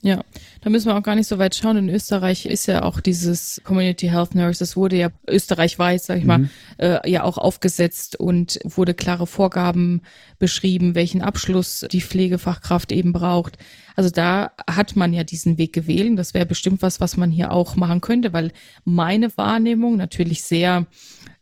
Ja, 0.04 0.24
da 0.62 0.72
müssen 0.72 0.88
wir 0.88 0.98
auch 0.98 1.04
gar 1.04 1.16
nicht 1.16 1.28
so 1.28 1.38
weit 1.38 1.54
schauen. 1.54 1.78
In 1.78 1.88
Österreich 1.90 2.48
ist 2.48 2.66
ja 2.66 2.82
auch 2.82 3.02
dieses 3.02 3.62
Community 3.64 4.08
Health 4.08 4.34
Nurse, 4.34 4.58
das 4.58 4.76
wurde 4.76 4.98
ja 4.98 5.10
österreichweit, 5.30 6.02
sag 6.02 6.18
ich 6.18 6.24
mhm. 6.24 6.28
mal, 6.28 6.50
äh, 6.80 7.10
ja 7.10 7.24
auch 7.24 7.38
aufgesetzt 7.38 8.20
und 8.20 8.60
wurde 8.64 8.96
klare 8.96 9.28
Vorgaben 9.28 10.02
beschrieben, 10.40 10.96
welchen 10.96 11.22
Abschluss 11.22 11.86
die 11.92 12.02
Pflegefachkraft 12.02 12.92
eben 12.92 13.14
braucht. 13.14 13.60
Also 13.96 14.10
da 14.10 14.52
hat 14.70 14.96
man 14.96 15.14
ja 15.14 15.24
diesen 15.24 15.58
Weg 15.58 15.72
gewählt. 15.72 16.18
Das 16.18 16.34
wäre 16.34 16.48
bestimmt 16.48 16.82
was, 16.82 17.00
was 17.00 17.16
man 17.16 17.30
hier 17.30 17.52
auch 17.52 17.76
machen 17.76 18.02
könnte, 18.02 18.34
weil 18.34 18.52
meine 18.84 19.38
Wahrnehmung 19.38 19.98
natürlich 19.98 20.42
sehr 20.42 20.88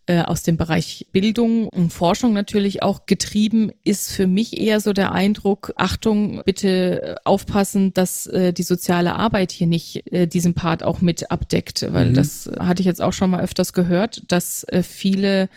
äh, 0.10 0.24
aus 0.24 0.42
dem 0.42 0.58
Bereich 0.58 1.06
Bildung 1.12 1.68
und 1.70 1.94
Forschung 1.94 2.34
natürlich 2.34 2.82
auch 2.82 3.06
getrieben, 3.06 3.72
ist 3.84 4.12
für 4.12 4.26
mich 4.26 4.60
eher 4.60 4.80
so 4.80 4.92
der 4.92 5.12
Eindruck, 5.12 5.72
Achtung, 5.76 6.42
bitte 6.46 7.02
äh, 7.04 7.16
aufpassen, 7.26 7.94
dass 7.94 8.26
äh, 8.26 8.52
die 8.52 8.64
soziale 8.64 9.14
Arbeit 9.16 9.52
hier 9.52 9.68
nicht 9.68 10.12
äh, 10.12 10.26
diesen 10.26 10.56
Part 10.56 10.82
auch 10.82 11.02
mit 11.02 11.30
abdeckt, 11.30 11.86
weil 11.94 12.10
mhm. 12.10 12.14
das 12.16 12.50
hatte 12.60 12.82
ich 12.82 12.88
jetzt 12.88 13.04
auch 13.04 13.14
schon 13.14 13.30
mal 13.30 13.42
öfters 13.42 13.72
gehört, 13.72 14.24
dass 14.32 14.64
äh, 14.64 14.82
viele 14.82 15.48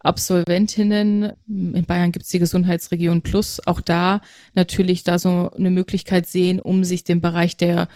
Absolventinnen, 0.00 1.32
in 1.46 1.84
Bayern 1.84 2.12
gibt 2.12 2.24
es 2.24 2.30
die 2.30 2.38
Gesundheitsregion 2.38 3.20
Plus, 3.20 3.60
auch 3.66 3.82
da 3.82 4.22
natürlich 4.54 5.04
da 5.04 5.18
so 5.18 5.50
eine 5.50 5.70
Möglichkeit 5.70 6.26
sehen, 6.26 6.60
um 6.60 6.82
sich 6.82 7.04
dem 7.04 7.20
Bereich 7.20 7.58
der 7.58 7.88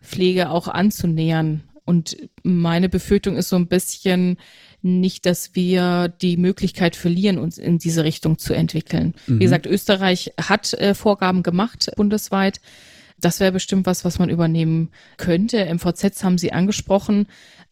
Pflege 0.00 0.48
auch 0.48 0.66
anzunähern. 0.66 1.62
Und 1.84 2.16
meine 2.42 2.88
Befürchtung 2.88 3.36
ist 3.36 3.48
so 3.48 3.56
ein 3.56 3.68
bisschen, 3.68 4.38
nicht, 4.86 5.26
dass 5.26 5.54
wir 5.54 6.08
die 6.08 6.36
Möglichkeit 6.36 6.96
verlieren, 6.96 7.38
uns 7.38 7.58
in 7.58 7.78
diese 7.78 8.04
Richtung 8.04 8.38
zu 8.38 8.54
entwickeln. 8.54 9.14
Mhm. 9.26 9.40
Wie 9.40 9.44
gesagt, 9.44 9.66
Österreich 9.66 10.32
hat 10.40 10.72
äh, 10.74 10.94
Vorgaben 10.94 11.42
gemacht 11.42 11.90
bundesweit. 11.96 12.60
Das 13.18 13.40
wäre 13.40 13.52
bestimmt 13.52 13.86
was, 13.86 14.04
was 14.04 14.18
man 14.18 14.28
übernehmen 14.28 14.90
könnte. 15.16 15.72
MVZs 15.72 16.22
haben 16.22 16.38
Sie 16.38 16.52
angesprochen. 16.52 17.26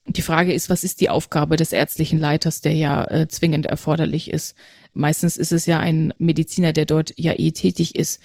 Die 0.07 0.23
Frage 0.23 0.53
ist, 0.53 0.71
was 0.71 0.85
ist 0.85 1.01
die 1.01 1.11
Aufgabe 1.11 1.57
des 1.57 1.73
ärztlichen 1.73 2.19
Leiters, 2.19 2.61
der 2.61 2.75
ja 2.75 3.05
äh, 3.05 3.29
zwingend 3.29 3.67
erforderlich 3.67 4.31
ist? 4.31 4.55
Meistens 4.93 5.37
ist 5.37 5.53
es 5.53 5.67
ja 5.67 5.81
ein 5.81 6.15
Mediziner, 6.19 6.73
der 6.73 6.87
dort 6.87 7.13
ja 7.17 7.33
eh 7.37 7.53
tätig 7.53 7.95
ist 7.95 8.21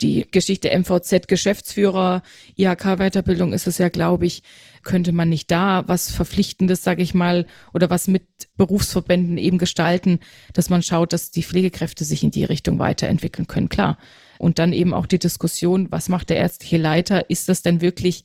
die 0.00 0.26
Geschichte 0.30 0.70
MVZ 0.76 1.28
Geschäftsführer, 1.28 2.22
IHK-Weiterbildung 2.56 3.52
ist 3.52 3.66
es 3.66 3.78
ja, 3.78 3.88
glaube 3.88 4.26
ich, 4.26 4.42
könnte 4.82 5.12
man 5.12 5.28
nicht 5.28 5.50
da 5.50 5.84
was 5.86 6.10
Verpflichtendes, 6.10 6.82
sage 6.82 7.02
ich 7.02 7.14
mal, 7.14 7.46
oder 7.74 7.90
was 7.90 8.08
mit 8.08 8.24
Berufsverbänden 8.56 9.38
eben 9.38 9.58
gestalten, 9.58 10.20
dass 10.52 10.70
man 10.70 10.82
schaut, 10.82 11.12
dass 11.12 11.30
die 11.30 11.42
Pflegekräfte 11.42 12.04
sich 12.04 12.24
in 12.24 12.30
die 12.30 12.44
Richtung 12.44 12.78
weiterentwickeln 12.78 13.46
können, 13.46 13.68
klar. 13.68 13.98
Und 14.38 14.58
dann 14.58 14.72
eben 14.72 14.94
auch 14.94 15.04
die 15.04 15.18
Diskussion, 15.18 15.88
was 15.90 16.08
macht 16.08 16.30
der 16.30 16.38
ärztliche 16.38 16.78
Leiter? 16.78 17.28
Ist 17.28 17.50
das 17.50 17.60
denn 17.60 17.82
wirklich 17.82 18.24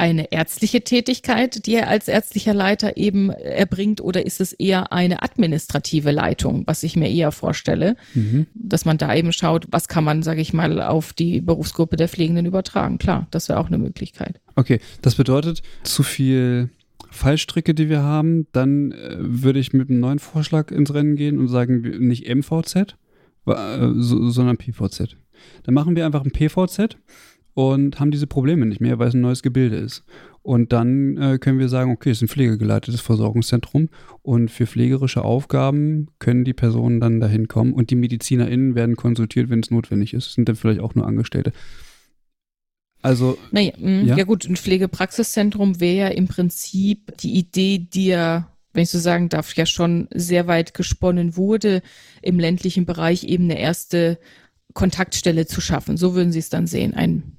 eine 0.00 0.32
ärztliche 0.32 0.80
Tätigkeit, 0.80 1.66
die 1.66 1.74
er 1.74 1.88
als 1.88 2.08
ärztlicher 2.08 2.54
Leiter 2.54 2.96
eben 2.96 3.30
erbringt, 3.30 4.00
oder 4.00 4.24
ist 4.24 4.40
es 4.40 4.54
eher 4.54 4.92
eine 4.92 5.22
administrative 5.22 6.10
Leitung, 6.10 6.64
was 6.66 6.82
ich 6.82 6.96
mir 6.96 7.10
eher 7.10 7.32
vorstelle, 7.32 7.96
mhm. 8.14 8.46
dass 8.54 8.86
man 8.86 8.96
da 8.96 9.14
eben 9.14 9.32
schaut, 9.32 9.66
was 9.70 9.88
kann 9.88 10.02
man, 10.02 10.22
sage 10.22 10.40
ich 10.40 10.54
mal, 10.54 10.80
auf 10.80 11.12
die 11.12 11.42
Berufsgruppe 11.42 11.96
der 11.96 12.08
Pflegenden 12.08 12.46
übertragen. 12.46 12.96
Klar, 12.96 13.26
das 13.30 13.50
wäre 13.50 13.60
auch 13.60 13.66
eine 13.66 13.78
Möglichkeit. 13.78 14.40
Okay, 14.56 14.80
das 15.02 15.16
bedeutet 15.16 15.62
zu 15.82 16.02
viel 16.02 16.70
Fallstricke, 17.10 17.74
die 17.74 17.90
wir 17.90 18.02
haben, 18.02 18.46
dann 18.52 18.92
äh, 18.92 19.16
würde 19.18 19.58
ich 19.58 19.72
mit 19.72 19.90
einem 19.90 20.00
neuen 20.00 20.18
Vorschlag 20.18 20.70
ins 20.70 20.94
Rennen 20.94 21.16
gehen 21.16 21.38
und 21.38 21.48
sagen, 21.48 21.82
nicht 22.06 22.26
MVZ, 22.26 22.76
äh, 22.76 23.88
so, 23.96 24.30
sondern 24.30 24.56
PVZ. 24.56 25.16
Dann 25.64 25.74
machen 25.74 25.96
wir 25.96 26.06
einfach 26.06 26.24
ein 26.24 26.30
PVZ 26.30 26.96
und 27.54 28.00
haben 28.00 28.10
diese 28.10 28.26
Probleme 28.26 28.66
nicht 28.66 28.80
mehr, 28.80 28.98
weil 28.98 29.08
es 29.08 29.14
ein 29.14 29.20
neues 29.20 29.42
Gebilde 29.42 29.76
ist. 29.76 30.04
Und 30.42 30.72
dann 30.72 31.16
äh, 31.18 31.38
können 31.38 31.58
wir 31.58 31.68
sagen, 31.68 31.92
okay, 31.92 32.10
es 32.10 32.18
ist 32.18 32.22
ein 32.22 32.28
pflegegeleitetes 32.28 33.00
Versorgungszentrum 33.00 33.90
und 34.22 34.50
für 34.50 34.66
pflegerische 34.66 35.22
Aufgaben 35.22 36.08
können 36.18 36.44
die 36.44 36.54
Personen 36.54 37.00
dann 37.00 37.20
dahin 37.20 37.46
kommen 37.46 37.74
und 37.74 37.90
die 37.90 37.96
MedizinerInnen 37.96 38.74
werden 38.74 38.96
konsultiert, 38.96 39.50
wenn 39.50 39.60
es 39.60 39.70
notwendig 39.70 40.14
ist. 40.14 40.28
Das 40.28 40.34
sind 40.34 40.48
dann 40.48 40.56
vielleicht 40.56 40.80
auch 40.80 40.94
nur 40.94 41.06
Angestellte. 41.06 41.52
Also. 43.02 43.36
Naja, 43.50 43.72
mh, 43.78 44.02
ja? 44.02 44.16
ja 44.16 44.24
gut, 44.24 44.46
ein 44.48 44.56
Pflegepraxiszentrum 44.56 45.80
wäre 45.80 45.96
ja 45.96 46.08
im 46.08 46.28
Prinzip 46.28 47.16
die 47.18 47.38
Idee, 47.38 47.78
die 47.78 48.06
ja 48.06 48.46
wenn 48.72 48.84
ich 48.84 48.90
so 48.90 48.98
sagen 48.98 49.28
darf, 49.28 49.54
ja 49.56 49.66
schon 49.66 50.08
sehr 50.14 50.46
weit 50.46 50.74
gesponnen 50.74 51.36
wurde, 51.36 51.82
im 52.22 52.38
ländlichen 52.38 52.86
Bereich 52.86 53.24
eben 53.24 53.44
eine 53.44 53.58
erste 53.58 54.18
Kontaktstelle 54.74 55.46
zu 55.46 55.60
schaffen. 55.60 55.96
So 55.96 56.14
würden 56.14 56.32
Sie 56.32 56.38
es 56.38 56.50
dann 56.50 56.66
sehen. 56.66 56.94
Ein 56.94 57.36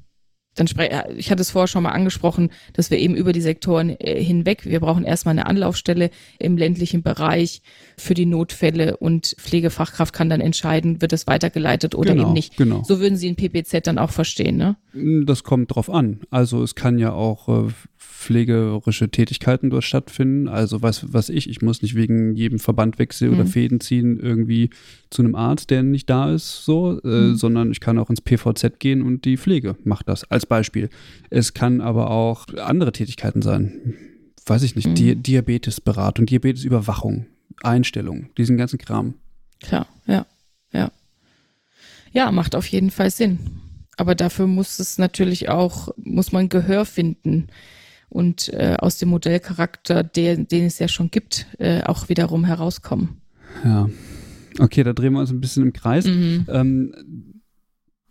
dann 0.56 0.68
spreche 0.68 1.06
ich 1.16 1.32
hatte 1.32 1.42
es 1.42 1.52
vorher 1.52 1.68
schon 1.68 1.84
mal 1.84 1.92
angesprochen, 1.92 2.50
dass 2.74 2.92
wir 2.92 3.00
eben 3.00 3.16
über 3.16 3.32
die 3.32 3.42
Sektoren 3.42 3.90
äh, 3.90 4.22
hinweg, 4.22 4.66
wir 4.66 4.80
brauchen 4.82 5.04
erstmal 5.04 5.34
eine 5.34 5.46
Anlaufstelle 5.46 6.10
im 6.40 6.58
ländlichen 6.58 7.04
Bereich 7.04 7.62
für 7.98 8.14
die 8.14 8.26
Notfälle 8.26 8.98
und 8.98 9.36
Pflegefachkraft 9.40 10.14
kann 10.14 10.30
dann 10.30 10.42
entscheiden, 10.42 11.02
wird 11.02 11.14
es 11.14 11.26
weitergeleitet 11.28 11.96
oder 11.96 12.14
genau, 12.14 12.28
eben 12.28 12.34
nicht. 12.34 12.58
Genau. 12.58 12.84
So 12.84 13.00
würden 13.00 13.18
Sie 13.18 13.30
ein 13.30 13.36
PPZ 13.36 13.88
dann 13.88 13.98
auch 13.98 14.12
verstehen, 14.12 14.58
ne? 14.58 14.76
Das 15.26 15.44
kommt 15.44 15.74
drauf 15.74 15.90
an. 15.90 16.22
Also 16.30 16.64
es 16.64 16.76
kann 16.76 17.00
ja 17.00 17.14
auch 17.14 17.48
äh, 17.48 17.72
pflegerische 18.22 19.10
Tätigkeiten 19.10 19.70
dort 19.70 19.84
stattfinden. 19.84 20.48
Also 20.48 20.82
was, 20.82 21.12
was 21.12 21.30
ich, 21.30 21.50
ich 21.50 21.62
muss 21.62 21.82
nicht 21.82 21.96
wegen 21.96 22.36
jedem 22.36 22.60
Verbandwechsel 22.60 23.30
mhm. 23.30 23.34
oder 23.36 23.46
Fäden 23.48 23.80
ziehen 23.80 24.20
irgendwie 24.20 24.70
zu 25.10 25.24
einem 25.24 25.36
Arzt, 25.36 25.72
der 25.72 25.84
nicht 25.84 26.10
da 26.10 26.34
ist, 26.34 26.64
so, 26.64 27.02
äh, 27.04 27.08
mhm. 27.08 27.36
sondern 27.36 27.72
ich 27.72 27.80
kann 27.80 27.98
auch 27.98 28.10
ins 28.10 28.22
PVZ 28.22 28.80
gehen 28.80 29.02
und 29.02 29.26
die 29.26 29.38
Pflege 29.38 29.76
macht 29.84 30.08
das 30.08 30.30
als 30.30 30.46
Beispiel. 30.46 30.90
Es 31.30 31.54
kann 31.54 31.82
aber 31.82 32.12
auch 32.12 32.48
andere 32.56 32.92
Tätigkeiten 32.92 33.42
sein. 33.42 33.96
Weiß 34.46 34.64
ich 34.64 34.76
nicht, 34.76 34.88
mhm. 34.88 34.96
Di 34.96 35.16
Diabetesberatung, 35.16 36.26
Diabetesüberwachung, 36.28 37.26
Einstellung, 37.64 38.30
diesen 38.38 38.58
ganzen 38.58 38.78
Kram. 38.78 39.16
Klar, 39.62 39.88
ja, 40.06 40.26
ja. 40.72 40.92
Ja, 42.14 42.32
macht 42.32 42.56
auf 42.56 42.68
jeden 42.68 42.92
Fall 42.92 43.10
Sinn. 43.10 43.40
Aber 43.98 44.16
dafür 44.16 44.48
muss 44.48 44.80
es 44.80 44.98
natürlich 44.98 45.50
auch, 45.50 45.90
muss 45.98 46.32
man 46.32 46.50
Gehör 46.50 46.86
finden 46.86 47.48
und 48.12 48.50
äh, 48.50 48.76
aus 48.78 48.98
dem 48.98 49.10
Modellcharakter, 49.10 50.04
der, 50.04 50.36
den 50.36 50.66
es 50.66 50.80
ja 50.80 50.90
schon 50.90 51.10
gibt, 51.12 51.48
äh, 51.60 51.82
auch 51.84 52.10
wiederum 52.10 52.44
herauskommen. 52.44 53.22
Ja. 53.64 53.90
Okay, 54.60 54.84
da 54.84 54.92
drehen 54.92 55.14
wir 55.14 55.20
uns 55.20 55.32
ein 55.32 55.40
bisschen 55.40 55.64
im 55.64 55.72
Kreis. 55.72 56.06
Mhm. 56.06 56.46
Ähm, 56.50 57.42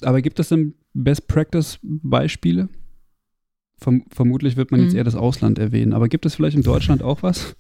aber 0.03 0.23
gibt 0.23 0.41
es 0.41 0.49
denn 0.49 0.75
Best 0.95 1.29
Practice 1.29 1.79
Beispiele? 1.83 2.71
Verm 3.77 4.05
vermutlich 4.11 4.57
wird 4.57 4.71
man 4.71 4.81
mhm. 4.81 4.87
jetzt 4.87 4.95
eher 4.95 5.05
das 5.05 5.15
Ausland 5.17 5.59
erwähnen, 5.59 5.93
aber 5.93 6.09
gibt 6.09 6.25
es 6.25 6.35
vielleicht 6.35 6.57
in 6.57 6.63
Deutschland 6.63 7.03
auch 7.03 7.23
was? 7.23 7.57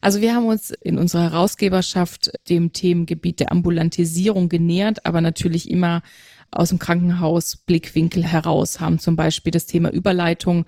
Also 0.00 0.20
wir 0.20 0.34
haben 0.34 0.46
uns 0.46 0.70
in 0.70 0.98
unserer 0.98 1.30
Herausgeberschaft 1.30 2.32
dem 2.48 2.72
Themengebiet 2.72 3.40
der 3.40 3.52
Ambulantisierung 3.52 4.48
genähert, 4.48 5.06
aber 5.06 5.20
natürlich 5.20 5.70
immer 5.70 6.02
aus 6.50 6.70
dem 6.70 6.78
Krankenhausblickwinkel 6.78 8.24
heraus, 8.24 8.80
haben 8.80 8.98
zum 8.98 9.16
Beispiel 9.16 9.50
das 9.50 9.66
Thema 9.66 9.90
Überleitung 9.90 10.66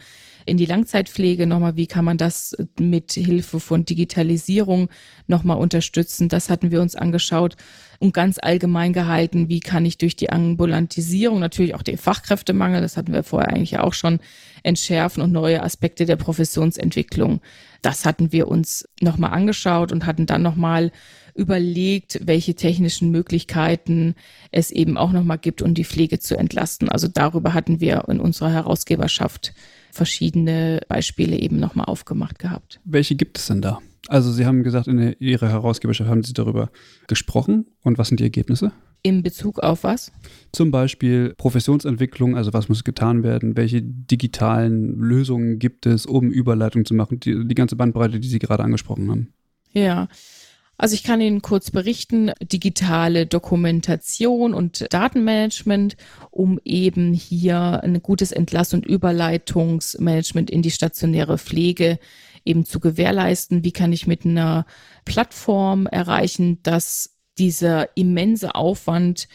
in 0.50 0.56
die 0.56 0.66
Langzeitpflege 0.66 1.46
nochmal, 1.46 1.76
wie 1.76 1.86
kann 1.86 2.04
man 2.04 2.18
das 2.18 2.56
mit 2.78 3.12
Hilfe 3.12 3.60
von 3.60 3.84
Digitalisierung 3.84 4.88
nochmal 5.28 5.58
unterstützen. 5.58 6.28
Das 6.28 6.50
hatten 6.50 6.72
wir 6.72 6.82
uns 6.82 6.96
angeschaut 6.96 7.54
und 8.00 8.12
ganz 8.12 8.38
allgemein 8.42 8.92
gehalten, 8.92 9.48
wie 9.48 9.60
kann 9.60 9.86
ich 9.86 9.96
durch 9.96 10.16
die 10.16 10.30
Ambulantisierung 10.30 11.38
natürlich 11.38 11.76
auch 11.76 11.84
den 11.84 11.98
Fachkräftemangel, 11.98 12.80
das 12.80 12.96
hatten 12.96 13.12
wir 13.12 13.22
vorher 13.22 13.50
eigentlich 13.50 13.78
auch 13.78 13.94
schon, 13.94 14.18
entschärfen 14.64 15.22
und 15.22 15.30
neue 15.30 15.62
Aspekte 15.62 16.04
der 16.04 16.16
Professionsentwicklung. 16.16 17.40
Das 17.80 18.04
hatten 18.04 18.32
wir 18.32 18.48
uns 18.48 18.88
nochmal 19.00 19.30
angeschaut 19.30 19.92
und 19.92 20.04
hatten 20.04 20.26
dann 20.26 20.42
nochmal 20.42 20.90
überlegt, 21.40 22.20
welche 22.22 22.54
technischen 22.54 23.10
Möglichkeiten 23.10 24.14
es 24.50 24.70
eben 24.70 24.98
auch 24.98 25.10
nochmal 25.10 25.38
gibt, 25.38 25.62
um 25.62 25.72
die 25.72 25.84
Pflege 25.84 26.18
zu 26.18 26.36
entlasten. 26.36 26.90
Also 26.90 27.08
darüber 27.08 27.54
hatten 27.54 27.80
wir 27.80 28.04
in 28.08 28.20
unserer 28.20 28.52
Herausgeberschaft 28.52 29.54
verschiedene 29.90 30.80
Beispiele 30.86 31.38
eben 31.38 31.58
nochmal 31.58 31.86
aufgemacht 31.86 32.38
gehabt. 32.38 32.78
Welche 32.84 33.14
gibt 33.14 33.38
es 33.38 33.46
denn 33.46 33.62
da? 33.62 33.78
Also 34.08 34.30
Sie 34.32 34.44
haben 34.44 34.62
gesagt, 34.62 34.86
in 34.86 35.16
Ihrer 35.18 35.48
Herausgeberschaft 35.48 36.10
haben 36.10 36.22
Sie 36.22 36.34
darüber 36.34 36.70
gesprochen. 37.06 37.66
Und 37.82 37.96
was 37.96 38.08
sind 38.08 38.20
die 38.20 38.24
Ergebnisse? 38.24 38.72
In 39.02 39.22
Bezug 39.22 39.60
auf 39.60 39.82
was? 39.82 40.12
Zum 40.52 40.70
Beispiel 40.70 41.34
Professionsentwicklung, 41.38 42.36
also 42.36 42.52
was 42.52 42.68
muss 42.68 42.84
getan 42.84 43.22
werden, 43.22 43.56
welche 43.56 43.80
digitalen 43.80 44.98
Lösungen 44.98 45.58
gibt 45.58 45.86
es, 45.86 46.04
um 46.04 46.30
Überleitung 46.30 46.84
zu 46.84 46.92
machen, 46.92 47.18
die, 47.18 47.48
die 47.48 47.54
ganze 47.54 47.76
Bandbreite, 47.76 48.20
die 48.20 48.28
Sie 48.28 48.38
gerade 48.38 48.62
angesprochen 48.62 49.10
haben. 49.10 49.32
Ja, 49.72 50.08
Also 50.80 50.94
ich 50.94 51.02
kann 51.02 51.20
Ihnen 51.20 51.42
kurz 51.42 51.70
berichten, 51.70 52.32
digitale 52.40 53.26
Dokumentation 53.26 54.54
und 54.54 54.86
Datenmanagement, 54.88 55.94
um 56.30 56.58
eben 56.64 57.12
hier 57.12 57.82
ein 57.84 58.02
gutes 58.02 58.32
Entlass- 58.32 58.72
und 58.72 58.86
Überleitungsmanagement 58.86 60.50
in 60.50 60.62
die 60.62 60.70
stationäre 60.70 61.36
Pflege 61.36 61.98
eben 62.46 62.64
zu 62.64 62.80
gewährleisten. 62.80 63.62
Wie 63.62 63.72
kann 63.72 63.92
ich 63.92 64.06
mit 64.06 64.24
einer 64.24 64.64
Plattform 65.04 65.86
erreichen, 65.86 66.62
dass 66.62 67.18
dieser 67.36 67.94
immense 67.94 68.54
Aufwand 68.54 69.28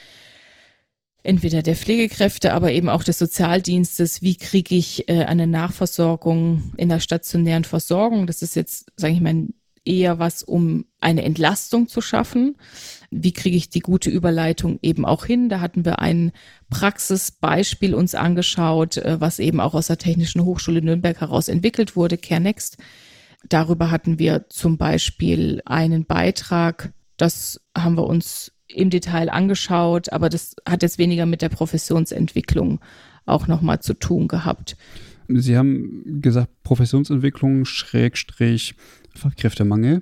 entweder 1.21 1.61
der 1.61 1.75
Pflegekräfte, 1.75 2.53
aber 2.53 2.71
eben 2.71 2.89
auch 2.89 3.03
des 3.03 3.19
Sozialdienstes, 3.19 4.23
wie 4.23 4.37
kriege 4.37 4.73
ich 4.73 5.07
äh, 5.09 5.25
eine 5.25 5.45
Nachversorgung 5.45 6.73
in 6.77 6.89
der 6.89 6.99
stationären 6.99 7.65
Versorgung. 7.65 8.25
Das 8.25 8.41
ist 8.41 8.55
jetzt, 8.55 8.91
sage 8.95 9.13
ich 9.13 9.21
mal, 9.21 9.45
eher 9.85 10.19
was, 10.19 10.43
um 10.43 10.85
eine 10.99 11.23
Entlastung 11.23 11.87
zu 11.87 12.01
schaffen. 12.01 12.55
Wie 13.11 13.31
kriege 13.31 13.55
ich 13.55 13.69
die 13.69 13.79
gute 13.79 14.09
Überleitung 14.09 14.79
eben 14.81 15.05
auch 15.05 15.25
hin? 15.25 15.47
Da 15.47 15.59
hatten 15.59 15.85
wir 15.85 15.99
ein 15.99 16.31
Praxisbeispiel 16.69 17.93
uns 17.93 18.15
angeschaut, 18.15 18.97
äh, 18.97 19.21
was 19.21 19.39
eben 19.39 19.59
auch 19.59 19.73
aus 19.73 19.87
der 19.87 19.97
Technischen 19.97 20.43
Hochschule 20.43 20.81
Nürnberg 20.81 21.19
heraus 21.21 21.47
entwickelt 21.47 21.95
wurde, 21.95 22.17
CareNext. 22.17 22.77
Darüber 23.47 23.91
hatten 23.91 24.17
wir 24.17 24.49
zum 24.49 24.77
Beispiel 24.77 25.61
einen 25.65 26.05
Beitrag, 26.05 26.93
das 27.17 27.61
haben 27.77 27.95
wir 27.95 28.07
uns 28.07 28.51
im 28.67 28.89
Detail 28.89 29.29
angeschaut, 29.29 30.11
aber 30.11 30.29
das 30.29 30.55
hat 30.67 30.81
jetzt 30.81 30.97
weniger 30.97 31.25
mit 31.27 31.43
der 31.43 31.49
Professionsentwicklung 31.49 32.79
auch 33.25 33.47
nochmal 33.47 33.79
zu 33.79 33.93
tun 33.93 34.27
gehabt. 34.27 34.75
Sie 35.27 35.57
haben 35.57 36.21
gesagt, 36.21 36.51
Professionsentwicklung, 36.63 37.65
Schrägstrich, 37.65 38.75
Fachkräftemangel. 39.15 40.01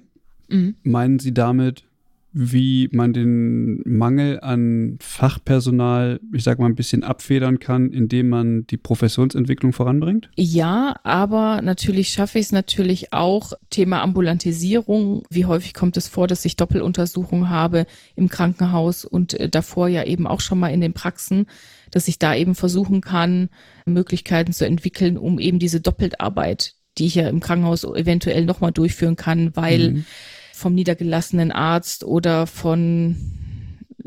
Mhm. 0.49 0.75
Meinen 0.83 1.19
Sie 1.19 1.33
damit, 1.33 1.85
wie 2.33 2.89
man 2.91 3.13
den 3.13 3.81
Mangel 3.85 4.39
an 4.39 4.97
Fachpersonal, 4.99 6.19
ich 6.33 6.43
sag 6.43 6.57
mal, 6.57 6.65
ein 6.65 6.75
bisschen 6.75 7.03
abfedern 7.03 7.59
kann, 7.59 7.91
indem 7.91 8.29
man 8.29 8.65
die 8.65 8.77
Professionsentwicklung 8.77 9.71
voranbringt? 9.71 10.31
Ja, 10.35 10.95
aber 11.03 11.61
natürlich 11.61 12.09
schaffe 12.09 12.39
ich 12.39 12.47
es 12.47 12.51
natürlich 12.51 13.13
auch. 13.13 13.53
Thema 13.69 14.01
Ambulantisierung. 14.01 15.23
Wie 15.29 15.45
häufig 15.45 15.75
kommt 15.75 15.95
es 15.95 16.07
vor, 16.07 16.27
dass 16.27 16.43
ich 16.43 16.55
Doppeluntersuchungen 16.55 17.49
habe 17.49 17.85
im 18.15 18.29
Krankenhaus 18.29 19.05
und 19.05 19.39
äh, 19.39 19.47
davor 19.47 19.87
ja 19.87 20.03
eben 20.03 20.25
auch 20.25 20.41
schon 20.41 20.59
mal 20.59 20.69
in 20.69 20.81
den 20.81 20.93
Praxen, 20.93 21.45
dass 21.91 22.07
ich 22.07 22.17
da 22.17 22.33
eben 22.33 22.55
versuchen 22.55 23.01
kann, 23.01 23.49
Möglichkeiten 23.85 24.53
zu 24.53 24.65
entwickeln, 24.65 25.17
um 25.17 25.37
eben 25.37 25.59
diese 25.59 25.81
Doppeltarbeit, 25.81 26.73
die 26.97 27.05
ich 27.05 27.15
ja 27.15 27.27
im 27.27 27.39
Krankenhaus 27.39 27.83
eventuell 27.83 28.45
nochmal 28.45 28.71
durchführen 28.71 29.15
kann, 29.15 29.55
weil 29.55 29.91
mhm. 29.91 30.05
vom 30.53 30.75
niedergelassenen 30.75 31.51
Arzt 31.51 32.03
oder 32.03 32.47
von 32.47 33.15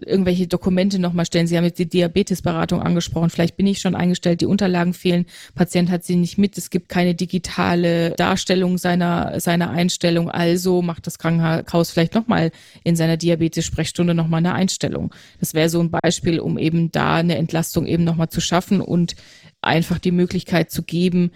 irgendwelche 0.05 0.47
Dokumente 0.47 0.99
nochmal 0.99 1.27
stellen. 1.27 1.47
Sie 1.47 1.57
haben 1.57 1.65
jetzt 1.65 1.79
die 1.79 1.89
Diabetesberatung 1.89 2.83
angesprochen. 2.83 3.31
Vielleicht 3.31 3.57
bin 3.57 3.67
ich 3.67 3.81
schon 3.81 3.95
eingestellt, 3.95 4.41
die 4.41 4.47
Unterlagen 4.47 4.93
fehlen. 4.93 5.27
Patient 5.55 5.91
hat 5.91 6.05
sie 6.05 6.17
nicht 6.17 6.39
mit. 6.39 6.59
Es 6.59 6.71
gibt 6.71 6.89
keine 6.89 7.15
digitale 7.15 8.11
Darstellung 8.11 8.79
seiner, 8.79 9.41
seiner 9.41 9.71
Einstellung. 9.71 10.31
Also 10.31 10.83
macht 10.83 11.07
das 11.07 11.19
Krankenhaus 11.19 11.91
vielleicht 11.91 12.15
nochmal 12.15 12.51
in 12.85 12.97
seiner 12.97 13.17
Diabetes-Sprechstunde 13.17 14.15
nochmal 14.15 14.39
eine 14.39 14.55
Einstellung. 14.55 15.15
Das 15.41 15.55
wäre 15.55 15.69
so 15.69 15.81
ein 15.81 15.91
Beispiel, 15.91 16.41
um 16.41 16.59
eben 16.59 16.91
da 16.93 17.17
eine 17.17 17.37
Entlastung 17.37 17.87
eben 17.87 18.05
nochmal 18.05 18.29
zu 18.29 18.41
schaffen 18.41 18.81
und 18.81 19.17
einfach 19.63 19.99
die 19.99 20.13
Möglichkeit 20.13 20.71
zu 20.71 20.83
geben, 20.83 21.31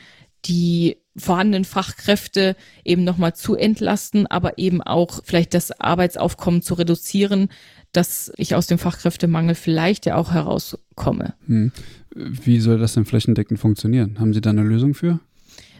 die 0.44 0.96
vorhandenen 1.16 1.64
Fachkräfte 1.64 2.56
eben 2.84 3.04
nochmal 3.04 3.34
zu 3.34 3.54
entlasten, 3.54 4.26
aber 4.26 4.58
eben 4.58 4.80
auch 4.80 5.20
vielleicht 5.24 5.54
das 5.54 5.72
Arbeitsaufkommen 5.80 6.62
zu 6.62 6.74
reduzieren, 6.74 7.48
dass 7.92 8.32
ich 8.36 8.54
aus 8.54 8.66
dem 8.66 8.78
Fachkräftemangel 8.78 9.54
vielleicht 9.54 10.06
ja 10.06 10.16
auch 10.16 10.32
herauskomme. 10.32 11.34
Hm. 11.46 11.72
Wie 12.14 12.60
soll 12.60 12.78
das 12.78 12.94
denn 12.94 13.04
flächendeckend 13.04 13.60
funktionieren? 13.60 14.18
Haben 14.18 14.32
Sie 14.32 14.40
da 14.40 14.50
eine 14.50 14.62
Lösung 14.62 14.94
für? 14.94 15.20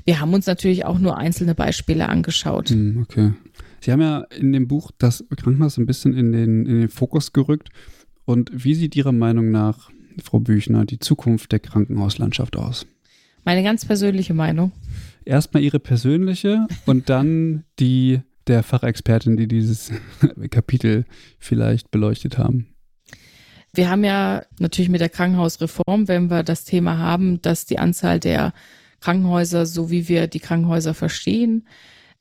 Wir 0.05 0.21
haben 0.21 0.33
uns 0.35 0.47
natürlich 0.47 0.85
auch 0.85 0.99
nur 0.99 1.19
einzelne 1.19 1.55
Beispiele 1.55 2.09
angeschaut. 2.09 2.71
Hm, 2.71 3.03
okay. 3.03 3.33
Sie 3.81 3.93
haben 3.93 4.01
ja 4.01 4.21
in 4.37 4.53
dem 4.53 4.69
Buch 4.69 4.91
das 4.97 5.25
Krankenhaus 5.37 5.79
ein 5.79 5.87
bisschen 5.87 6.15
in 6.15 6.33
den, 6.33 6.67
in 6.67 6.81
den 6.81 6.89
Fokus 6.89 7.33
gerückt. 7.33 7.71
Und 8.25 8.51
wie 8.53 8.75
sieht 8.75 8.97
Ihrer 8.97 9.13
Meinung 9.13 9.51
nach, 9.51 9.91
Frau 10.23 10.41
Büchner, 10.41 10.85
die 10.85 10.99
Zukunft 10.99 11.53
der 11.53 11.61
Krankenhauslandschaft 11.61 12.57
aus? 12.57 12.87
Meine 13.45 13.63
ganz 13.63 13.85
persönliche 13.85 14.35
Meinung. 14.35 14.73
Erstmal 15.25 15.63
Ihre 15.63 15.81
persönliche 15.81 16.67
und 16.87 17.09
dann 17.09 17.65
die 17.79 18.21
der 18.47 18.63
Fachexpertin, 18.63 19.37
die 19.37 19.47
dieses 19.47 19.93
Kapitel 20.51 21.05
vielleicht 21.39 21.91
beleuchtet 21.91 22.39
haben. 22.39 22.75
Wir 23.73 23.89
haben 23.89 24.03
ja 24.03 24.43
natürlich 24.59 24.89
mit 24.89 25.01
der 25.01 25.09
Krankenhausreform, 25.09 26.09
wenn 26.09 26.29
wir 26.29 26.43
das 26.43 26.65
Thema 26.65 26.99
haben, 26.99 27.41
dass 27.43 27.67
die 27.67 27.79
Anzahl 27.79 28.19
der 28.19 28.53
Krankenhäuser, 29.01 29.67
so 29.67 29.91
wie 29.91 30.09
wir 30.09 30.27
die 30.27 30.41
Krankenhäuser 30.41 30.95
verstehen, 30.95 31.69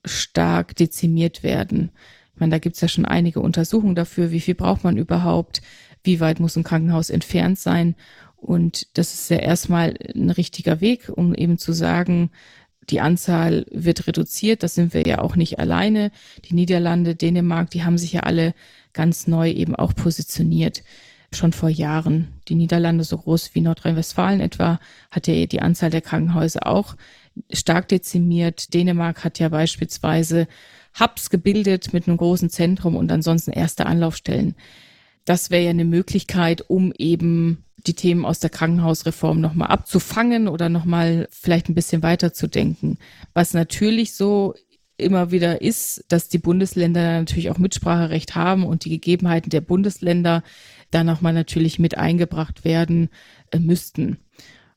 stark 0.05 0.76
dezimiert 0.76 1.43
werden. 1.43 1.91
Ich 2.34 2.39
meine, 2.39 2.51
da 2.51 2.59
gibt 2.59 2.76
es 2.76 2.82
ja 2.82 2.88
schon 2.88 3.05
einige 3.05 3.41
Untersuchungen 3.41 3.95
dafür, 3.95 4.32
wie 4.32 4.39
viel 4.39 4.55
braucht 4.55 4.84
man 4.84 4.97
überhaupt, 4.97 5.61
wie 6.03 6.20
weit 6.20 6.39
muss 6.39 6.55
ein 6.55 6.63
Krankenhaus 6.63 7.09
entfernt 7.09 7.59
sein. 7.59 7.95
Und 8.41 8.97
das 8.97 9.13
ist 9.13 9.29
ja 9.29 9.37
erstmal 9.37 9.95
ein 10.15 10.29
richtiger 10.29 10.81
Weg, 10.81 11.09
um 11.13 11.35
eben 11.35 11.57
zu 11.57 11.73
sagen, 11.73 12.31
die 12.89 13.01
Anzahl 13.01 13.65
wird 13.69 14.07
reduziert. 14.07 14.63
Das 14.63 14.75
sind 14.75 14.93
wir 14.93 15.05
ja 15.05 15.19
auch 15.19 15.35
nicht 15.35 15.59
alleine. 15.59 16.11
Die 16.45 16.55
Niederlande, 16.55 17.15
Dänemark, 17.15 17.69
die 17.69 17.83
haben 17.83 17.97
sich 17.97 18.13
ja 18.13 18.21
alle 18.21 18.53
ganz 18.93 19.27
neu 19.27 19.51
eben 19.51 19.75
auch 19.75 19.93
positioniert. 19.93 20.83
Schon 21.31 21.53
vor 21.53 21.69
Jahren. 21.69 22.29
Die 22.47 22.55
Niederlande, 22.55 23.03
so 23.03 23.17
groß 23.17 23.53
wie 23.53 23.61
Nordrhein-Westfalen 23.61 24.39
etwa, 24.39 24.79
hat 25.11 25.27
ja 25.27 25.45
die 25.45 25.61
Anzahl 25.61 25.91
der 25.91 26.01
Krankenhäuser 26.01 26.65
auch 26.65 26.95
stark 27.51 27.87
dezimiert. 27.87 28.73
Dänemark 28.73 29.23
hat 29.23 29.37
ja 29.37 29.49
beispielsweise 29.49 30.47
Hubs 30.99 31.29
gebildet 31.29 31.93
mit 31.93 32.07
einem 32.07 32.17
großen 32.17 32.49
Zentrum 32.49 32.95
und 32.95 33.11
ansonsten 33.11 33.51
erste 33.51 33.85
Anlaufstellen. 33.85 34.55
Das 35.26 35.49
wäre 35.49 35.63
ja 35.63 35.70
eine 35.70 35.86
Möglichkeit, 35.86 36.63
um 36.67 36.91
eben 36.97 37.65
die 37.88 37.93
Themen 37.93 38.26
aus 38.26 38.39
der 38.39 38.49
Krankenhausreform 38.49 39.39
nochmal 39.39 39.70
abzufangen 39.70 40.47
oder 40.47 40.70
nochmal 40.70 41.28
vielleicht 41.32 41.70
ein 41.70 41.76
bisschen 41.76 42.03
weiterzudenken. 42.03 42.97
Was 43.34 43.53
natürlich 43.53 44.13
so 44.13 44.55
immer 44.97 45.32
wieder 45.32 45.61
ist, 45.61 46.03
dass 46.09 46.28
die 46.28 46.39
Bundesländer 46.39 47.20
natürlich 47.20 47.49
auch 47.49 47.57
Mitspracherecht 47.57 48.36
haben 48.36 48.65
und 48.65 48.86
die 48.86 48.89
Gegebenheiten 48.89 49.49
der 49.49 49.61
Bundesländer 49.61 50.43
da 50.91 51.03
nochmal 51.03 51.34
natürlich 51.34 51.80
mit 51.80 51.97
eingebracht 51.97 52.65
werden 52.65 53.09
äh, 53.51 53.59
müssten. 53.59 54.17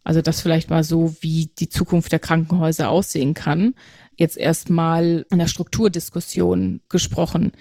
Also 0.04 0.20
das 0.20 0.40
vielleicht 0.40 0.70
mal 0.70 0.84
so, 0.84 1.14
wie 1.20 1.50
die 1.58 1.68
Zukunft 1.68 2.12
der 2.12 2.18
Krankenhäuser 2.18 2.90
aussehen 2.90 3.34
kann. 3.34 3.74
Jetzt 4.16 4.36
erstmal 4.36 5.26
in 5.30 5.38
der 5.38 5.46
Strukturdiskussion 5.46 6.80
gesprochen. 6.88 7.52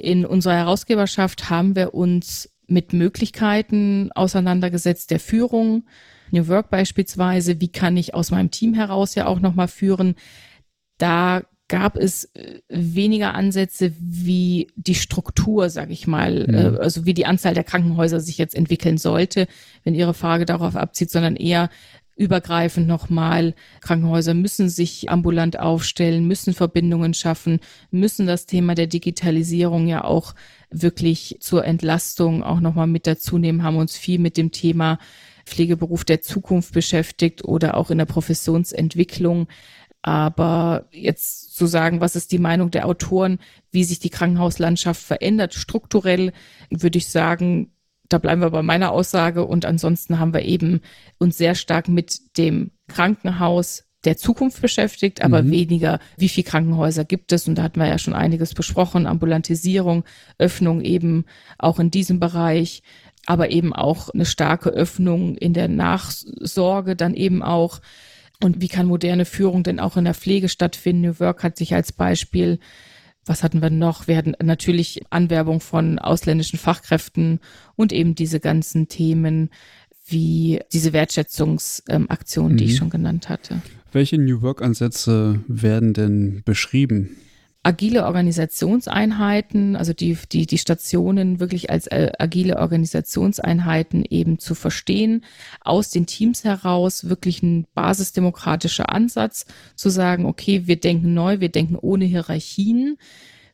In 0.00 0.24
unserer 0.24 0.54
Herausgeberschaft 0.54 1.50
haben 1.50 1.76
wir 1.76 1.92
uns 1.92 2.48
mit 2.66 2.92
Möglichkeiten 2.92 4.10
auseinandergesetzt 4.14 5.10
der 5.10 5.20
Führung. 5.20 5.84
New 6.30 6.48
Work 6.48 6.70
beispielsweise, 6.70 7.60
wie 7.60 7.68
kann 7.68 7.96
ich 7.96 8.14
aus 8.14 8.30
meinem 8.30 8.50
Team 8.50 8.72
heraus 8.72 9.14
ja 9.14 9.26
auch 9.26 9.40
nochmal 9.40 9.68
führen. 9.68 10.14
Da 10.96 11.42
gab 11.68 11.96
es 11.96 12.24
äh, 12.34 12.60
weniger 12.68 13.34
Ansätze, 13.34 13.92
wie 13.98 14.68
die 14.74 14.94
Struktur, 14.94 15.68
sage 15.68 15.92
ich 15.92 16.06
mal, 16.06 16.46
mhm. 16.46 16.78
also 16.80 17.04
wie 17.04 17.14
die 17.14 17.26
Anzahl 17.26 17.54
der 17.54 17.64
Krankenhäuser 17.64 18.20
sich 18.20 18.38
jetzt 18.38 18.54
entwickeln 18.54 18.98
sollte, 18.98 19.46
wenn 19.84 19.94
Ihre 19.94 20.14
Frage 20.14 20.46
darauf 20.46 20.76
abzieht, 20.76 21.10
sondern 21.10 21.36
eher 21.36 21.68
übergreifend 22.20 22.86
nochmal, 22.86 23.54
Krankenhäuser 23.80 24.34
müssen 24.34 24.68
sich 24.68 25.08
ambulant 25.08 25.58
aufstellen, 25.58 26.28
müssen 26.28 26.52
Verbindungen 26.52 27.14
schaffen, 27.14 27.60
müssen 27.90 28.26
das 28.26 28.44
Thema 28.44 28.74
der 28.74 28.88
Digitalisierung 28.88 29.88
ja 29.88 30.04
auch 30.04 30.34
wirklich 30.70 31.38
zur 31.40 31.64
Entlastung 31.64 32.42
auch 32.42 32.60
nochmal 32.60 32.88
mit 32.88 33.06
dazu 33.06 33.38
nehmen, 33.38 33.62
haben 33.62 33.78
uns 33.78 33.96
viel 33.96 34.18
mit 34.18 34.36
dem 34.36 34.52
Thema 34.52 34.98
Pflegeberuf 35.46 36.04
der 36.04 36.20
Zukunft 36.20 36.74
beschäftigt 36.74 37.42
oder 37.42 37.74
auch 37.78 37.90
in 37.90 37.96
der 37.96 38.04
Professionsentwicklung. 38.04 39.48
Aber 40.02 40.88
jetzt 40.92 41.56
zu 41.56 41.64
sagen, 41.64 42.02
was 42.02 42.16
ist 42.16 42.32
die 42.32 42.38
Meinung 42.38 42.70
der 42.70 42.86
Autoren, 42.86 43.38
wie 43.70 43.84
sich 43.84 43.98
die 43.98 44.10
Krankenhauslandschaft 44.10 45.02
verändert, 45.02 45.54
strukturell, 45.54 46.32
würde 46.68 46.98
ich 46.98 47.08
sagen, 47.08 47.72
da 48.10 48.18
bleiben 48.18 48.42
wir 48.42 48.50
bei 48.50 48.62
meiner 48.62 48.92
Aussage. 48.92 49.46
Und 49.46 49.64
ansonsten 49.64 50.18
haben 50.18 50.34
wir 50.34 50.42
eben 50.42 50.80
uns 51.18 51.38
sehr 51.38 51.54
stark 51.54 51.88
mit 51.88 52.36
dem 52.36 52.72
Krankenhaus 52.88 53.84
der 54.04 54.16
Zukunft 54.16 54.62
beschäftigt, 54.62 55.22
aber 55.22 55.42
mhm. 55.42 55.50
weniger, 55.50 56.00
wie 56.16 56.28
viel 56.28 56.44
Krankenhäuser 56.44 57.04
gibt 57.04 57.32
es. 57.32 57.46
Und 57.46 57.56
da 57.56 57.62
hatten 57.62 57.80
wir 57.80 57.86
ja 57.86 57.98
schon 57.98 58.14
einiges 58.14 58.54
besprochen. 58.54 59.06
Ambulantisierung, 59.06 60.04
Öffnung 60.38 60.80
eben 60.80 61.24
auch 61.58 61.78
in 61.78 61.90
diesem 61.90 62.18
Bereich, 62.18 62.82
aber 63.26 63.50
eben 63.50 63.74
auch 63.74 64.08
eine 64.08 64.24
starke 64.24 64.70
Öffnung 64.70 65.36
in 65.36 65.52
der 65.52 65.68
Nachsorge 65.68 66.96
dann 66.96 67.14
eben 67.14 67.42
auch. 67.42 67.80
Und 68.42 68.62
wie 68.62 68.68
kann 68.68 68.86
moderne 68.86 69.26
Führung 69.26 69.62
denn 69.62 69.78
auch 69.78 69.98
in 69.98 70.04
der 70.04 70.14
Pflege 70.14 70.48
stattfinden? 70.48 71.02
New 71.02 71.20
Work 71.20 71.42
hat 71.42 71.58
sich 71.58 71.74
als 71.74 71.92
Beispiel 71.92 72.58
was 73.26 73.42
hatten 73.42 73.62
wir 73.62 73.70
noch? 73.70 74.08
Wir 74.08 74.16
hatten 74.16 74.34
natürlich 74.42 75.02
Anwerbung 75.10 75.60
von 75.60 75.98
ausländischen 75.98 76.58
Fachkräften 76.58 77.40
und 77.76 77.92
eben 77.92 78.14
diese 78.14 78.40
ganzen 78.40 78.88
Themen 78.88 79.50
wie 80.06 80.60
diese 80.72 80.92
Wertschätzungsaktion, 80.92 82.50
ähm, 82.52 82.56
die 82.56 82.64
mhm. 82.64 82.70
ich 82.70 82.76
schon 82.76 82.90
genannt 82.90 83.28
hatte. 83.28 83.62
Welche 83.92 84.18
New 84.18 84.42
Work-Ansätze 84.42 85.40
werden 85.46 85.92
denn 85.92 86.42
beschrieben? 86.44 87.16
Agile 87.62 88.06
Organisationseinheiten, 88.06 89.76
also 89.76 89.92
die, 89.92 90.16
die, 90.32 90.46
die 90.46 90.58
Stationen 90.58 91.40
wirklich 91.40 91.68
als 91.68 91.86
äh, 91.88 92.10
agile 92.18 92.58
Organisationseinheiten 92.58 94.04
eben 94.08 94.38
zu 94.38 94.54
verstehen, 94.54 95.24
aus 95.60 95.90
den 95.90 96.06
Teams 96.06 96.44
heraus 96.44 97.08
wirklich 97.08 97.42
ein 97.42 97.66
basisdemokratischer 97.74 98.90
Ansatz 98.90 99.44
zu 99.76 99.90
sagen, 99.90 100.24
okay, 100.24 100.66
wir 100.66 100.80
denken 100.80 101.12
neu, 101.12 101.40
wir 101.40 101.50
denken 101.50 101.76
ohne 101.76 102.06
Hierarchien, 102.06 102.96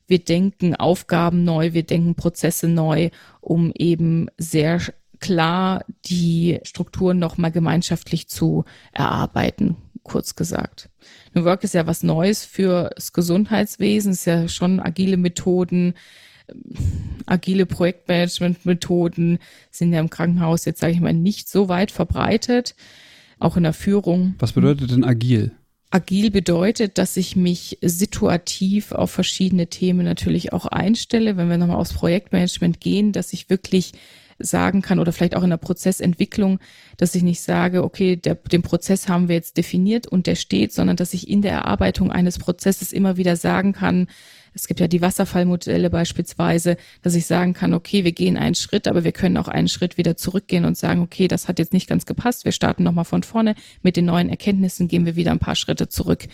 wir 0.06 0.20
denken 0.20 0.76
Aufgaben 0.76 1.42
neu, 1.42 1.72
wir 1.72 1.82
denken 1.82 2.14
Prozesse 2.14 2.68
neu, 2.68 3.10
um 3.40 3.72
eben 3.74 4.28
sehr 4.38 4.80
klar 5.18 5.84
die 6.04 6.60
Strukturen 6.62 7.18
nochmal 7.18 7.50
gemeinschaftlich 7.50 8.28
zu 8.28 8.64
erarbeiten, 8.92 9.76
kurz 10.04 10.36
gesagt. 10.36 10.90
New 11.36 11.44
Work 11.44 11.64
ist 11.64 11.74
ja 11.74 11.86
was 11.86 12.02
Neues 12.02 12.44
für 12.46 12.90
das 12.96 13.12
Gesundheitswesen, 13.12 14.12
ist 14.12 14.24
ja 14.24 14.48
schon 14.48 14.80
agile 14.80 15.18
Methoden, 15.18 15.92
agile 17.26 17.66
Projektmanagement-Methoden 17.66 19.38
sind 19.70 19.92
ja 19.92 20.00
im 20.00 20.08
Krankenhaus 20.08 20.64
jetzt, 20.64 20.80
sage 20.80 20.94
ich 20.94 21.00
mal, 21.00 21.12
nicht 21.12 21.50
so 21.50 21.68
weit 21.68 21.90
verbreitet, 21.90 22.74
auch 23.38 23.58
in 23.58 23.64
der 23.64 23.74
Führung. 23.74 24.34
Was 24.38 24.52
bedeutet 24.52 24.90
denn 24.90 25.04
agil? 25.04 25.52
Agil 25.90 26.30
bedeutet, 26.30 26.96
dass 26.96 27.18
ich 27.18 27.36
mich 27.36 27.78
situativ 27.82 28.92
auf 28.92 29.10
verschiedene 29.10 29.66
Themen 29.66 30.04
natürlich 30.04 30.54
auch 30.54 30.64
einstelle. 30.66 31.36
Wenn 31.36 31.50
wir 31.50 31.58
nochmal 31.58 31.76
aufs 31.76 31.92
Projektmanagement 31.92 32.80
gehen, 32.80 33.12
dass 33.12 33.34
ich 33.34 33.50
wirklich 33.50 33.92
sagen 34.38 34.82
kann 34.82 34.98
oder 34.98 35.12
vielleicht 35.12 35.36
auch 35.36 35.42
in 35.42 35.50
der 35.50 35.56
Prozessentwicklung, 35.56 36.58
dass 36.96 37.14
ich 37.14 37.22
nicht 37.22 37.40
sage, 37.40 37.82
okay, 37.84 38.16
der, 38.16 38.34
den 38.34 38.62
Prozess 38.62 39.08
haben 39.08 39.28
wir 39.28 39.36
jetzt 39.36 39.56
definiert 39.56 40.06
und 40.06 40.26
der 40.26 40.34
steht, 40.34 40.72
sondern 40.72 40.96
dass 40.96 41.14
ich 41.14 41.28
in 41.28 41.42
der 41.42 41.52
Erarbeitung 41.52 42.10
eines 42.10 42.38
Prozesses 42.38 42.92
immer 42.92 43.16
wieder 43.16 43.36
sagen 43.36 43.72
kann, 43.72 44.08
es 44.56 44.66
gibt 44.66 44.80
ja 44.80 44.88
die 44.88 45.02
Wasserfallmodelle 45.02 45.90
beispielsweise, 45.90 46.78
dass 47.02 47.14
ich 47.14 47.26
sagen 47.26 47.52
kann, 47.52 47.74
okay, 47.74 48.04
wir 48.04 48.12
gehen 48.12 48.38
einen 48.38 48.54
Schritt, 48.54 48.88
aber 48.88 49.04
wir 49.04 49.12
können 49.12 49.36
auch 49.36 49.48
einen 49.48 49.68
Schritt 49.68 49.98
wieder 49.98 50.16
zurückgehen 50.16 50.64
und 50.64 50.78
sagen, 50.78 51.02
okay, 51.02 51.28
das 51.28 51.46
hat 51.46 51.58
jetzt 51.58 51.74
nicht 51.74 51.86
ganz 51.86 52.06
gepasst, 52.06 52.46
wir 52.46 52.52
starten 52.52 52.82
nochmal 52.82 53.04
von 53.04 53.22
vorne, 53.22 53.54
mit 53.82 53.98
den 53.98 54.06
neuen 54.06 54.30
Erkenntnissen 54.30 54.88
gehen 54.88 55.04
wir 55.04 55.14
wieder 55.14 55.30
ein 55.30 55.38
paar 55.38 55.56
Schritte 55.56 55.90
zurück. 55.90 56.26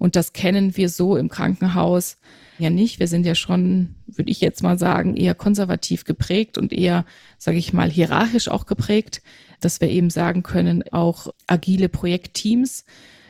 Und 0.00 0.16
das 0.16 0.32
kennen 0.32 0.78
wir 0.78 0.88
so 0.88 1.16
im 1.16 1.28
Krankenhaus 1.28 2.16
ja 2.58 2.70
nicht. 2.70 2.98
Wir 3.00 3.06
sind 3.06 3.26
ja 3.26 3.34
schon, 3.34 3.96
würde 4.06 4.30
ich 4.30 4.40
jetzt 4.40 4.62
mal 4.62 4.78
sagen, 4.78 5.14
eher 5.14 5.34
konservativ 5.34 6.04
geprägt 6.04 6.56
und 6.56 6.72
eher, 6.72 7.04
sage 7.36 7.58
ich 7.58 7.74
mal, 7.74 7.90
hierarchisch 7.90 8.48
auch 8.48 8.64
geprägt, 8.64 9.20
dass 9.60 9.82
wir 9.82 9.90
eben 9.90 10.08
sagen 10.08 10.42
können, 10.42 10.82
auch 10.90 11.28
agile 11.46 11.90
Projektteams 11.90 12.86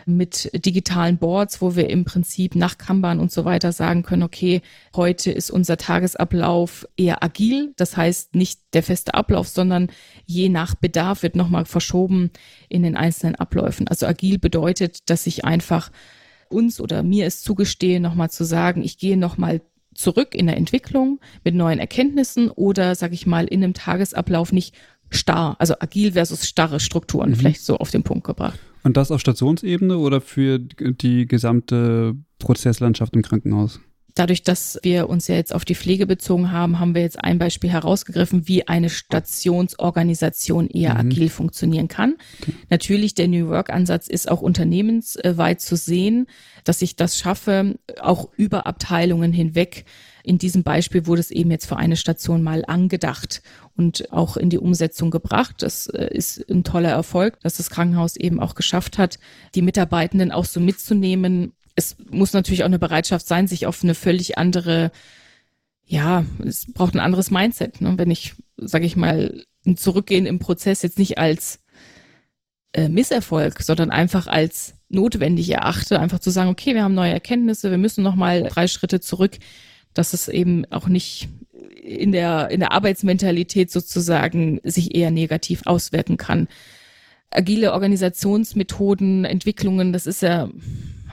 mit 0.06 0.50
digitalen 0.64 1.18
Boards, 1.18 1.60
wo 1.60 1.74
wir 1.74 1.90
im 1.90 2.04
Prinzip 2.04 2.54
nach 2.54 2.78
Kanban 2.78 3.18
und 3.18 3.32
so 3.32 3.44
weiter 3.44 3.72
sagen 3.72 4.04
können, 4.04 4.22
okay, 4.22 4.62
heute 4.94 5.32
ist 5.32 5.50
unser 5.50 5.76
Tagesablauf 5.76 6.86
eher 6.96 7.22
agil. 7.22 7.72
Das 7.76 7.96
heißt 7.96 8.36
nicht 8.36 8.60
der 8.74 8.84
feste 8.84 9.14
Ablauf, 9.14 9.48
sondern 9.48 9.88
je 10.24 10.48
nach 10.48 10.76
Bedarf 10.76 11.24
wird 11.24 11.34
nochmal 11.34 11.64
verschoben 11.64 12.30
in 12.68 12.84
den 12.84 12.96
einzelnen 12.96 13.34
Abläufen. 13.34 13.88
Also 13.88 14.06
agil 14.06 14.38
bedeutet, 14.38 15.10
dass 15.10 15.26
ich 15.26 15.44
einfach 15.44 15.90
uns 16.50 16.80
oder 16.80 17.02
mir 17.02 17.26
es 17.26 17.42
zugestehe, 17.42 18.00
nochmal 18.00 18.30
zu 18.30 18.44
sagen, 18.44 18.82
ich 18.82 18.98
gehe 18.98 19.16
nochmal 19.16 19.62
zurück 19.94 20.34
in 20.34 20.46
der 20.46 20.56
Entwicklung 20.56 21.20
mit 21.44 21.54
neuen 21.54 21.78
Erkenntnissen 21.78 22.50
oder, 22.50 22.94
sage 22.94 23.14
ich 23.14 23.26
mal, 23.26 23.46
in 23.46 23.62
einem 23.62 23.74
Tagesablauf 23.74 24.52
nicht 24.52 24.74
starr, 25.10 25.56
also 25.58 25.74
agil 25.80 26.12
versus 26.12 26.46
starre 26.46 26.80
Strukturen, 26.80 27.30
mhm. 27.30 27.34
vielleicht 27.34 27.62
so 27.62 27.78
auf 27.78 27.90
den 27.90 28.02
Punkt 28.02 28.24
gebracht. 28.24 28.58
Und 28.82 28.96
das 28.96 29.10
auf 29.10 29.20
Stationsebene 29.20 29.98
oder 29.98 30.20
für 30.20 30.58
die 30.58 31.26
gesamte 31.26 32.14
Prozesslandschaft 32.38 33.14
im 33.14 33.22
Krankenhaus? 33.22 33.80
Dadurch, 34.14 34.42
dass 34.42 34.78
wir 34.82 35.08
uns 35.08 35.28
ja 35.28 35.34
jetzt 35.34 35.54
auf 35.54 35.64
die 35.64 35.74
Pflege 35.74 36.06
bezogen 36.06 36.52
haben, 36.52 36.78
haben 36.78 36.94
wir 36.94 37.02
jetzt 37.02 37.22
ein 37.22 37.38
Beispiel 37.38 37.70
herausgegriffen, 37.70 38.48
wie 38.48 38.66
eine 38.66 38.90
Stationsorganisation 38.90 40.68
eher 40.68 40.94
mhm. 40.94 41.00
agil 41.00 41.28
funktionieren 41.28 41.88
kann. 41.88 42.16
Okay. 42.42 42.54
Natürlich, 42.70 43.14
der 43.14 43.28
New 43.28 43.48
Work-Ansatz 43.48 44.08
ist 44.08 44.30
auch 44.30 44.40
unternehmensweit 44.40 45.60
zu 45.60 45.76
sehen, 45.76 46.26
dass 46.64 46.82
ich 46.82 46.96
das 46.96 47.18
schaffe, 47.18 47.78
auch 48.00 48.28
über 48.36 48.66
Abteilungen 48.66 49.32
hinweg. 49.32 49.84
In 50.22 50.38
diesem 50.38 50.62
Beispiel 50.62 51.06
wurde 51.06 51.20
es 51.20 51.30
eben 51.30 51.50
jetzt 51.50 51.66
für 51.66 51.76
eine 51.76 51.96
Station 51.96 52.42
mal 52.42 52.64
angedacht 52.66 53.42
und 53.76 54.12
auch 54.12 54.36
in 54.36 54.50
die 54.50 54.58
Umsetzung 54.58 55.10
gebracht. 55.10 55.56
Das 55.62 55.86
äh, 55.86 56.08
ist 56.12 56.48
ein 56.50 56.64
toller 56.64 56.90
Erfolg, 56.90 57.40
dass 57.40 57.56
das 57.56 57.70
Krankenhaus 57.70 58.16
eben 58.16 58.40
auch 58.40 58.54
geschafft 58.54 58.98
hat, 58.98 59.18
die 59.54 59.62
Mitarbeitenden 59.62 60.30
auch 60.32 60.44
so 60.44 60.60
mitzunehmen 60.60 61.52
es 61.74 61.96
muss 62.10 62.32
natürlich 62.32 62.62
auch 62.62 62.66
eine 62.66 62.78
Bereitschaft 62.78 63.26
sein, 63.26 63.46
sich 63.46 63.66
auf 63.66 63.82
eine 63.82 63.94
völlig 63.94 64.38
andere, 64.38 64.90
ja, 65.84 66.24
es 66.44 66.72
braucht 66.72 66.94
ein 66.94 67.00
anderes 67.00 67.30
Mindset. 67.30 67.80
Ne? 67.80 67.94
Wenn 67.96 68.10
ich, 68.10 68.34
sage 68.56 68.86
ich 68.86 68.96
mal, 68.96 69.44
ein 69.66 69.76
Zurückgehen 69.76 70.26
im 70.26 70.38
Prozess 70.38 70.82
jetzt 70.82 70.98
nicht 70.98 71.18
als 71.18 71.60
äh, 72.72 72.88
Misserfolg, 72.88 73.62
sondern 73.62 73.90
einfach 73.90 74.26
als 74.26 74.74
notwendig 74.88 75.50
erachte, 75.50 76.00
einfach 76.00 76.18
zu 76.18 76.30
sagen, 76.30 76.50
okay, 76.50 76.74
wir 76.74 76.82
haben 76.82 76.94
neue 76.94 77.12
Erkenntnisse, 77.12 77.70
wir 77.70 77.78
müssen 77.78 78.02
noch 78.02 78.14
mal 78.14 78.42
drei 78.44 78.66
Schritte 78.66 79.00
zurück, 79.00 79.38
dass 79.94 80.12
es 80.12 80.28
eben 80.28 80.64
auch 80.70 80.88
nicht 80.88 81.28
in 81.82 82.12
der 82.12 82.50
in 82.50 82.60
der 82.60 82.72
Arbeitsmentalität 82.72 83.70
sozusagen 83.70 84.60
sich 84.64 84.94
eher 84.94 85.10
negativ 85.10 85.62
auswirken 85.66 86.16
kann. 86.16 86.48
Agile 87.30 87.72
Organisationsmethoden, 87.72 89.24
Entwicklungen, 89.24 89.92
das 89.92 90.06
ist 90.06 90.22
ja 90.22 90.48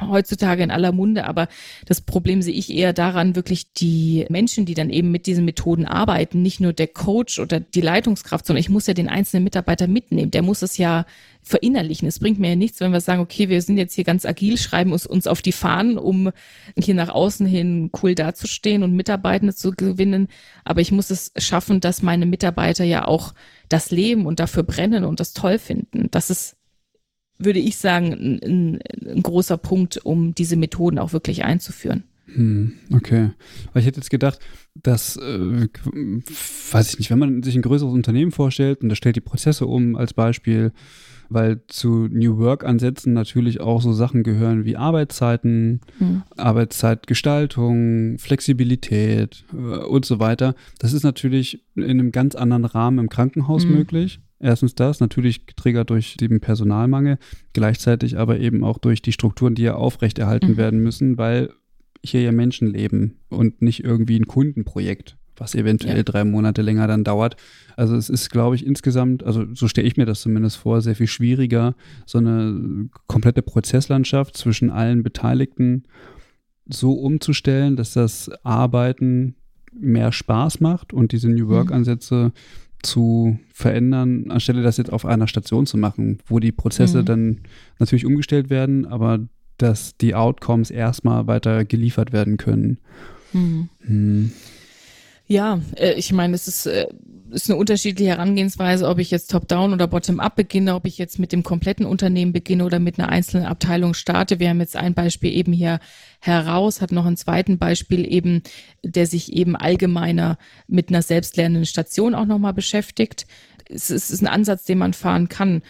heutzutage 0.01 0.63
in 0.63 0.71
aller 0.71 0.91
Munde, 0.91 1.25
aber 1.25 1.47
das 1.85 2.01
Problem 2.01 2.41
sehe 2.41 2.53
ich 2.53 2.73
eher 2.73 2.93
daran, 2.93 3.35
wirklich 3.35 3.73
die 3.73 4.25
Menschen, 4.29 4.65
die 4.65 4.73
dann 4.73 4.89
eben 4.89 5.11
mit 5.11 5.25
diesen 5.25 5.45
Methoden 5.45 5.85
arbeiten, 5.85 6.41
nicht 6.41 6.59
nur 6.59 6.73
der 6.73 6.87
Coach 6.87 7.39
oder 7.39 7.59
die 7.59 7.81
Leitungskraft, 7.81 8.45
sondern 8.45 8.61
ich 8.61 8.69
muss 8.69 8.87
ja 8.87 8.93
den 8.93 9.09
einzelnen 9.09 9.43
Mitarbeiter 9.43 9.87
mitnehmen. 9.87 10.31
Der 10.31 10.41
muss 10.41 10.61
es 10.61 10.77
ja 10.77 11.05
verinnerlichen. 11.47 12.07
Es 12.07 12.19
bringt 12.19 12.39
mir 12.39 12.49
ja 12.49 12.55
nichts, 12.55 12.79
wenn 12.79 12.91
wir 12.91 13.01
sagen, 13.01 13.21
okay, 13.21 13.49
wir 13.49 13.61
sind 13.61 13.77
jetzt 13.77 13.93
hier 13.93 14.03
ganz 14.03 14.25
agil, 14.25 14.57
schreiben 14.57 14.91
uns, 14.91 15.07
uns 15.07 15.27
auf 15.27 15.41
die 15.41 15.51
Fahnen, 15.51 15.97
um 15.97 16.31
hier 16.77 16.93
nach 16.93 17.09
außen 17.09 17.47
hin 17.47 17.89
cool 18.01 18.15
dazustehen 18.15 18.83
und 18.83 18.93
Mitarbeitende 18.93 19.55
zu 19.55 19.71
gewinnen. 19.71 20.27
Aber 20.65 20.81
ich 20.81 20.91
muss 20.91 21.09
es 21.09 21.31
schaffen, 21.37 21.79
dass 21.79 22.01
meine 22.01 22.25
Mitarbeiter 22.25 22.83
ja 22.83 23.07
auch 23.07 23.33
das 23.69 23.91
leben 23.91 24.25
und 24.25 24.39
dafür 24.39 24.63
brennen 24.63 25.03
und 25.05 25.19
das 25.19 25.33
toll 25.33 25.57
finden. 25.57 26.09
Das 26.11 26.29
ist 26.29 26.56
würde 27.39 27.59
ich 27.59 27.77
sagen, 27.77 28.39
ein, 28.43 28.79
ein, 29.05 29.23
großer 29.23 29.57
Punkt, 29.57 29.97
um 30.03 30.33
diese 30.33 30.55
Methoden 30.55 30.99
auch 30.99 31.13
wirklich 31.13 31.43
einzuführen. 31.43 32.03
Hm, 32.33 32.73
okay. 32.93 33.31
Weil 33.71 33.81
ich 33.81 33.87
hätte 33.87 33.99
jetzt 33.99 34.09
gedacht, 34.09 34.39
dass, 34.75 35.15
äh, 35.17 35.67
weiß 36.71 36.93
ich 36.93 36.99
nicht, 36.99 37.09
wenn 37.09 37.19
man 37.19 37.43
sich 37.43 37.55
ein 37.55 37.61
größeres 37.61 37.93
Unternehmen 37.93 38.31
vorstellt 38.31 38.81
und 38.81 38.89
da 38.89 38.95
stellt 38.95 39.15
die 39.15 39.21
Prozesse 39.21 39.65
um 39.65 39.95
als 39.95 40.13
Beispiel, 40.13 40.71
weil 41.29 41.61
zu 41.67 42.07
New 42.11 42.37
Work-Ansätzen 42.37 43.13
natürlich 43.13 43.59
auch 43.59 43.81
so 43.81 43.93
Sachen 43.93 44.23
gehören 44.23 44.65
wie 44.65 44.77
Arbeitszeiten, 44.77 45.81
hm. 45.99 46.23
Arbeitszeitgestaltung, 46.35 48.17
Flexibilität 48.17 49.45
äh, 49.53 49.85
und 49.85 50.05
so 50.05 50.19
weiter. 50.19 50.55
Das 50.79 50.93
ist 50.93 51.03
natürlich 51.03 51.63
in 51.75 51.83
einem 51.83 52.11
ganz 52.11 52.35
anderen 52.35 52.65
Rahmen 52.65 52.99
im 52.99 53.09
Krankenhaus 53.09 53.63
hm. 53.63 53.73
möglich. 53.73 54.19
Erstens 54.39 54.75
das, 54.75 54.99
natürlich 54.99 55.47
getriggert 55.47 55.89
durch 55.89 56.15
den 56.17 56.39
Personalmangel, 56.39 57.17
gleichzeitig 57.53 58.17
aber 58.17 58.39
eben 58.39 58.63
auch 58.63 58.77
durch 58.77 59.01
die 59.01 59.11
Strukturen, 59.11 59.55
die 59.55 59.63
ja 59.63 59.75
aufrechterhalten 59.75 60.51
mhm. 60.51 60.57
werden 60.57 60.79
müssen, 60.79 61.17
weil 61.17 61.49
hier 62.03 62.21
ja 62.21 62.31
Menschen 62.31 62.67
leben 62.67 63.17
und 63.29 63.61
nicht 63.61 63.83
irgendwie 63.83 64.19
ein 64.19 64.27
Kundenprojekt, 64.27 65.17
was 65.35 65.55
eventuell 65.55 65.97
ja. 65.97 66.03
drei 66.03 66.23
Monate 66.23 66.61
länger 66.61 66.87
dann 66.87 67.03
dauert. 67.03 67.35
Also 67.75 67.95
es 67.95 68.09
ist, 68.09 68.29
glaube 68.29 68.55
ich, 68.55 68.65
insgesamt, 68.65 69.23
also 69.23 69.45
so 69.55 69.67
stelle 69.67 69.87
ich 69.87 69.97
mir 69.97 70.05
das 70.05 70.21
zumindest 70.21 70.57
vor, 70.57 70.81
sehr 70.81 70.95
viel 70.95 71.07
schwieriger, 71.07 71.75
so 72.05 72.19
eine 72.19 72.89
komplette 73.07 73.41
Prozesslandschaft 73.41 74.37
zwischen 74.37 74.69
allen 74.69 75.01
Beteiligten 75.01 75.83
so 76.69 76.93
umzustellen, 76.93 77.75
dass 77.75 77.93
das 77.93 78.29
Arbeiten 78.43 79.35
mehr 79.73 80.11
Spaß 80.11 80.59
macht 80.59 80.93
und 80.93 81.11
diese 81.11 81.29
New 81.29 81.47
Work-Ansätze 81.47 82.31
mhm 82.35 82.66
zu 82.83 83.39
verändern, 83.53 84.29
anstelle 84.29 84.61
das 84.61 84.77
jetzt 84.77 84.91
auf 84.93 85.05
einer 85.05 85.27
Station 85.27 85.65
zu 85.65 85.77
machen, 85.77 86.19
wo 86.27 86.39
die 86.39 86.51
Prozesse 86.51 87.01
mhm. 87.01 87.05
dann 87.05 87.39
natürlich 87.79 88.05
umgestellt 88.05 88.49
werden, 88.49 88.85
aber 88.85 89.19
dass 89.57 89.97
die 89.97 90.15
Outcomes 90.15 90.69
erstmal 90.69 91.27
weiter 91.27 91.65
geliefert 91.65 92.13
werden 92.13 92.37
können. 92.37 92.77
Mhm. 93.33 93.69
Mhm. 93.85 94.31
Ja, 95.27 95.59
äh, 95.75 95.93
ich 95.93 96.11
meine, 96.11 96.35
es 96.35 96.47
ist 96.47 96.65
äh, 96.65 96.87
ist 97.31 97.49
eine 97.49 97.59
unterschiedliche 97.59 98.11
Herangehensweise, 98.11 98.87
ob 98.87 98.99
ich 98.99 99.11
jetzt 99.11 99.31
top-down 99.31 99.73
oder 99.73 99.87
bottom-up 99.87 100.35
beginne, 100.35 100.75
ob 100.75 100.85
ich 100.85 100.97
jetzt 100.97 101.19
mit 101.19 101.31
dem 101.31 101.43
kompletten 101.43 101.85
Unternehmen 101.85 102.33
beginne 102.33 102.65
oder 102.65 102.79
mit 102.79 102.99
einer 102.99 103.09
einzelnen 103.09 103.45
Abteilung 103.45 103.93
starte. 103.93 104.39
Wir 104.39 104.49
haben 104.49 104.59
jetzt 104.59 104.75
ein 104.75 104.93
Beispiel 104.93 105.33
eben 105.33 105.53
hier 105.53 105.79
heraus, 106.19 106.81
hat 106.81 106.91
noch 106.91 107.05
ein 107.05 107.17
zweiten 107.17 107.57
Beispiel 107.57 108.11
eben, 108.11 108.43
der 108.83 109.07
sich 109.07 109.33
eben 109.33 109.55
allgemeiner 109.55 110.37
mit 110.67 110.89
einer 110.89 111.01
selbstlernenden 111.01 111.65
Station 111.65 112.15
auch 112.15 112.25
nochmal 112.25 112.53
beschäftigt. 112.53 113.27
Es 113.69 113.89
ist 113.89 114.21
ein 114.21 114.27
Ansatz, 114.27 114.63
den 114.63 114.77
man 114.77 114.93
fahren 114.93 115.27
kann. 115.27 115.61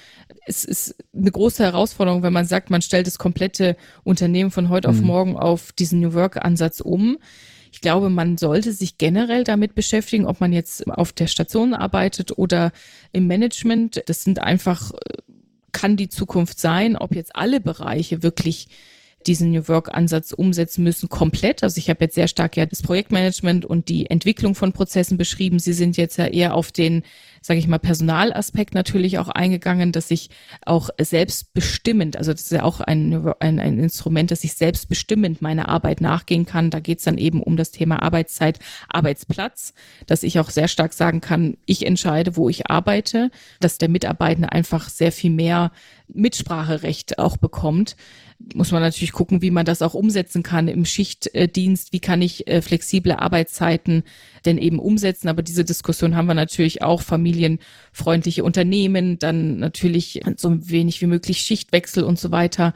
Es 0.45 0.63
ist 0.63 0.95
eine 1.15 1.31
große 1.31 1.63
Herausforderung, 1.63 2.21
wenn 2.21 2.33
man 2.33 2.45
sagt, 2.45 2.69
man 2.69 2.83
stellt 2.83 3.07
das 3.07 3.17
komplette 3.17 3.75
Unternehmen 4.03 4.51
von 4.51 4.69
heute 4.69 4.87
mhm. 4.87 4.93
auf 4.93 5.01
morgen 5.01 5.37
auf 5.37 5.71
diesen 5.71 5.99
New 6.01 6.13
Work-Ansatz 6.13 6.79
um 6.79 7.17
ich 7.71 7.81
glaube, 7.81 8.09
man 8.09 8.37
sollte 8.37 8.71
sich 8.71 8.97
generell 8.97 9.43
damit 9.43 9.75
beschäftigen, 9.75 10.25
ob 10.25 10.39
man 10.39 10.53
jetzt 10.53 10.87
auf 10.87 11.11
der 11.13 11.27
Station 11.27 11.73
arbeitet 11.73 12.37
oder 12.37 12.71
im 13.11 13.27
Management. 13.27 14.03
Das 14.07 14.23
sind 14.23 14.39
einfach, 14.39 14.91
äh, 14.91 15.17
kann 15.71 15.97
die 15.97 16.09
Zukunft 16.09 16.59
sein, 16.59 16.95
ob 16.95 17.15
jetzt 17.15 17.35
alle 17.35 17.59
Bereiche 17.59 18.23
wirklich 18.23 18.67
diesen 19.27 19.51
New 19.51 19.67
Work-Ansatz 19.67 20.31
umsetzen 20.31 20.83
müssen, 20.83 21.09
komplett. 21.09 21.63
Also 21.63 21.77
ich 21.77 21.89
habe 21.89 22.03
jetzt 22.05 22.15
sehr 22.15 22.27
stark 22.27 22.55
ja 22.55 22.65
das 22.65 22.81
Projektmanagement 22.81 23.65
und 23.65 23.89
die 23.89 24.09
Entwicklung 24.09 24.55
von 24.55 24.71
Prozessen 24.71 25.17
beschrieben. 25.17 25.59
Sie 25.59 25.73
sind 25.73 25.97
jetzt 25.97 26.17
ja 26.17 26.25
eher 26.25 26.55
auf 26.55 26.71
den, 26.71 27.03
sage 27.41 27.59
ich 27.59 27.67
mal, 27.67 27.77
Personalaspekt 27.77 28.73
natürlich 28.73 29.19
auch 29.19 29.27
eingegangen, 29.27 29.91
dass 29.91 30.09
ich 30.11 30.29
auch 30.65 30.89
selbstbestimmend, 30.99 32.15
also 32.15 32.31
das 32.31 32.43
ist 32.43 32.51
ja 32.51 32.63
auch 32.63 32.79
ein, 32.79 33.33
ein, 33.39 33.59
ein 33.59 33.79
Instrument, 33.79 34.31
dass 34.31 34.43
ich 34.43 34.53
selbstbestimmend 34.53 35.41
meiner 35.41 35.67
Arbeit 35.67 36.01
nachgehen 36.01 36.45
kann. 36.45 36.69
Da 36.69 36.79
geht 36.79 36.99
es 36.99 37.03
dann 37.03 37.17
eben 37.17 37.43
um 37.43 37.57
das 37.57 37.71
Thema 37.71 38.01
Arbeitszeit, 38.01 38.59
Arbeitsplatz, 38.89 39.73
dass 40.05 40.23
ich 40.23 40.39
auch 40.39 40.49
sehr 40.49 40.67
stark 40.67 40.93
sagen 40.93 41.21
kann, 41.21 41.57
ich 41.65 41.85
entscheide, 41.85 42.37
wo 42.37 42.47
ich 42.47 42.69
arbeite, 42.69 43.29
dass 43.59 43.77
der 43.77 43.89
Mitarbeitende 43.89 44.51
einfach 44.51 44.89
sehr 44.89 45.11
viel 45.11 45.31
mehr 45.31 45.71
Mitspracherecht 46.07 47.19
auch 47.19 47.35
bekommt 47.35 47.97
muss 48.53 48.71
man 48.71 48.81
natürlich 48.81 49.13
gucken, 49.13 49.41
wie 49.41 49.51
man 49.51 49.65
das 49.65 49.81
auch 49.81 49.93
umsetzen 49.93 50.43
kann 50.43 50.67
im 50.67 50.85
Schichtdienst. 50.85 51.91
Wie 51.91 51.99
kann 51.99 52.21
ich 52.21 52.47
äh, 52.47 52.61
flexible 52.61 53.13
Arbeitszeiten 53.13 54.03
denn 54.45 54.57
eben 54.57 54.79
umsetzen? 54.79 55.27
Aber 55.27 55.41
diese 55.41 55.65
Diskussion 55.65 56.15
haben 56.15 56.27
wir 56.27 56.33
natürlich 56.35 56.81
auch. 56.83 57.01
Familienfreundliche 57.01 58.43
Unternehmen, 58.43 59.17
dann 59.17 59.57
natürlich 59.57 60.21
so 60.35 60.69
wenig 60.69 61.01
wie 61.01 61.07
möglich 61.07 61.39
Schichtwechsel 61.39 62.03
und 62.03 62.19
so 62.19 62.31
weiter. 62.31 62.73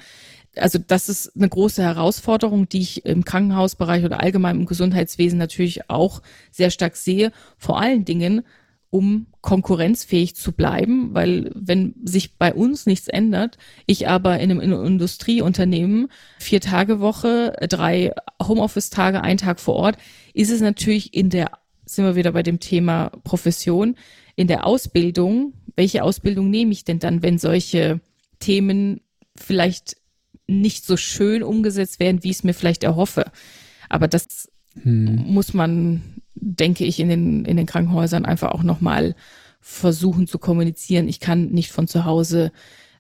Also 0.58 0.80
das 0.80 1.08
ist 1.08 1.36
eine 1.36 1.48
große 1.48 1.82
Herausforderung, 1.82 2.68
die 2.68 2.82
ich 2.82 3.06
im 3.06 3.24
Krankenhausbereich 3.24 4.04
oder 4.04 4.20
allgemein 4.20 4.58
im 4.58 4.66
Gesundheitswesen 4.66 5.38
natürlich 5.38 5.90
auch 5.90 6.22
sehr 6.52 6.72
stark 6.72 6.98
sehe. 6.98 7.32
Vor 7.58 7.80
allen 7.80 8.04
Dingen, 8.04 8.44
um 8.92 9.28
konkurrenzfähig 9.40 10.36
zu 10.36 10.52
bleiben, 10.52 11.14
weil 11.14 11.50
wenn 11.56 11.96
sich 12.04 12.38
bei 12.38 12.54
uns 12.54 12.86
nichts 12.86 13.08
ändert, 13.08 13.58
ich 13.86 14.08
aber 14.08 14.40
in 14.40 14.52
einem 14.52 14.86
Industrieunternehmen 14.86 16.10
vier 16.40 16.60
Tage 16.60 17.00
Woche, 17.00 17.56
drei 17.70 18.12
Homeoffice-Tage, 18.44 19.22
ein 19.22 19.38
Tag 19.38 19.60
vor 19.60 19.76
Ort, 19.76 19.98
ist 20.34 20.52
es 20.52 20.62
natürlich 20.62 21.14
in 21.14 21.30
der, 21.30 21.52
sind 21.86 22.06
wir 22.06 22.18
wieder 22.18 22.34
bei 22.34 22.44
dem 22.44 22.60
Thema 22.60 23.12
Profession, 23.24 23.96
in 24.36 24.48
der 24.48 24.68
Ausbildung, 24.68 25.54
welche 25.78 26.04
Ausbildung 26.04 26.50
nehme 26.50 26.74
ich 26.74 26.84
denn 26.84 27.00
dann, 27.00 27.24
wenn 27.24 27.38
solche 27.38 28.02
Themen 28.40 29.00
vielleicht 29.38 29.96
nicht 30.48 30.86
so 30.86 30.98
schön 30.98 31.44
umgesetzt 31.44 32.02
werden, 32.02 32.24
wie 32.24 32.30
ich 32.32 32.38
es 32.38 32.44
mir 32.44 32.54
vielleicht 32.54 32.84
erhoffe. 32.84 33.32
Aber 33.88 34.10
das 34.10 34.50
hm. 34.82 35.16
muss 35.16 35.54
man 35.54 36.21
denke 36.36 36.86
ich, 36.86 37.00
in 37.00 37.10
den, 37.10 37.46
in 37.46 37.58
den 37.58 37.66
Krankenhäusern 37.66 38.26
einfach 38.26 38.52
auch 38.52 38.64
nochmal 38.64 39.16
versuchen 39.60 40.28
zu 40.28 40.40
kommunizieren. 40.40 41.08
Ich 41.08 41.20
kann 41.20 41.50
nicht 41.50 41.72
von 41.72 41.88
zu 41.88 42.06
Hause 42.06 42.52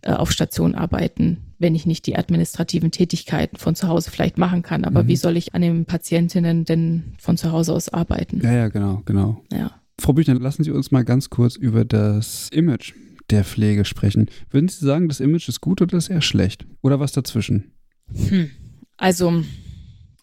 äh, 0.03 0.13
auf 0.13 0.32
Station 0.32 0.75
arbeiten, 0.75 1.38
wenn 1.59 1.75
ich 1.75 1.86
nicht 1.86 2.05
die 2.07 2.17
administrativen 2.17 2.91
Tätigkeiten 2.91 3.57
von 3.57 3.75
zu 3.75 3.88
Hause 3.88 4.11
vielleicht 4.11 4.38
machen 4.38 4.61
kann. 4.61 4.86
Aber 4.86 5.03
mhm. 5.03 5.07
wie 5.07 5.15
soll 5.15 5.38
ich 5.38 5.53
an 5.55 5.61
den 5.61 5.86
Patientinnen 5.86 6.65
denn 6.65 7.15
von 7.19 7.38
zu 7.38 7.51
Hause 7.51 7.73
aus 7.73 7.89
arbeiten? 7.89 8.41
Ja, 8.41 8.53
ja, 8.53 8.67
genau, 8.69 9.01
genau. 9.05 9.43
Ja. 9.51 9.71
Frau 9.99 10.13
Büchner, 10.13 10.39
lassen 10.39 10.63
Sie 10.63 10.71
uns 10.71 10.91
mal 10.91 11.03
ganz 11.03 11.29
kurz 11.29 11.55
über 11.55 11.86
das 11.86 12.49
Image 12.51 12.93
der 13.29 13.43
Pflege 13.43 13.86
sprechen. 13.86 14.29
Würden 14.49 14.67
Sie 14.67 14.84
sagen, 14.84 15.07
das 15.07 15.19
Image 15.19 15.47
ist 15.47 15.61
gut 15.61 15.82
oder 15.82 15.97
ist 15.97 16.09
eher 16.09 16.21
schlecht? 16.21 16.65
Oder 16.82 16.99
was 16.99 17.11
dazwischen? 17.11 17.71
Hm. 18.13 18.49
Also, 18.97 19.43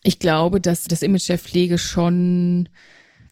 ich 0.02 0.18
glaube, 0.18 0.60
dass 0.60 0.84
das 0.84 1.02
Image 1.02 1.28
der 1.28 1.38
Pflege 1.38 1.78
schon 1.78 2.68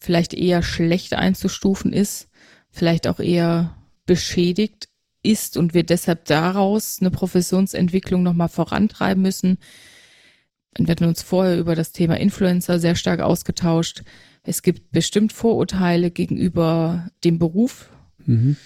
vielleicht 0.01 0.35
eher 0.35 0.63
schlecht 0.63 1.15
einzustufen 1.15 1.93
ist, 1.93 2.29
vielleicht 2.71 3.07
auch 3.07 3.21
eher 3.21 3.77
beschädigt 4.07 4.89
ist 5.23 5.57
und 5.57 5.75
wir 5.75 5.83
deshalb 5.83 6.25
daraus 6.27 6.99
eine 7.01 7.11
Professionsentwicklung 7.11 8.23
nochmal 8.23 8.49
vorantreiben 8.49 9.23
müssen. 9.23 9.59
Wir 10.79 10.91
hatten 10.91 11.05
uns 11.05 11.23
vorher 11.23 11.59
über 11.59 11.75
das 11.75 11.93
Thema 11.93 12.19
Influencer 12.19 12.79
sehr 12.79 12.95
stark 12.95 13.21
ausgetauscht. 13.21 14.03
Es 14.43 14.63
gibt 14.63 14.93
bestimmt 14.93 15.33
Vorurteile 15.33 16.11
gegenüber 16.11 17.11
dem 17.25 17.39
Beruf. 17.39 17.89
Mhm. 18.25 18.57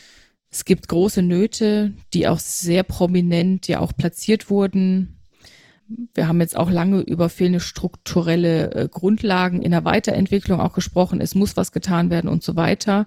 Es 0.51 0.65
gibt 0.65 0.89
große 0.89 1.23
Nöte, 1.23 1.95
die 2.13 2.27
auch 2.27 2.41
sehr 2.41 2.83
prominent 2.83 3.69
ja 3.69 3.79
auch 3.79 3.93
platziert 3.97 4.51
wurden 4.51 5.20
wir 6.15 6.29
haben 6.29 6.41
jetzt 6.41 6.57
auch 6.57 6.71
lange 6.71 7.01
über 7.01 7.29
fehlende 7.29 7.61
strukturelle 7.61 8.75
äh, 8.75 8.89
Grundlagen 8.89 9.63
in 9.63 9.73
der 9.73 9.85
Weiterentwicklung 9.85 10.61
auch 10.61 10.73
gesprochen. 10.73 11.21
Es 11.21 11.35
muss 11.35 11.57
was 11.57 11.73
getan 11.73 12.11
werden 12.11 12.29
und 12.29 12.43
so 12.43 12.57
weiter. 12.57 13.07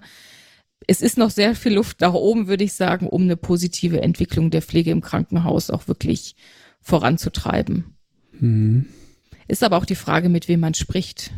Es 0.86 1.00
ist 1.00 1.16
noch 1.16 1.30
sehr 1.30 1.54
viel 1.54 1.74
Luft 1.74 2.00
nach 2.00 2.12
oben, 2.12 2.46
würde 2.46 2.64
ich 2.64 2.74
sagen, 2.74 3.06
um 3.06 3.22
eine 3.22 3.36
positive 3.36 4.02
Entwicklung 4.02 4.50
der 4.50 4.62
Pflege 4.62 4.90
im 4.90 5.00
Krankenhaus 5.00 5.70
auch 5.70 5.88
wirklich 5.88 6.36
voranzutreiben. 6.80 7.84
Mhm. 8.38 8.86
Ist 9.48 9.62
aber 9.62 9.78
auch 9.78 9.86
die 9.86 9.94
Frage, 9.94 10.28
mit 10.28 10.48
wem 10.48 10.60
man 10.60 10.74
spricht, 10.74 11.32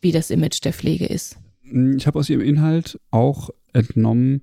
wie 0.00 0.12
das 0.12 0.30
Image 0.30 0.64
der 0.64 0.72
Pflege 0.72 1.06
ist. 1.06 1.38
Ich 1.96 2.06
habe 2.06 2.18
aus 2.18 2.30
Ihrem 2.30 2.42
Inhalt 2.42 2.98
auch 3.10 3.50
entnommen, 3.72 4.42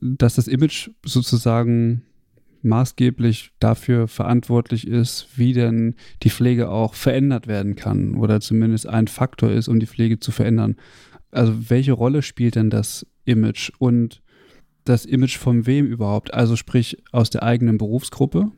dass 0.00 0.34
das 0.34 0.48
Image 0.48 0.90
sozusagen 1.04 2.02
maßgeblich 2.64 3.52
dafür 3.58 4.08
verantwortlich 4.08 4.86
ist, 4.86 5.28
wie 5.36 5.52
denn 5.52 5.94
die 6.22 6.30
Pflege 6.30 6.70
auch 6.70 6.94
verändert 6.94 7.46
werden 7.46 7.76
kann 7.76 8.14
oder 8.14 8.40
zumindest 8.40 8.86
ein 8.86 9.08
Faktor 9.08 9.50
ist, 9.50 9.68
um 9.68 9.80
die 9.80 9.86
Pflege 9.86 10.18
zu 10.18 10.32
verändern. 10.32 10.76
Also 11.30 11.70
welche 11.70 11.92
Rolle 11.92 12.22
spielt 12.22 12.54
denn 12.54 12.70
das 12.70 13.06
Image 13.24 13.70
und 13.78 14.22
das 14.84 15.04
Image 15.04 15.38
von 15.38 15.66
wem 15.66 15.86
überhaupt? 15.86 16.32
Also 16.32 16.56
sprich 16.56 17.02
aus 17.12 17.30
der 17.30 17.42
eigenen 17.42 17.78
Berufsgruppe 17.78 18.50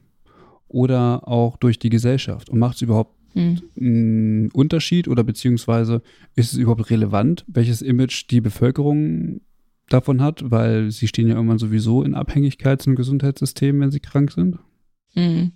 oder 0.68 1.26
auch 1.28 1.57
durch 1.57 1.78
die 1.78 1.90
Gesellschaft? 1.90 2.50
Und 2.50 2.59
macht 2.59 2.76
es 2.76 2.82
überhaupt 2.82 3.14
hm. 3.32 3.61
einen 3.78 4.50
Unterschied 4.50 5.09
oder 5.09 5.24
beziehungsweise 5.24 6.02
ist 6.34 6.52
es 6.52 6.59
überhaupt 6.59 6.90
relevant, 6.90 7.44
welches 7.48 7.82
Image 7.82 8.30
die 8.30 8.40
Bevölkerung 8.40 9.40
davon 9.89 10.22
hat, 10.22 10.51
weil 10.51 10.91
sie 10.91 11.09
stehen 11.09 11.28
ja 11.28 11.34
irgendwann 11.34 11.59
sowieso 11.59 12.03
in 12.03 12.14
Abhängigkeit 12.14 12.82
zum 12.82 12.97
Gesundheitssystem, 12.97 13.80
wenn 13.80 13.91
sie 13.91 14.01
krank 14.01 14.32
sind? 14.32 14.59
Mhm. 15.14 15.53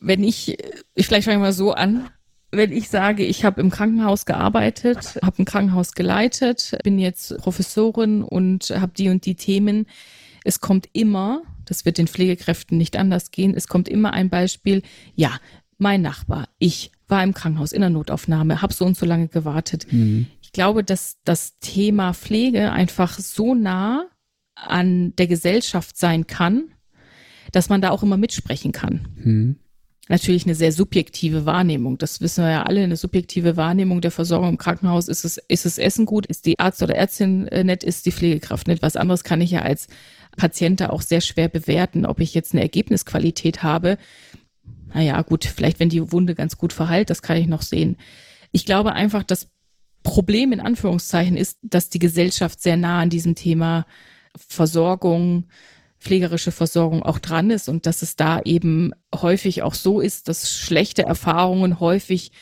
Wenn 0.00 0.24
ich, 0.24 0.58
ich 0.94 1.06
vielleicht 1.06 1.26
fange 1.26 1.38
mal 1.38 1.52
so 1.52 1.72
an, 1.72 2.10
wenn 2.50 2.70
ich 2.70 2.90
sage, 2.90 3.24
ich 3.24 3.44
habe 3.44 3.60
im 3.60 3.70
Krankenhaus 3.70 4.26
gearbeitet, 4.26 5.18
habe 5.22 5.42
ein 5.42 5.46
Krankenhaus 5.46 5.92
geleitet, 5.92 6.76
bin 6.84 6.98
jetzt 6.98 7.36
Professorin 7.38 8.22
und 8.22 8.70
habe 8.70 8.92
die 8.96 9.08
und 9.08 9.24
die 9.24 9.36
Themen, 9.36 9.86
es 10.44 10.60
kommt 10.60 10.88
immer, 10.92 11.42
das 11.64 11.86
wird 11.86 11.98
den 11.98 12.08
Pflegekräften 12.08 12.76
nicht 12.76 12.96
anders 12.96 13.30
gehen, 13.30 13.54
es 13.54 13.68
kommt 13.68 13.88
immer 13.88 14.12
ein 14.12 14.28
Beispiel, 14.28 14.82
ja, 15.14 15.38
mein 15.78 16.02
Nachbar, 16.02 16.48
ich 16.58 16.92
war 17.12 17.22
im 17.22 17.32
Krankenhaus 17.32 17.70
in 17.70 17.82
der 17.82 17.90
Notaufnahme, 17.90 18.60
habe 18.60 18.74
so 18.74 18.84
und 18.84 18.96
so 18.96 19.06
lange 19.06 19.28
gewartet. 19.28 19.86
Mhm 19.92 20.26
ich 20.52 20.54
glaube, 20.54 20.84
dass 20.84 21.16
das 21.24 21.58
Thema 21.60 22.12
Pflege 22.12 22.72
einfach 22.72 23.18
so 23.18 23.54
nah 23.54 24.06
an 24.54 25.16
der 25.16 25.26
Gesellschaft 25.26 25.96
sein 25.96 26.26
kann, 26.26 26.74
dass 27.52 27.70
man 27.70 27.80
da 27.80 27.88
auch 27.88 28.02
immer 28.02 28.18
mitsprechen 28.18 28.70
kann. 28.70 29.08
Hm. 29.22 29.56
Natürlich 30.08 30.44
eine 30.44 30.54
sehr 30.54 30.72
subjektive 30.72 31.46
Wahrnehmung. 31.46 31.96
Das 31.96 32.20
wissen 32.20 32.44
wir 32.44 32.50
ja 32.50 32.62
alle. 32.64 32.82
Eine 32.82 32.98
subjektive 32.98 33.56
Wahrnehmung 33.56 34.02
der 34.02 34.10
Versorgung 34.10 34.50
im 34.50 34.58
Krankenhaus. 34.58 35.08
Ist 35.08 35.24
es, 35.24 35.38
ist 35.48 35.64
es 35.64 35.78
Essen 35.78 36.04
gut? 36.04 36.26
Ist 36.26 36.44
die 36.44 36.58
Arzt 36.58 36.82
oder 36.82 36.96
Ärztin 36.96 37.48
äh, 37.48 37.64
nett? 37.64 37.82
Ist 37.82 38.04
die 38.04 38.12
Pflegekraft 38.12 38.68
nett? 38.68 38.82
Was 38.82 38.96
anderes 38.96 39.24
kann 39.24 39.40
ich 39.40 39.52
ja 39.52 39.62
als 39.62 39.86
Patient 40.36 40.82
da 40.82 40.90
auch 40.90 41.00
sehr 41.00 41.22
schwer 41.22 41.48
bewerten, 41.48 42.04
ob 42.04 42.20
ich 42.20 42.34
jetzt 42.34 42.52
eine 42.52 42.60
Ergebnisqualität 42.60 43.62
habe. 43.62 43.96
Naja, 44.94 45.20
gut, 45.22 45.44
vielleicht 45.44 45.80
wenn 45.80 45.88
die 45.88 46.12
Wunde 46.12 46.34
ganz 46.34 46.56
gut 46.56 46.72
verheilt, 46.72 47.10
das 47.10 47.22
kann 47.22 47.36
ich 47.36 47.46
noch 47.46 47.62
sehen. 47.62 47.96
Ich 48.50 48.66
glaube 48.66 48.92
einfach, 48.92 49.22
dass 49.22 49.48
Problem 50.02 50.52
in 50.52 50.60
Anführungszeichen 50.60 51.36
ist, 51.36 51.58
dass 51.62 51.88
die 51.88 51.98
Gesellschaft 51.98 52.60
sehr 52.60 52.76
nah 52.76 53.00
an 53.00 53.10
diesem 53.10 53.34
Thema 53.34 53.86
Versorgung, 54.36 55.44
pflegerische 56.00 56.50
Versorgung 56.50 57.02
auch 57.02 57.18
dran 57.18 57.50
ist 57.50 57.68
und 57.68 57.86
dass 57.86 58.02
es 58.02 58.16
da 58.16 58.40
eben 58.40 58.92
häufig 59.14 59.62
auch 59.62 59.74
so 59.74 60.00
ist, 60.00 60.28
dass 60.28 60.50
schlechte 60.50 61.04
Erfahrungen 61.04 61.78
häufig 61.78 62.32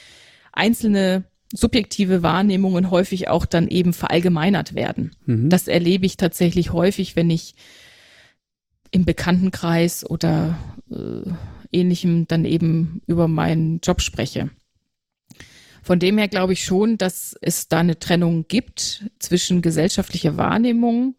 einzelne 0.53 1.25
subjektive 1.53 2.23
Wahrnehmungen 2.23 2.91
häufig 2.91 3.29
auch 3.29 3.45
dann 3.45 3.69
eben 3.69 3.93
verallgemeinert 3.93 4.75
werden. 4.75 5.11
Mhm. 5.27 5.51
Das 5.51 5.69
erlebe 5.69 6.07
ich 6.07 6.17
tatsächlich 6.17 6.73
häufig, 6.73 7.17
wenn 7.17 7.29
ich 7.29 7.55
im 8.93 9.05
Bekanntenkreis 9.05 10.09
oder 10.09 10.57
äh, 10.91 11.31
ähnlichem 11.73 12.27
dann 12.27 12.45
eben 12.45 13.03
über 13.07 13.29
meinen 13.29 13.81
Job 13.81 14.01
spreche. 14.01 14.51
Von 15.83 15.99
dem 15.99 16.19
her 16.19 16.29
glaube 16.29 16.53
ich 16.53 16.65
schon, 16.65 16.99
dass 16.99 17.35
es 17.41 17.69
da 17.69 17.79
eine 17.79 17.99
Trennung 17.99 18.47
gibt 18.49 19.05
zwischen 19.19 19.63
gesellschaftlicher 19.63 20.37
Wahrnehmung 20.37 21.17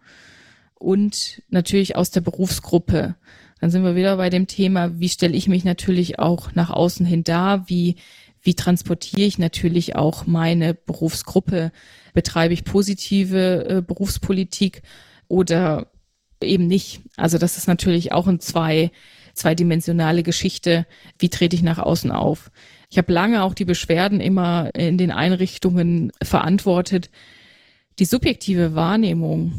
und 0.76 1.41
natürlich 1.49 1.95
aus 1.95 2.12
der 2.12 2.22
Berufsgruppe. 2.22 3.16
Dann 3.60 3.70
sind 3.70 3.84
wir 3.84 3.95
wieder 3.95 4.18
bei 4.18 4.30
dem 4.30 4.47
Thema, 4.47 4.99
wie 4.99 5.10
stelle 5.10 5.36
ich 5.36 5.47
mich 5.47 5.64
natürlich 5.64 6.20
auch 6.20 6.54
nach 6.54 6.70
außen 6.70 7.06
hin 7.06 7.24
dar, 7.24 7.70
wie, 7.70 7.95
wie 8.41 8.56
transportiere 8.56 9.28
ich 9.28 9.38
natürlich 9.38 9.95
auch 9.95 10.26
meine 10.26 10.74
Berufsgruppe, 10.74 11.72
betreibe 12.14 12.54
ich 12.54 12.64
positive 12.64 13.66
äh, 13.68 13.82
Berufspolitik 13.82 14.82
oder 15.28 15.91
eben 16.41 16.68
nicht. 16.68 17.02
Also 17.18 17.38
das 17.38 17.58
ist 17.58 17.68
natürlich 17.68 18.12
auch 18.12 18.28
ein 18.28 18.39
zwei, 18.39 18.91
zweidimensionale 19.34 20.24
Geschichte. 20.24 20.86
Wie 21.20 21.30
trete 21.30 21.56
ich 21.56 21.64
nach 21.64 21.80
außen 21.80 22.12
auf? 22.12 22.52
Ich 22.90 22.98
habe 22.98 23.14
lange 23.14 23.44
auch 23.44 23.54
die 23.54 23.66
Beschwerden 23.66 24.20
immer 24.20 24.74
in 24.76 24.98
den 24.98 25.12
Einrichtungen 25.12 26.12
verantwortet. 26.22 27.10
Die 28.00 28.06
subjektive 28.06 28.76
Wahrnehmung 28.76 29.54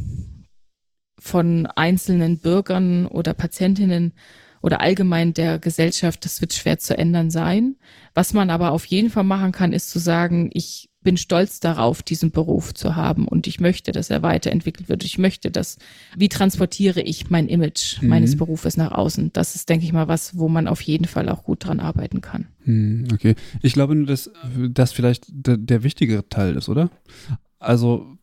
von 1.18 1.66
einzelnen 1.66 2.38
Bürgern 2.38 3.06
oder 3.06 3.32
Patientinnen 3.32 4.12
oder 4.60 4.80
allgemein 4.80 5.34
der 5.34 5.58
Gesellschaft, 5.58 6.24
das 6.24 6.40
wird 6.40 6.52
schwer 6.52 6.78
zu 6.78 6.96
ändern 6.96 7.30
sein. 7.30 7.76
Was 8.14 8.32
man 8.32 8.50
aber 8.50 8.72
auf 8.72 8.84
jeden 8.86 9.10
Fall 9.10 9.24
machen 9.24 9.52
kann, 9.52 9.72
ist 9.72 9.90
zu 9.90 9.98
sagen, 9.98 10.50
ich 10.52 10.88
bin 11.02 11.16
stolz 11.16 11.60
darauf, 11.60 12.02
diesen 12.02 12.30
Beruf 12.30 12.74
zu 12.74 12.96
haben 12.96 13.26
und 13.26 13.46
ich 13.46 13.60
möchte, 13.60 13.92
dass 13.92 14.10
er 14.10 14.22
weiterentwickelt 14.22 14.88
wird. 14.88 15.04
Ich 15.04 15.18
möchte 15.18 15.50
das, 15.50 15.78
wie 16.16 16.28
transportiere 16.28 17.00
ich 17.00 17.30
mein 17.30 17.48
Image 17.48 18.00
mhm. 18.00 18.08
meines 18.08 18.36
Berufes 18.36 18.76
nach 18.76 18.92
außen? 18.92 19.32
Das 19.32 19.54
ist, 19.54 19.68
denke 19.68 19.84
ich 19.84 19.92
mal, 19.92 20.08
was, 20.08 20.38
wo 20.38 20.48
man 20.48 20.68
auf 20.68 20.80
jeden 20.80 21.06
Fall 21.06 21.28
auch 21.28 21.44
gut 21.44 21.64
dran 21.64 21.80
arbeiten 21.80 22.20
kann. 22.20 22.46
Mhm, 22.64 23.08
okay. 23.12 23.34
Ich 23.62 23.72
glaube 23.72 23.94
nur, 23.94 24.06
dass 24.06 24.30
das 24.70 24.92
vielleicht 24.92 25.26
der, 25.28 25.56
der 25.56 25.82
wichtigere 25.82 26.28
Teil 26.28 26.56
ist, 26.56 26.68
oder? 26.68 26.90
Also 27.58 28.18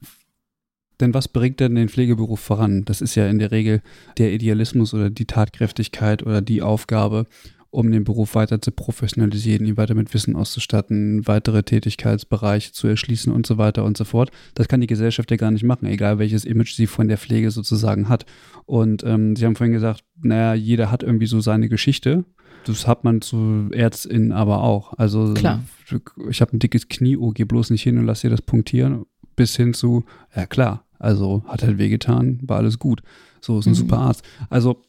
denn 1.00 1.14
was 1.14 1.30
bringt 1.30 1.60
denn 1.62 1.76
den 1.76 1.90
Pflegeberuf 1.90 2.40
voran? 2.40 2.84
Das 2.86 3.02
ist 3.02 3.16
ja 3.16 3.28
in 3.28 3.40
der 3.40 3.52
Regel 3.52 3.82
der 4.18 4.34
Idealismus 4.34 4.94
oder 4.94 5.10
die 5.10 5.26
Tatkräftigkeit 5.26 6.24
oder 6.24 6.42
die 6.42 6.62
Aufgabe 6.62 7.26
um 7.72 7.92
den 7.92 8.04
Beruf 8.04 8.36
weiter 8.36 8.62
zu 8.62 8.72
professionalisieren, 8.72 9.66
ihn 9.66 9.78
weiter 9.78 9.94
mit 9.94 10.14
Wissen 10.14 10.36
auszustatten, 10.36 11.28
weitere 11.28 11.64
Tätigkeitsbereiche 11.64 12.72
zu 12.72 12.88
erschließen 12.88 13.32
und 13.32 13.46
so 13.46 13.58
weiter 13.58 13.84
und 13.84 13.98
so 13.98 14.06
fort. 14.06 14.32
Das 14.56 14.68
kann 14.68 14.82
die 14.82 14.88
Gesellschaft 14.88 15.30
ja 15.30 15.38
gar 15.38 15.52
nicht 15.52 15.64
machen, 15.64 15.86
egal 15.86 16.20
welches 16.20 16.46
Image 16.46 16.74
sie 16.74 16.88
von 16.88 17.08
der 17.08 17.18
Pflege 17.18 17.52
sozusagen 17.52 18.10
hat. 18.10 18.26
Und 18.66 19.04
ähm, 19.04 19.36
Sie 19.36 19.46
haben 19.46 19.56
vorhin 19.56 19.74
gesagt, 19.74 20.04
naja, 20.22 20.54
jeder 20.56 20.92
hat 20.92 21.04
irgendwie 21.04 21.28
so 21.28 21.42
seine 21.42 21.70
Geschichte. 21.70 22.26
Das 22.66 22.88
hat 22.88 23.04
man 23.04 23.22
zu 23.22 23.70
ÄrztInnen 23.72 24.32
aber 24.32 24.64
auch. 24.64 24.94
Also 24.98 25.34
klar. 25.34 25.64
ich 26.30 26.42
habe 26.42 26.56
ein 26.56 26.60
dickes 26.60 26.88
Knie, 26.90 27.18
oh, 27.18 27.32
geh 27.32 27.46
bloß 27.46 27.70
nicht 27.70 27.84
hin 27.84 27.98
und 27.98 28.06
lass 28.06 28.22
dir 28.22 28.30
das 28.30 28.42
punktieren, 28.42 29.06
bis 29.36 29.56
hin 29.56 29.74
zu, 29.74 30.06
ja 30.36 30.46
klar, 30.46 30.86
also 30.98 31.44
hat 31.48 31.64
halt 31.64 31.78
wehgetan, 31.78 32.40
war 32.44 32.58
alles 32.58 32.80
gut. 32.80 33.02
So 33.42 33.60
ist 33.60 33.68
ein 33.68 33.72
mhm. 33.72 33.76
super 33.76 33.98
Arzt. 34.00 34.24
Also 34.50 34.82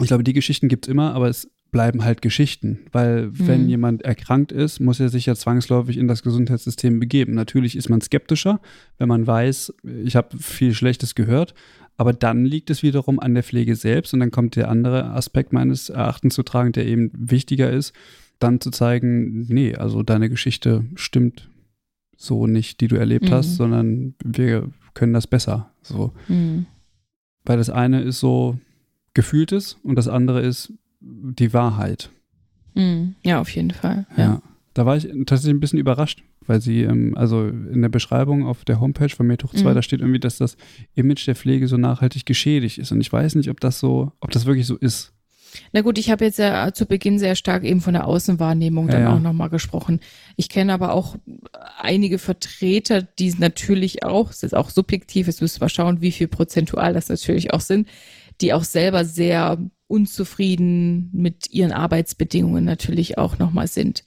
ich 0.00 0.06
glaube, 0.06 0.24
die 0.24 0.32
Geschichten 0.32 0.68
gibt 0.68 0.86
es 0.86 0.90
immer, 0.90 1.14
aber 1.14 1.28
es 1.28 1.50
bleiben 1.76 2.04
halt 2.04 2.22
Geschichten, 2.22 2.86
weil 2.90 3.28
wenn 3.32 3.64
mhm. 3.64 3.68
jemand 3.68 4.02
erkrankt 4.02 4.50
ist, 4.50 4.80
muss 4.80 4.98
er 4.98 5.10
sich 5.10 5.26
ja 5.26 5.34
zwangsläufig 5.34 5.98
in 5.98 6.08
das 6.08 6.22
Gesundheitssystem 6.22 6.98
begeben. 6.98 7.34
Natürlich 7.34 7.76
ist 7.76 7.90
man 7.90 8.00
skeptischer, 8.00 8.62
wenn 8.96 9.08
man 9.08 9.26
weiß, 9.26 9.74
ich 10.02 10.16
habe 10.16 10.38
viel 10.38 10.72
Schlechtes 10.72 11.14
gehört, 11.14 11.52
aber 11.98 12.14
dann 12.14 12.46
liegt 12.46 12.70
es 12.70 12.82
wiederum 12.82 13.20
an 13.20 13.34
der 13.34 13.42
Pflege 13.42 13.76
selbst 13.76 14.14
und 14.14 14.20
dann 14.20 14.30
kommt 14.30 14.56
der 14.56 14.70
andere 14.70 15.10
Aspekt 15.10 15.52
meines 15.52 15.90
Erachtens 15.90 16.34
zu 16.34 16.44
tragen, 16.44 16.72
der 16.72 16.86
eben 16.86 17.10
wichtiger 17.12 17.70
ist, 17.70 17.92
dann 18.38 18.58
zu 18.62 18.70
zeigen, 18.70 19.42
nee, 19.42 19.74
also 19.74 20.02
deine 20.02 20.30
Geschichte 20.30 20.86
stimmt 20.94 21.50
so 22.16 22.46
nicht, 22.46 22.80
die 22.80 22.88
du 22.88 22.96
erlebt 22.96 23.28
mhm. 23.28 23.32
hast, 23.32 23.56
sondern 23.56 24.14
wir 24.24 24.70
können 24.94 25.12
das 25.12 25.26
besser. 25.26 25.72
So. 25.82 26.14
Mhm. 26.28 26.64
Weil 27.44 27.58
das 27.58 27.68
eine 27.68 28.00
ist 28.00 28.18
so 28.18 28.58
gefühltes 29.12 29.76
und 29.82 29.96
das 29.96 30.08
andere 30.08 30.40
ist 30.40 30.72
die 31.00 31.52
Wahrheit. 31.52 32.10
Mhm. 32.74 33.14
Ja, 33.24 33.40
auf 33.40 33.48
jeden 33.50 33.70
Fall. 33.70 34.06
Ja. 34.16 34.22
ja. 34.22 34.42
Da 34.74 34.84
war 34.84 34.96
ich 34.96 35.08
tatsächlich 35.24 35.54
ein 35.54 35.60
bisschen 35.60 35.78
überrascht, 35.78 36.22
weil 36.46 36.60
sie, 36.60 36.82
ähm, 36.82 37.16
also 37.16 37.46
in 37.46 37.80
der 37.80 37.88
Beschreibung 37.88 38.46
auf 38.46 38.64
der 38.64 38.78
Homepage 38.78 39.08
von 39.08 39.26
Metuch 39.26 39.54
2, 39.54 39.70
mhm. 39.70 39.74
da 39.74 39.82
steht 39.82 40.00
irgendwie, 40.00 40.20
dass 40.20 40.36
das 40.36 40.56
Image 40.94 41.26
der 41.26 41.34
Pflege 41.34 41.66
so 41.66 41.78
nachhaltig 41.78 42.26
geschädigt 42.26 42.76
ist. 42.78 42.92
Und 42.92 43.00
ich 43.00 43.10
weiß 43.10 43.36
nicht, 43.36 43.48
ob 43.48 43.60
das 43.60 43.78
so, 43.78 44.12
ob 44.20 44.30
das 44.32 44.44
wirklich 44.44 44.66
so 44.66 44.76
ist. 44.76 45.14
Na 45.72 45.80
gut, 45.80 45.96
ich 45.96 46.10
habe 46.10 46.24
jetzt 46.24 46.38
ja 46.38 46.72
zu 46.74 46.84
Beginn 46.84 47.18
sehr 47.18 47.36
stark 47.36 47.64
eben 47.64 47.80
von 47.80 47.94
der 47.94 48.06
Außenwahrnehmung 48.06 48.88
dann 48.88 49.00
ja, 49.00 49.08
ja. 49.08 49.14
auch 49.14 49.20
nochmal 49.20 49.48
gesprochen. 49.48 50.00
Ich 50.36 50.50
kenne 50.50 50.74
aber 50.74 50.92
auch 50.92 51.16
einige 51.78 52.18
Vertreter, 52.18 53.00
die 53.02 53.34
natürlich 53.38 54.04
auch, 54.04 54.30
es 54.30 54.42
ist 54.42 54.54
auch 54.54 54.68
subjektiv, 54.70 55.26
jetzt 55.26 55.40
müssen 55.40 55.60
wir 55.60 55.68
schauen, 55.68 56.00
wie 56.00 56.12
viel 56.12 56.28
prozentual 56.28 56.92
das 56.92 57.08
natürlich 57.08 57.54
auch 57.54 57.60
sind, 57.60 57.88
die 58.40 58.52
auch 58.52 58.64
selber 58.64 59.04
sehr 59.04 59.58
unzufrieden 59.88 61.10
mit 61.12 61.50
ihren 61.50 61.72
Arbeitsbedingungen 61.72 62.64
natürlich 62.64 63.18
auch 63.18 63.38
nochmal 63.38 63.68
sind 63.68 64.04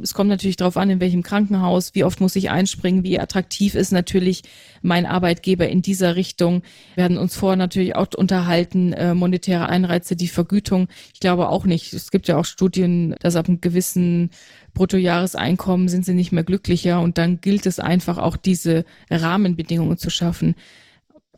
es 0.00 0.14
kommt 0.14 0.30
natürlich 0.30 0.56
darauf 0.56 0.76
an, 0.76 0.90
in 0.90 1.00
welchem 1.00 1.22
Krankenhaus, 1.22 1.94
wie 1.94 2.04
oft 2.04 2.20
muss 2.20 2.36
ich 2.36 2.50
einspringen, 2.50 3.04
wie 3.04 3.18
attraktiv 3.18 3.74
ist 3.74 3.92
natürlich 3.92 4.42
mein 4.80 5.06
Arbeitgeber 5.06 5.68
in 5.68 5.82
dieser 5.82 6.16
Richtung. 6.16 6.62
Wir 6.94 7.04
werden 7.04 7.18
uns 7.18 7.36
vorher 7.36 7.56
natürlich 7.56 7.94
auch 7.96 8.08
unterhalten, 8.16 8.92
äh, 8.92 9.14
monetäre 9.14 9.68
Einreize, 9.68 10.16
die 10.16 10.28
Vergütung. 10.28 10.88
Ich 11.12 11.20
glaube 11.20 11.48
auch 11.48 11.64
nicht. 11.64 11.92
Es 11.92 12.10
gibt 12.10 12.28
ja 12.28 12.38
auch 12.38 12.44
Studien, 12.44 13.14
dass 13.20 13.36
ab 13.36 13.48
einem 13.48 13.60
gewissen 13.60 14.30
Bruttojahreseinkommen 14.74 15.88
sind 15.88 16.04
sie 16.04 16.14
nicht 16.14 16.32
mehr 16.32 16.44
glücklicher 16.44 17.00
und 17.00 17.18
dann 17.18 17.40
gilt 17.40 17.66
es 17.66 17.78
einfach 17.78 18.18
auch 18.18 18.36
diese 18.36 18.84
Rahmenbedingungen 19.10 19.98
zu 19.98 20.10
schaffen. 20.10 20.54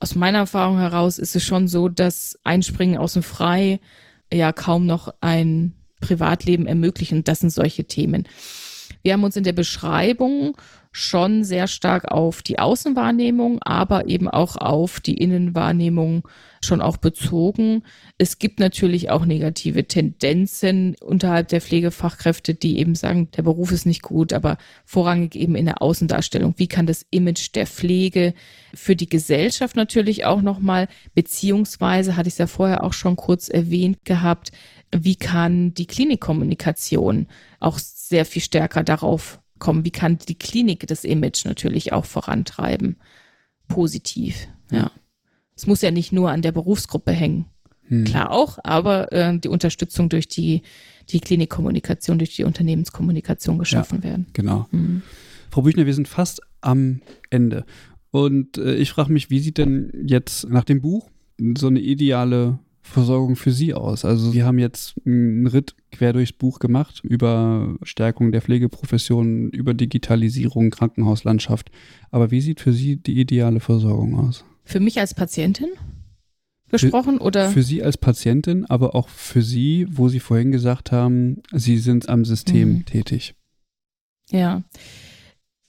Aus 0.00 0.14
meiner 0.14 0.38
Erfahrung 0.38 0.78
heraus 0.78 1.18
ist 1.18 1.36
es 1.36 1.44
schon 1.44 1.68
so, 1.68 1.88
dass 1.88 2.38
Einspringen 2.44 2.98
aus 2.98 3.14
dem 3.14 3.22
Frei 3.22 3.80
ja 4.32 4.52
kaum 4.52 4.86
noch 4.86 5.14
ein 5.20 5.74
Privatleben 6.00 6.66
ermöglichen. 6.66 7.24
Das 7.24 7.40
sind 7.40 7.50
solche 7.50 7.84
Themen. 7.84 8.28
Wir 9.02 9.12
haben 9.12 9.24
uns 9.24 9.36
in 9.36 9.44
der 9.44 9.52
Beschreibung 9.52 10.56
schon 10.96 11.42
sehr 11.42 11.66
stark 11.66 12.04
auf 12.12 12.40
die 12.40 12.60
Außenwahrnehmung, 12.60 13.60
aber 13.60 14.06
eben 14.06 14.28
auch 14.28 14.54
auf 14.54 15.00
die 15.00 15.16
Innenwahrnehmung 15.16 16.22
schon 16.64 16.80
auch 16.80 16.98
bezogen. 16.98 17.82
Es 18.16 18.38
gibt 18.38 18.60
natürlich 18.60 19.10
auch 19.10 19.26
negative 19.26 19.88
Tendenzen 19.88 20.94
unterhalb 21.02 21.48
der 21.48 21.60
Pflegefachkräfte, 21.60 22.54
die 22.54 22.78
eben 22.78 22.94
sagen, 22.94 23.28
der 23.36 23.42
Beruf 23.42 23.72
ist 23.72 23.86
nicht 23.86 24.02
gut, 24.02 24.32
aber 24.32 24.56
vorrangig 24.84 25.34
eben 25.34 25.56
in 25.56 25.64
der 25.64 25.82
Außendarstellung. 25.82 26.54
Wie 26.58 26.68
kann 26.68 26.86
das 26.86 27.04
Image 27.10 27.52
der 27.56 27.66
Pflege 27.66 28.32
für 28.72 28.94
die 28.94 29.08
Gesellschaft 29.08 29.74
natürlich 29.74 30.24
auch 30.24 30.42
nochmal, 30.42 30.86
beziehungsweise 31.12 32.16
hatte 32.16 32.28
ich 32.28 32.34
es 32.34 32.38
ja 32.38 32.46
vorher 32.46 32.84
auch 32.84 32.92
schon 32.92 33.16
kurz 33.16 33.48
erwähnt 33.48 34.04
gehabt, 34.04 34.52
wie 34.94 35.16
kann 35.16 35.74
die 35.74 35.86
Klinikkommunikation 35.86 37.26
auch 37.58 37.80
sehr 37.80 38.24
viel 38.24 38.42
stärker 38.42 38.84
darauf 38.84 39.40
kommen? 39.64 39.84
Wie 39.86 39.90
kann 39.90 40.18
die 40.28 40.34
Klinik 40.34 40.86
das 40.86 41.04
Image 41.04 41.46
natürlich 41.46 41.94
auch 41.94 42.04
vorantreiben? 42.04 42.96
Positiv, 43.66 44.46
ja. 44.70 44.90
Es 45.56 45.66
muss 45.66 45.80
ja 45.80 45.90
nicht 45.90 46.12
nur 46.12 46.30
an 46.30 46.42
der 46.42 46.52
Berufsgruppe 46.52 47.12
hängen. 47.12 47.46
Hm. 47.86 48.04
Klar 48.04 48.30
auch, 48.30 48.58
aber 48.62 49.10
äh, 49.12 49.38
die 49.38 49.48
Unterstützung 49.48 50.10
durch 50.10 50.28
die, 50.28 50.62
die 51.08 51.20
Klinikkommunikation, 51.20 52.18
durch 52.18 52.36
die 52.36 52.44
Unternehmenskommunikation 52.44 53.58
geschaffen 53.58 54.00
ja, 54.02 54.10
werden. 54.10 54.26
Genau. 54.34 54.66
Hm. 54.70 55.02
Frau 55.50 55.62
Büchner, 55.62 55.86
wir 55.86 55.94
sind 55.94 56.08
fast 56.08 56.42
am 56.60 57.00
Ende. 57.30 57.64
Und 58.10 58.58
äh, 58.58 58.74
ich 58.74 58.90
frage 58.90 59.12
mich, 59.12 59.30
wie 59.30 59.38
sieht 59.38 59.56
denn 59.56 59.90
jetzt 60.06 60.46
nach 60.48 60.64
dem 60.64 60.82
Buch 60.82 61.08
so 61.56 61.68
eine 61.68 61.80
ideale 61.80 62.58
Versorgung 62.86 63.34
für 63.34 63.50
Sie 63.50 63.72
aus? 63.72 64.04
Also 64.04 64.34
wir 64.34 64.44
haben 64.44 64.58
jetzt 64.58 64.94
einen 65.06 65.46
Ritt 65.46 65.74
quer 65.90 66.12
durchs 66.12 66.32
Buch 66.32 66.58
gemacht 66.58 67.00
über 67.02 67.76
Stärkung 67.82 68.30
der 68.30 68.42
Pflegeprofession, 68.42 69.50
über 69.50 69.72
Digitalisierung, 69.72 70.70
Krankenhauslandschaft. 70.70 71.70
Aber 72.10 72.30
wie 72.30 72.42
sieht 72.42 72.60
für 72.60 72.74
Sie 72.74 72.96
die 72.96 73.18
ideale 73.18 73.60
Versorgung 73.60 74.18
aus? 74.18 74.44
Für 74.64 74.80
mich 74.80 75.00
als 75.00 75.14
Patientin 75.14 75.70
gesprochen 76.68 77.16
für, 77.16 77.24
oder? 77.24 77.50
Für 77.50 77.62
Sie 77.62 77.82
als 77.82 77.96
Patientin, 77.96 78.66
aber 78.66 78.94
auch 78.94 79.08
für 79.08 79.42
Sie, 79.42 79.86
wo 79.90 80.08
Sie 80.08 80.20
vorhin 80.20 80.52
gesagt 80.52 80.92
haben, 80.92 81.42
Sie 81.52 81.78
sind 81.78 82.08
am 82.10 82.24
System 82.24 82.68
mhm. 82.68 82.84
tätig. 82.84 83.34
Ja. 84.30 84.62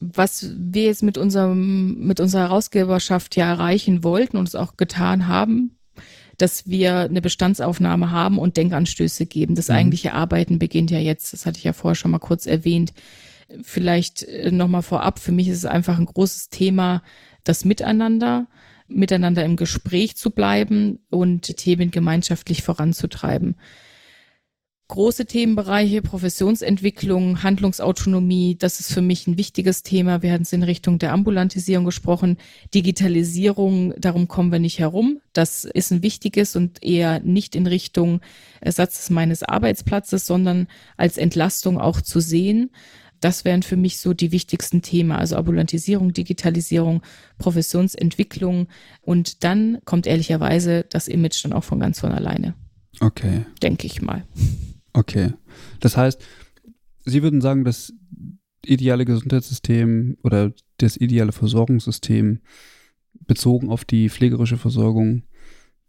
Was 0.02 0.54
wir 0.58 0.84
jetzt 0.84 1.02
mit 1.02 1.18
unserem, 1.18 2.06
mit 2.06 2.20
unserer 2.20 2.44
Herausgeberschaft 2.44 3.38
ja 3.38 3.50
erreichen 3.50 4.04
wollten 4.04 4.36
und 4.36 4.48
es 4.48 4.56
auch 4.56 4.76
getan 4.76 5.28
haben, 5.28 5.78
dass 6.38 6.68
wir 6.68 7.02
eine 7.02 7.22
Bestandsaufnahme 7.22 8.12
haben 8.12 8.40
und 8.40 8.58
Denkanstöße 8.58 9.26
geben. 9.26 9.56
Das 9.56 9.70
mhm. 9.70 9.76
eigentliche 9.76 10.14
Arbeiten 10.14 10.60
beginnt 10.60 10.92
ja 10.92 11.00
jetzt, 11.00 11.34
das 11.34 11.46
hatte 11.46 11.58
ich 11.58 11.64
ja 11.64 11.74
vorher 11.74 11.96
schon 11.96 12.12
mal 12.12 12.20
kurz 12.20 12.46
erwähnt, 12.46 12.94
Vielleicht 13.62 14.24
äh, 14.24 14.52
nochmal 14.52 14.82
vorab, 14.82 15.20
für 15.20 15.32
mich 15.32 15.48
ist 15.48 15.58
es 15.58 15.66
einfach 15.66 16.00
ein 16.00 16.06
großes 16.06 16.50
Thema, 16.50 17.04
das 17.44 17.64
Miteinander, 17.66 18.48
miteinander 18.88 19.44
im 19.46 19.56
Gespräch 19.56 20.16
zu 20.16 20.32
bleiben 20.32 21.00
und 21.10 21.58
Themen 21.58 21.92
gemeinschaftlich 21.92 22.64
voranzutreiben 22.64 23.56
große 24.88 25.26
Themenbereiche, 25.26 26.02
Professionsentwicklung, 26.02 27.42
Handlungsautonomie, 27.42 28.56
das 28.58 28.80
ist 28.80 28.94
für 28.94 29.02
mich 29.02 29.26
ein 29.26 29.38
wichtiges 29.38 29.82
Thema. 29.82 30.22
Wir 30.22 30.32
hatten 30.32 30.44
es 30.44 30.54
in 30.54 30.64
Richtung 30.64 31.00
der 31.00 31.12
Ambulantisierung 31.12 31.86
gesprochen. 31.86 32.38
Digitalisierung, 32.74 33.94
darum 33.98 34.28
kommen 34.28 34.52
wir 34.52 34.60
nicht 34.60 34.80
herum. 34.80 35.22
Das 35.34 35.66
ist 35.66 35.92
ein 35.92 36.04
wichtiges 36.04 36.56
und 36.56 36.84
eher 36.84 37.20
nicht 37.22 37.56
in 37.56 37.66
Richtung 37.66 38.22
Ersatz 38.62 39.10
meines 39.10 39.42
Arbeitsplatzes, 39.42 40.28
sondern 40.28 40.68
als 40.98 41.18
Entlastung 41.18 41.80
auch 41.80 42.02
zu 42.02 42.20
sehen. 42.20 42.70
Das 43.22 43.44
wären 43.44 43.64
für 43.64 43.78
mich 43.78 43.98
so 43.98 44.14
die 44.14 44.32
wichtigsten 44.32 44.84
Themen, 44.84 45.12
also 45.12 45.36
Ambulantisierung, 45.36 46.14
Digitalisierung, 46.14 47.02
Professionsentwicklung 47.40 48.68
und 49.02 49.44
dann 49.44 49.80
kommt 49.86 50.06
ehrlicherweise 50.06 50.86
das 50.90 51.08
Image 51.08 51.44
dann 51.44 51.54
auch 51.54 51.64
von 51.64 51.80
ganz 51.80 52.00
von 52.00 52.12
alleine. 52.12 52.54
Okay. 53.00 53.46
Denke 53.62 53.88
ich 53.88 54.02
mal. 54.02 54.24
Okay. 54.96 55.34
Das 55.80 55.98
heißt, 55.98 56.24
Sie 57.06 57.22
würden 57.22 57.42
sagen, 57.42 57.64
das 57.64 57.94
ideale 58.66 59.06
Gesundheitssystem 59.06 60.18
oder 60.24 60.52
das 60.78 60.98
ideale 60.98 61.32
Versorgungssystem 61.32 62.40
bezogen 63.28 63.70
auf 63.70 63.86
die 63.86 64.10
pflegerische 64.10 64.58
Versorgung 64.58 65.24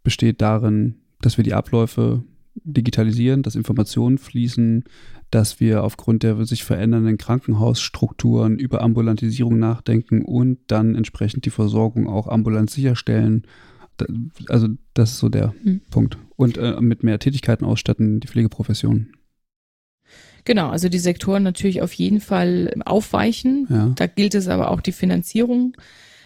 besteht 0.03 0.41
darin, 0.41 0.95
dass 1.21 1.37
wir 1.37 1.43
die 1.43 1.55
Abläufe 1.55 2.23
digitalisieren, 2.63 3.43
dass 3.43 3.55
Informationen 3.55 4.17
fließen, 4.17 4.83
dass 5.31 5.59
wir 5.59 5.83
aufgrund 5.83 6.23
der 6.23 6.45
sich 6.45 6.63
verändernden 6.63 7.17
Krankenhausstrukturen 7.17 8.59
über 8.59 8.81
Ambulantisierung 8.81 9.57
nachdenken 9.57 10.23
und 10.23 10.59
dann 10.67 10.95
entsprechend 10.95 11.45
die 11.45 11.49
Versorgung 11.49 12.07
auch 12.07 12.27
ambulant 12.27 12.69
sicherstellen 12.69 13.45
also 14.47 14.67
das 14.93 15.11
ist 15.11 15.19
so 15.19 15.29
der 15.29 15.53
hm. 15.63 15.81
Punkt. 15.89 16.17
Und 16.37 16.57
äh, 16.57 16.79
mit 16.79 17.03
mehr 17.03 17.19
Tätigkeiten 17.19 17.65
ausstatten 17.65 18.19
die 18.19 18.27
Pflegeprofession. 18.27 19.11
Genau, 20.45 20.69
also 20.69 20.87
die 20.87 20.99
Sektoren 20.99 21.43
natürlich 21.43 21.81
auf 21.81 21.91
jeden 21.93 22.21
Fall 22.21 22.73
aufweichen. 22.85 23.67
Ja. 23.69 23.91
Da 23.95 24.07
gilt 24.07 24.33
es 24.33 24.47
aber 24.47 24.71
auch 24.71 24.79
die 24.79 24.93
Finanzierung 24.93 25.75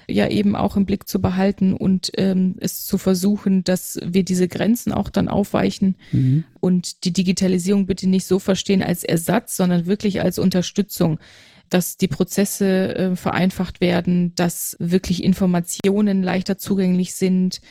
ja 0.08 0.28
eben 0.28 0.56
auch 0.56 0.78
im 0.78 0.86
Blick 0.86 1.08
zu 1.08 1.22
behalten 1.22 1.74
und 1.74 2.12
ähm, 2.18 2.56
es 2.60 2.86
zu 2.86 2.98
versuchen, 2.98 3.64
dass 3.64 4.00
wir 4.04 4.24
diese 4.24 4.48
Grenzen 4.48 4.92
auch 4.92 5.10
dann 5.10 5.28
aufweichen 5.28 5.96
mhm. 6.12 6.44
und 6.60 7.06
die 7.06 7.14
Digitalisierung 7.14 7.86
bitte 7.86 8.08
nicht 8.08 8.26
so 8.26 8.38
verstehen 8.38 8.84
als 8.84 9.04
Ersatz, 9.04 9.56
sondern 9.56 9.86
wirklich 9.86 10.22
als 10.22 10.38
Unterstützung 10.38 11.20
dass 11.70 11.96
die 11.96 12.10
Prozesse 12.10 12.96
äh, 12.96 13.16
vereinfacht 13.16 13.80
werden, 13.80 14.36
dass 14.36 14.76
wirklich 14.80 15.24
Informationen 15.24 16.22
leichter 16.22 16.58
zugänglich 16.58 17.14
sind, 17.14 17.62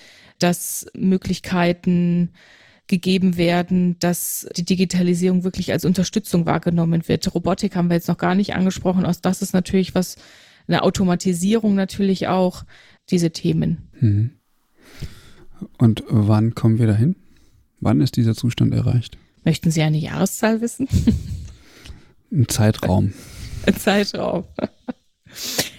dass 0.41 0.86
Möglichkeiten 0.95 2.30
gegeben 2.88 3.36
werden, 3.36 3.97
dass 4.01 4.49
die 4.57 4.64
Digitalisierung 4.64 5.45
wirklich 5.45 5.70
als 5.72 5.84
Unterstützung 5.84 6.45
wahrgenommen 6.45 7.07
wird. 7.07 7.32
Robotik 7.32 7.76
haben 7.76 7.88
wir 7.88 7.95
jetzt 7.95 8.09
noch 8.09 8.18
gar 8.18 8.34
nicht 8.34 8.55
angesprochen. 8.55 9.07
Auch 9.07 9.14
das 9.14 9.43
ist 9.43 9.55
natürlich 9.55 9.95
was, 9.95 10.16
eine 10.66 10.82
Automatisierung 10.82 11.74
natürlich 11.76 12.26
auch, 12.26 12.64
diese 13.09 13.30
Themen. 13.30 13.88
Mhm. 14.01 14.30
Und 15.78 16.03
wann 16.09 16.55
kommen 16.55 16.78
wir 16.78 16.86
dahin? 16.86 17.16
Wann 17.80 18.01
ist 18.01 18.16
dieser 18.16 18.34
Zustand 18.34 18.74
erreicht? 18.74 19.18
Möchten 19.45 19.70
Sie 19.70 19.82
eine 19.82 19.99
Jahreszahl 19.99 20.61
wissen? 20.61 20.88
Ein 22.32 22.49
Zeitraum. 22.49 23.12
Zeitraum. 23.78 24.45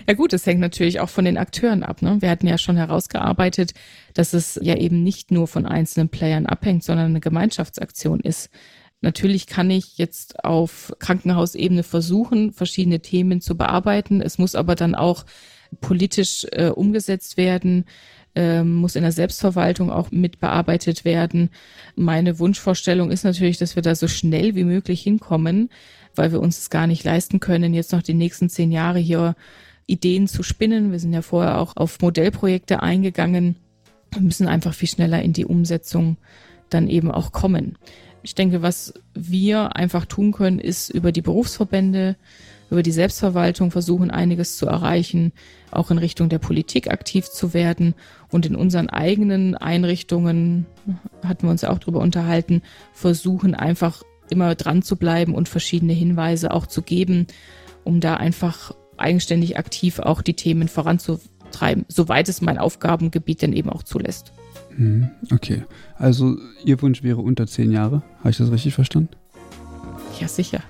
Ja 0.08 0.14
gut, 0.14 0.34
es 0.34 0.46
hängt 0.46 0.60
natürlich 0.60 1.00
auch 1.00 1.10
von 1.10 1.26
den 1.26 1.38
Akteuren 1.38 1.84
ab. 1.84 2.02
Ne? 2.02 2.18
Wir 2.22 2.30
hatten 2.30 2.48
ja 2.48 2.58
schon 2.58 2.78
herausgearbeitet, 2.78 3.74
dass 4.14 4.34
es 4.34 4.60
ja 4.62 4.76
eben 4.76 5.04
nicht 5.04 5.32
nur 5.32 5.48
von 5.48 5.66
einzelnen 5.66 6.10
Playern 6.10 6.46
abhängt, 6.46 6.84
sondern 6.84 7.08
eine 7.08 7.20
Gemeinschaftsaktion 7.20 8.20
ist. 8.20 8.50
Natürlich 9.02 9.48
kann 9.48 9.70
ich 9.70 9.98
jetzt 9.98 10.44
auf 10.44 10.94
Krankenhausebene 11.00 11.84
versuchen, 11.84 12.52
verschiedene 12.52 13.00
Themen 13.00 13.42
zu 13.42 13.58
bearbeiten. 13.58 14.22
Es 14.22 14.38
muss 14.38 14.54
aber 14.54 14.76
dann 14.76 14.94
auch 14.94 15.26
politisch 15.80 16.46
äh, 16.52 16.68
umgesetzt 16.68 17.38
werden, 17.38 17.86
äh, 18.36 18.62
muss 18.62 18.96
in 18.96 19.02
der 19.02 19.12
Selbstverwaltung 19.12 19.90
auch 19.90 20.12
mit 20.12 20.40
bearbeitet 20.40 21.04
werden. 21.04 21.50
Meine 21.96 22.38
Wunschvorstellung 22.38 23.10
ist 23.10 23.24
natürlich, 23.24 23.58
dass 23.58 23.76
wir 23.76 23.82
da 23.82 23.96
so 23.96 24.08
schnell 24.08 24.54
wie 24.54 24.66
möglich 24.66 25.02
hinkommen 25.02 25.70
weil 26.16 26.32
wir 26.32 26.40
uns 26.40 26.60
es 26.60 26.70
gar 26.70 26.88
nicht 26.88 27.04
leisten 27.04 27.40
können, 27.40 27.74
jetzt 27.74 27.92
noch 27.92 28.02
die 28.02 28.14
nächsten 28.14 28.50
zehn 28.50 28.72
Jahre 28.72 29.00
hier 29.00 29.36
Ideen 29.88 30.28
zu 30.28 30.44
spinnen. 30.44 30.92
Wir 30.92 31.00
sind 31.00 31.14
ja 31.14 31.22
vorher 31.22 31.60
auch 31.60 31.76
auf 31.76 32.00
Modellprojekte 32.02 32.82
eingegangen. 32.82 33.56
Wir 34.12 34.22
müssen 34.22 34.48
einfach 34.48 34.74
viel 34.74 34.90
schneller 34.90 35.22
in 35.22 35.34
die 35.34 35.46
Umsetzung 35.46 36.18
dann 36.70 36.88
eben 36.88 37.12
auch 37.12 37.32
kommen. 37.32 37.78
Ich 38.24 38.36
denke, 38.36 38.62
was 38.62 38.94
wir 39.14 39.76
einfach 39.76 40.06
tun 40.06 40.32
können, 40.32 40.60
ist 40.60 40.90
über 40.90 41.12
die 41.12 41.22
Berufsverbände, 41.22 42.16
über 42.70 42.84
die 42.84 42.92
Selbstverwaltung 42.92 43.72
versuchen, 43.72 44.12
einiges 44.12 44.58
zu 44.58 44.66
erreichen, 44.68 45.34
auch 45.72 45.92
in 45.92 45.98
Richtung 45.98 46.30
der 46.30 46.40
Politik 46.40 46.90
aktiv 46.90 47.30
zu 47.30 47.54
werden 47.54 47.96
und 48.30 48.46
in 48.46 48.56
unseren 48.56 48.90
eigenen 48.90 49.56
Einrichtungen, 49.56 50.66
hatten 51.24 51.48
wir 51.48 51.52
uns 51.52 51.64
auch 51.64 51.80
darüber 51.80 52.00
unterhalten, 52.00 52.62
versuchen 52.94 53.56
einfach 53.56 54.04
immer 54.30 54.56
dran 54.56 54.82
zu 54.82 54.96
bleiben 54.96 55.36
und 55.36 55.50
verschiedene 55.50 55.94
Hinweise 55.94 56.52
auch 56.52 56.66
zu 56.66 56.82
geben, 56.82 57.28
um 57.84 58.00
da 58.00 58.16
einfach 58.16 58.74
eigenständig 59.02 59.58
aktiv 59.58 60.00
auch 60.00 60.22
die 60.22 60.36
Themen 60.36 60.68
voranzutreiben, 60.68 61.86
soweit 61.88 62.30
es 62.30 62.42
mein 62.42 62.58
Aufgabengebiet 62.58 63.42
denn 63.42 63.54
eben 63.54 63.70
auch 63.70 63.84
zulässt. 63.84 64.34
Mhm, 64.78 65.10
okay, 65.32 65.64
also 65.98 66.38
Ihr 66.64 66.82
Wunsch 66.82 67.04
wäre 67.04 67.22
unter 67.22 67.48
zehn 67.48 67.72
Jahre, 67.72 68.04
habe 68.20 68.30
ich 68.30 68.38
das 68.38 68.52
richtig 68.52 68.74
verstanden? 68.74 69.10
Ja, 70.20 70.28
sicher. 70.28 70.62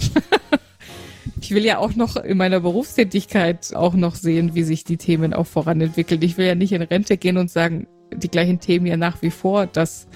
ich 1.40 1.50
will 1.50 1.64
ja 1.64 1.78
auch 1.78 1.94
noch 1.94 2.16
in 2.16 2.38
meiner 2.38 2.60
Berufstätigkeit 2.60 3.74
auch 3.74 3.94
noch 3.94 4.14
sehen, 4.14 4.54
wie 4.54 4.62
sich 4.62 4.84
die 4.84 4.96
Themen 4.96 5.34
auch 5.34 5.46
voranentwickeln. 5.46 6.22
Ich 6.22 6.38
will 6.38 6.46
ja 6.46 6.54
nicht 6.54 6.72
in 6.72 6.82
Rente 6.82 7.16
gehen 7.16 7.36
und 7.36 7.50
sagen, 7.50 7.86
die 8.14 8.28
gleichen 8.28 8.60
Themen 8.60 8.86
ja 8.86 8.96
nach 8.96 9.22
wie 9.22 9.30
vor, 9.30 9.66
dass 9.66 10.06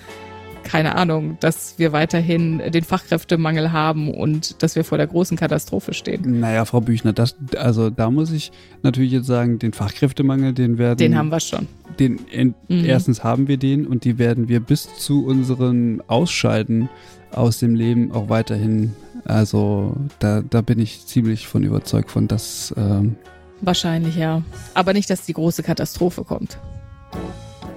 keine 0.66 0.96
Ahnung, 0.96 1.38
dass 1.40 1.78
wir 1.78 1.92
weiterhin 1.92 2.60
den 2.70 2.84
Fachkräftemangel 2.84 3.72
haben 3.72 4.12
und 4.12 4.62
dass 4.62 4.76
wir 4.76 4.84
vor 4.84 4.98
der 4.98 5.06
großen 5.06 5.36
Katastrophe 5.36 5.94
stehen. 5.94 6.40
Naja, 6.40 6.64
Frau 6.64 6.80
Büchner, 6.80 7.12
das, 7.12 7.36
also 7.56 7.90
da 7.90 8.10
muss 8.10 8.32
ich 8.32 8.52
natürlich 8.82 9.12
jetzt 9.12 9.26
sagen, 9.26 9.58
den 9.58 9.72
Fachkräftemangel, 9.72 10.52
den 10.52 10.78
werden. 10.78 10.98
Den 10.98 11.16
haben 11.16 11.28
wir 11.28 11.40
schon. 11.40 11.68
Den, 11.98 12.18
in, 12.30 12.54
mhm. 12.68 12.84
Erstens 12.84 13.24
haben 13.24 13.48
wir 13.48 13.56
den 13.56 13.86
und 13.86 14.04
die 14.04 14.18
werden 14.18 14.48
wir 14.48 14.60
bis 14.60 14.88
zu 14.96 15.24
unseren 15.24 16.02
Ausscheiden 16.08 16.88
aus 17.32 17.58
dem 17.58 17.74
Leben 17.74 18.12
auch 18.12 18.28
weiterhin. 18.28 18.94
Also 19.24 19.96
da, 20.18 20.42
da 20.42 20.60
bin 20.62 20.78
ich 20.78 21.06
ziemlich 21.06 21.46
von 21.46 21.62
überzeugt 21.62 22.10
von, 22.10 22.28
dass. 22.28 22.74
Ähm, 22.76 23.16
Wahrscheinlich 23.60 24.16
ja. 24.16 24.42
Aber 24.74 24.92
nicht, 24.92 25.08
dass 25.08 25.24
die 25.24 25.32
große 25.32 25.62
Katastrophe 25.62 26.24
kommt. 26.24 26.58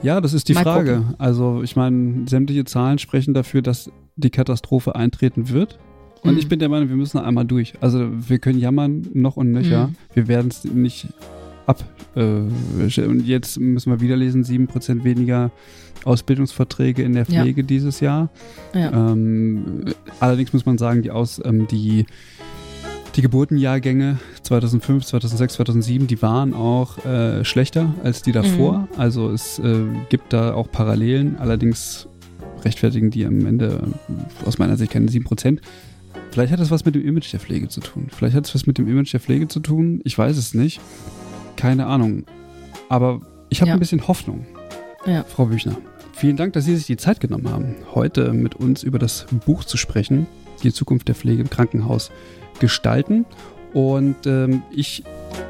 Ja, 0.01 0.21
das 0.21 0.33
ist 0.33 0.47
die 0.47 0.53
Mal 0.53 0.63
Frage. 0.63 0.97
Gucken. 0.97 1.15
Also 1.17 1.61
ich 1.63 1.75
meine, 1.75 2.27
sämtliche 2.27 2.65
Zahlen 2.65 2.99
sprechen 2.99 3.33
dafür, 3.33 3.61
dass 3.61 3.91
die 4.15 4.29
Katastrophe 4.29 4.95
eintreten 4.95 5.49
wird. 5.49 5.79
Und 6.23 6.33
mhm. 6.33 6.39
ich 6.39 6.49
bin 6.49 6.59
der 6.59 6.69
Meinung, 6.69 6.89
wir 6.89 6.95
müssen 6.95 7.17
einmal 7.17 7.45
durch. 7.45 7.73
Also 7.81 8.07
wir 8.11 8.39
können 8.39 8.59
jammern 8.59 9.07
noch 9.13 9.37
und 9.37 9.51
nöcher. 9.51 9.87
Mhm. 9.87 9.95
Wir 10.13 10.27
werden 10.27 10.49
es 10.49 10.65
nicht 10.65 11.07
ab. 11.65 11.83
Äh, 12.15 12.21
und 12.21 13.25
jetzt 13.25 13.59
müssen 13.59 13.91
wir 13.91 14.01
wieder 14.01 14.17
lesen, 14.17 14.43
7% 14.43 15.03
weniger 15.03 15.51
Ausbildungsverträge 16.05 17.03
in 17.03 17.13
der 17.13 17.25
Pflege 17.25 17.61
ja. 17.61 17.67
dieses 17.67 17.99
Jahr. 17.99 18.29
Ja. 18.73 19.11
Ähm, 19.11 19.85
allerdings 20.19 20.53
muss 20.53 20.65
man 20.65 20.77
sagen, 20.77 21.01
die, 21.01 21.11
Aus, 21.11 21.41
ähm, 21.43 21.67
die 21.67 22.05
die 23.19 23.23
Geburtenjahrgänge 23.23 24.17
2005, 24.43 25.03
2006, 25.03 25.55
2007, 25.55 26.07
die 26.07 26.21
waren 26.21 26.53
auch 26.53 27.03
äh, 27.03 27.43
schlechter 27.43 27.93
als 28.01 28.21
die 28.21 28.31
davor. 28.31 28.79
Mhm. 28.79 28.87
Also 28.95 29.29
es 29.29 29.59
äh, 29.59 29.83
gibt 30.07 30.31
da 30.31 30.53
auch 30.53 30.71
Parallelen. 30.71 31.35
Allerdings 31.37 32.07
rechtfertigen 32.63 33.11
die 33.11 33.25
am 33.25 33.45
Ende 33.45 33.89
aus 34.45 34.57
meiner 34.57 34.77
Sicht 34.77 34.93
keine 34.93 35.07
7%. 35.07 35.59
Vielleicht 36.31 36.53
hat 36.53 36.61
das 36.61 36.71
was 36.71 36.85
mit 36.85 36.95
dem 36.95 37.05
Image 37.05 37.33
der 37.33 37.41
Pflege 37.41 37.67
zu 37.67 37.81
tun. 37.81 38.07
Vielleicht 38.09 38.37
hat 38.37 38.45
es 38.45 38.55
was 38.55 38.65
mit 38.67 38.77
dem 38.77 38.87
Image 38.87 39.11
der 39.11 39.19
Pflege 39.19 39.49
zu 39.49 39.59
tun. 39.59 39.99
Ich 40.05 40.17
weiß 40.17 40.37
es 40.37 40.53
nicht. 40.53 40.79
Keine 41.57 41.87
Ahnung. 41.87 42.23
Aber 42.87 43.19
ich 43.49 43.59
habe 43.59 43.67
ja. 43.67 43.73
ein 43.75 43.81
bisschen 43.81 44.07
Hoffnung, 44.07 44.45
ja. 45.05 45.25
Frau 45.25 45.47
Büchner. 45.47 45.75
Vielen 46.13 46.37
Dank, 46.37 46.53
dass 46.53 46.63
Sie 46.63 46.75
sich 46.77 46.85
die 46.85 46.95
Zeit 46.95 47.19
genommen 47.19 47.49
haben, 47.49 47.75
heute 47.93 48.31
mit 48.31 48.55
uns 48.55 48.81
über 48.81 48.97
das 48.97 49.25
Buch 49.45 49.65
zu 49.65 49.75
sprechen, 49.75 50.25
die 50.63 50.71
Zukunft 50.71 51.09
der 51.09 51.15
Pflege 51.15 51.41
im 51.41 51.49
Krankenhaus 51.49 52.11
gestalten. 52.59 53.25
Und 53.73 54.25
ähm, 54.25 54.63
ich 54.71 55.03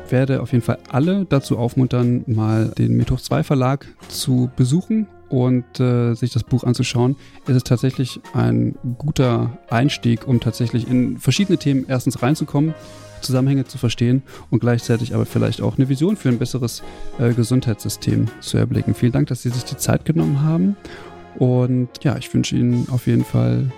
werde 0.10 0.42
auf 0.42 0.52
jeden 0.52 0.64
Fall 0.64 0.80
alle 0.90 1.26
dazu 1.26 1.58
aufmuntern, 1.58 2.24
mal 2.28 2.70
den 2.78 2.98
Methoch 2.98 3.22
2 3.22 3.44
Verlag 3.44 3.88
zu 4.08 4.50
besuchen. 4.56 5.08
und 5.30 5.80
äh, 5.80 6.16
sich 6.16 6.34
das 6.34 6.44
Buch 6.44 6.64
anzuschauen, 6.64 7.16
ist 7.46 7.56
es 7.56 7.64
tatsächlich 7.64 8.20
ein 8.34 8.74
guter 8.98 9.60
Einstieg, 9.70 10.28
um 10.28 10.40
tatsächlich 10.40 10.90
in 10.90 11.20
verschiedene 11.20 11.60
Themen 11.60 11.86
erstens 11.88 12.24
reinzukommen, 12.24 12.74
Zusammenhänge 13.22 13.66
zu 13.66 13.78
verstehen 13.78 14.24
und 14.50 14.60
gleichzeitig 14.60 15.14
aber 15.14 15.28
vielleicht 15.28 15.62
auch 15.62 15.78
eine 15.78 15.88
Vision 15.88 16.16
für 16.16 16.30
ein 16.30 16.40
besseres 16.40 16.82
äh, 17.20 17.32
Gesundheitssystem 17.34 18.26
zu 18.40 18.58
erblicken. 18.58 18.96
Vielen 18.96 19.12
Dank, 19.12 19.28
dass 19.28 19.44
Sie 19.44 19.50
sich 19.50 19.66
die 19.66 19.78
Zeit 19.78 20.04
genommen 20.04 20.42
haben 20.42 20.76
und 21.38 21.90
ja, 22.02 22.18
ich 22.18 22.34
wünsche 22.34 22.56
Ihnen 22.56 22.88
auf 22.90 23.06
jeden 23.06 23.24
Fall 23.24 23.72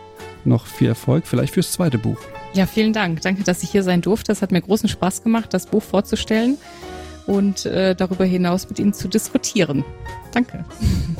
noch 0.45 0.65
viel 0.65 0.87
Erfolg, 0.87 1.27
vielleicht 1.27 1.53
fürs 1.53 1.73
zweite 1.73 1.97
Buch. 1.97 2.17
Ja, 2.53 2.65
vielen 2.65 2.91
Dank. 2.91 3.21
Danke, 3.21 3.43
dass 3.43 3.63
ich 3.63 3.69
hier 3.71 3.83
sein 3.83 4.01
durfte. 4.01 4.31
Es 4.31 4.41
hat 4.41 4.51
mir 4.51 4.61
großen 4.61 4.89
Spaß 4.89 5.23
gemacht, 5.23 5.53
das 5.53 5.67
Buch 5.67 5.83
vorzustellen 5.83 6.57
und 7.27 7.65
äh, 7.65 7.95
darüber 7.95 8.25
hinaus 8.25 8.69
mit 8.69 8.79
Ihnen 8.79 8.93
zu 8.93 9.07
diskutieren. 9.07 9.83
Danke. 10.31 10.63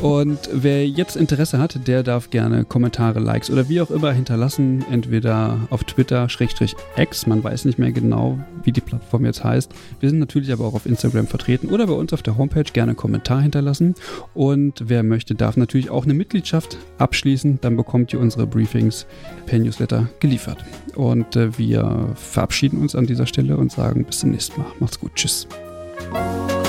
Und 0.02 0.40
wer 0.54 0.88
jetzt 0.88 1.16
Interesse 1.18 1.60
hat, 1.60 1.88
der 1.88 2.02
darf 2.04 2.30
gerne 2.30 2.64
Kommentare, 2.64 3.20
Likes 3.20 3.50
oder 3.50 3.68
wie 3.68 3.82
auch 3.82 3.92
immer 3.92 4.14
hinterlassen, 4.14 4.86
entweder 4.90 5.60
auf 5.70 5.84
Twitter, 5.84 6.30
Schrägstrich 6.30 6.76
X, 6.96 7.28
man 7.28 7.44
weiß 7.44 7.66
nicht 7.66 7.78
mehr 7.78 7.92
genau, 7.92 8.40
wie 8.64 8.72
die 8.72 8.82
Plattform 8.82 9.26
jetzt 9.26 9.44
heißt. 9.44 9.72
Wir 10.00 10.10
sind 10.10 10.20
natürlich 10.20 10.52
aber 10.52 10.66
auch 10.66 10.74
auf 10.74 10.86
Instagram 10.86 11.28
vertreten 11.28 11.70
oder 11.70 11.88
bei 11.88 11.94
uns 11.94 12.14
auf 12.14 12.22
der 12.22 12.38
Homepage 12.38 12.64
gerne 12.64 12.96
Kommentar 12.96 13.42
hinterlassen. 13.42 13.96
Und 14.34 14.84
wer 14.88 15.04
möchte, 15.04 15.36
darf 15.36 15.58
natürlich 15.58 15.90
auch 15.90 16.06
eine 16.06 16.14
Mitgliedschaft 16.14 16.78
abschließen, 16.98 17.60
dann 17.62 17.76
bekommt 17.76 18.14
ihr 18.14 18.20
unsere 18.20 18.48
Briefings 18.48 19.06
per 19.46 19.60
Newsletter 19.60 20.10
geliefert. 20.20 20.64
Und 20.96 21.36
äh, 21.36 21.58
wir 21.58 22.14
verabschieden 22.16 22.80
uns 22.80 22.96
an 22.96 23.08
dieser 23.08 23.26
Stelle 23.26 23.58
und 23.58 23.72
sagen 23.72 24.06
bis 24.06 24.20
zum 24.20 24.32
nächsten 24.32 24.62
Mal. 24.62 24.72
Macht's 24.80 25.00
gut. 25.00 25.12
Tschüss. 25.16 25.48
Bye. 26.12 26.61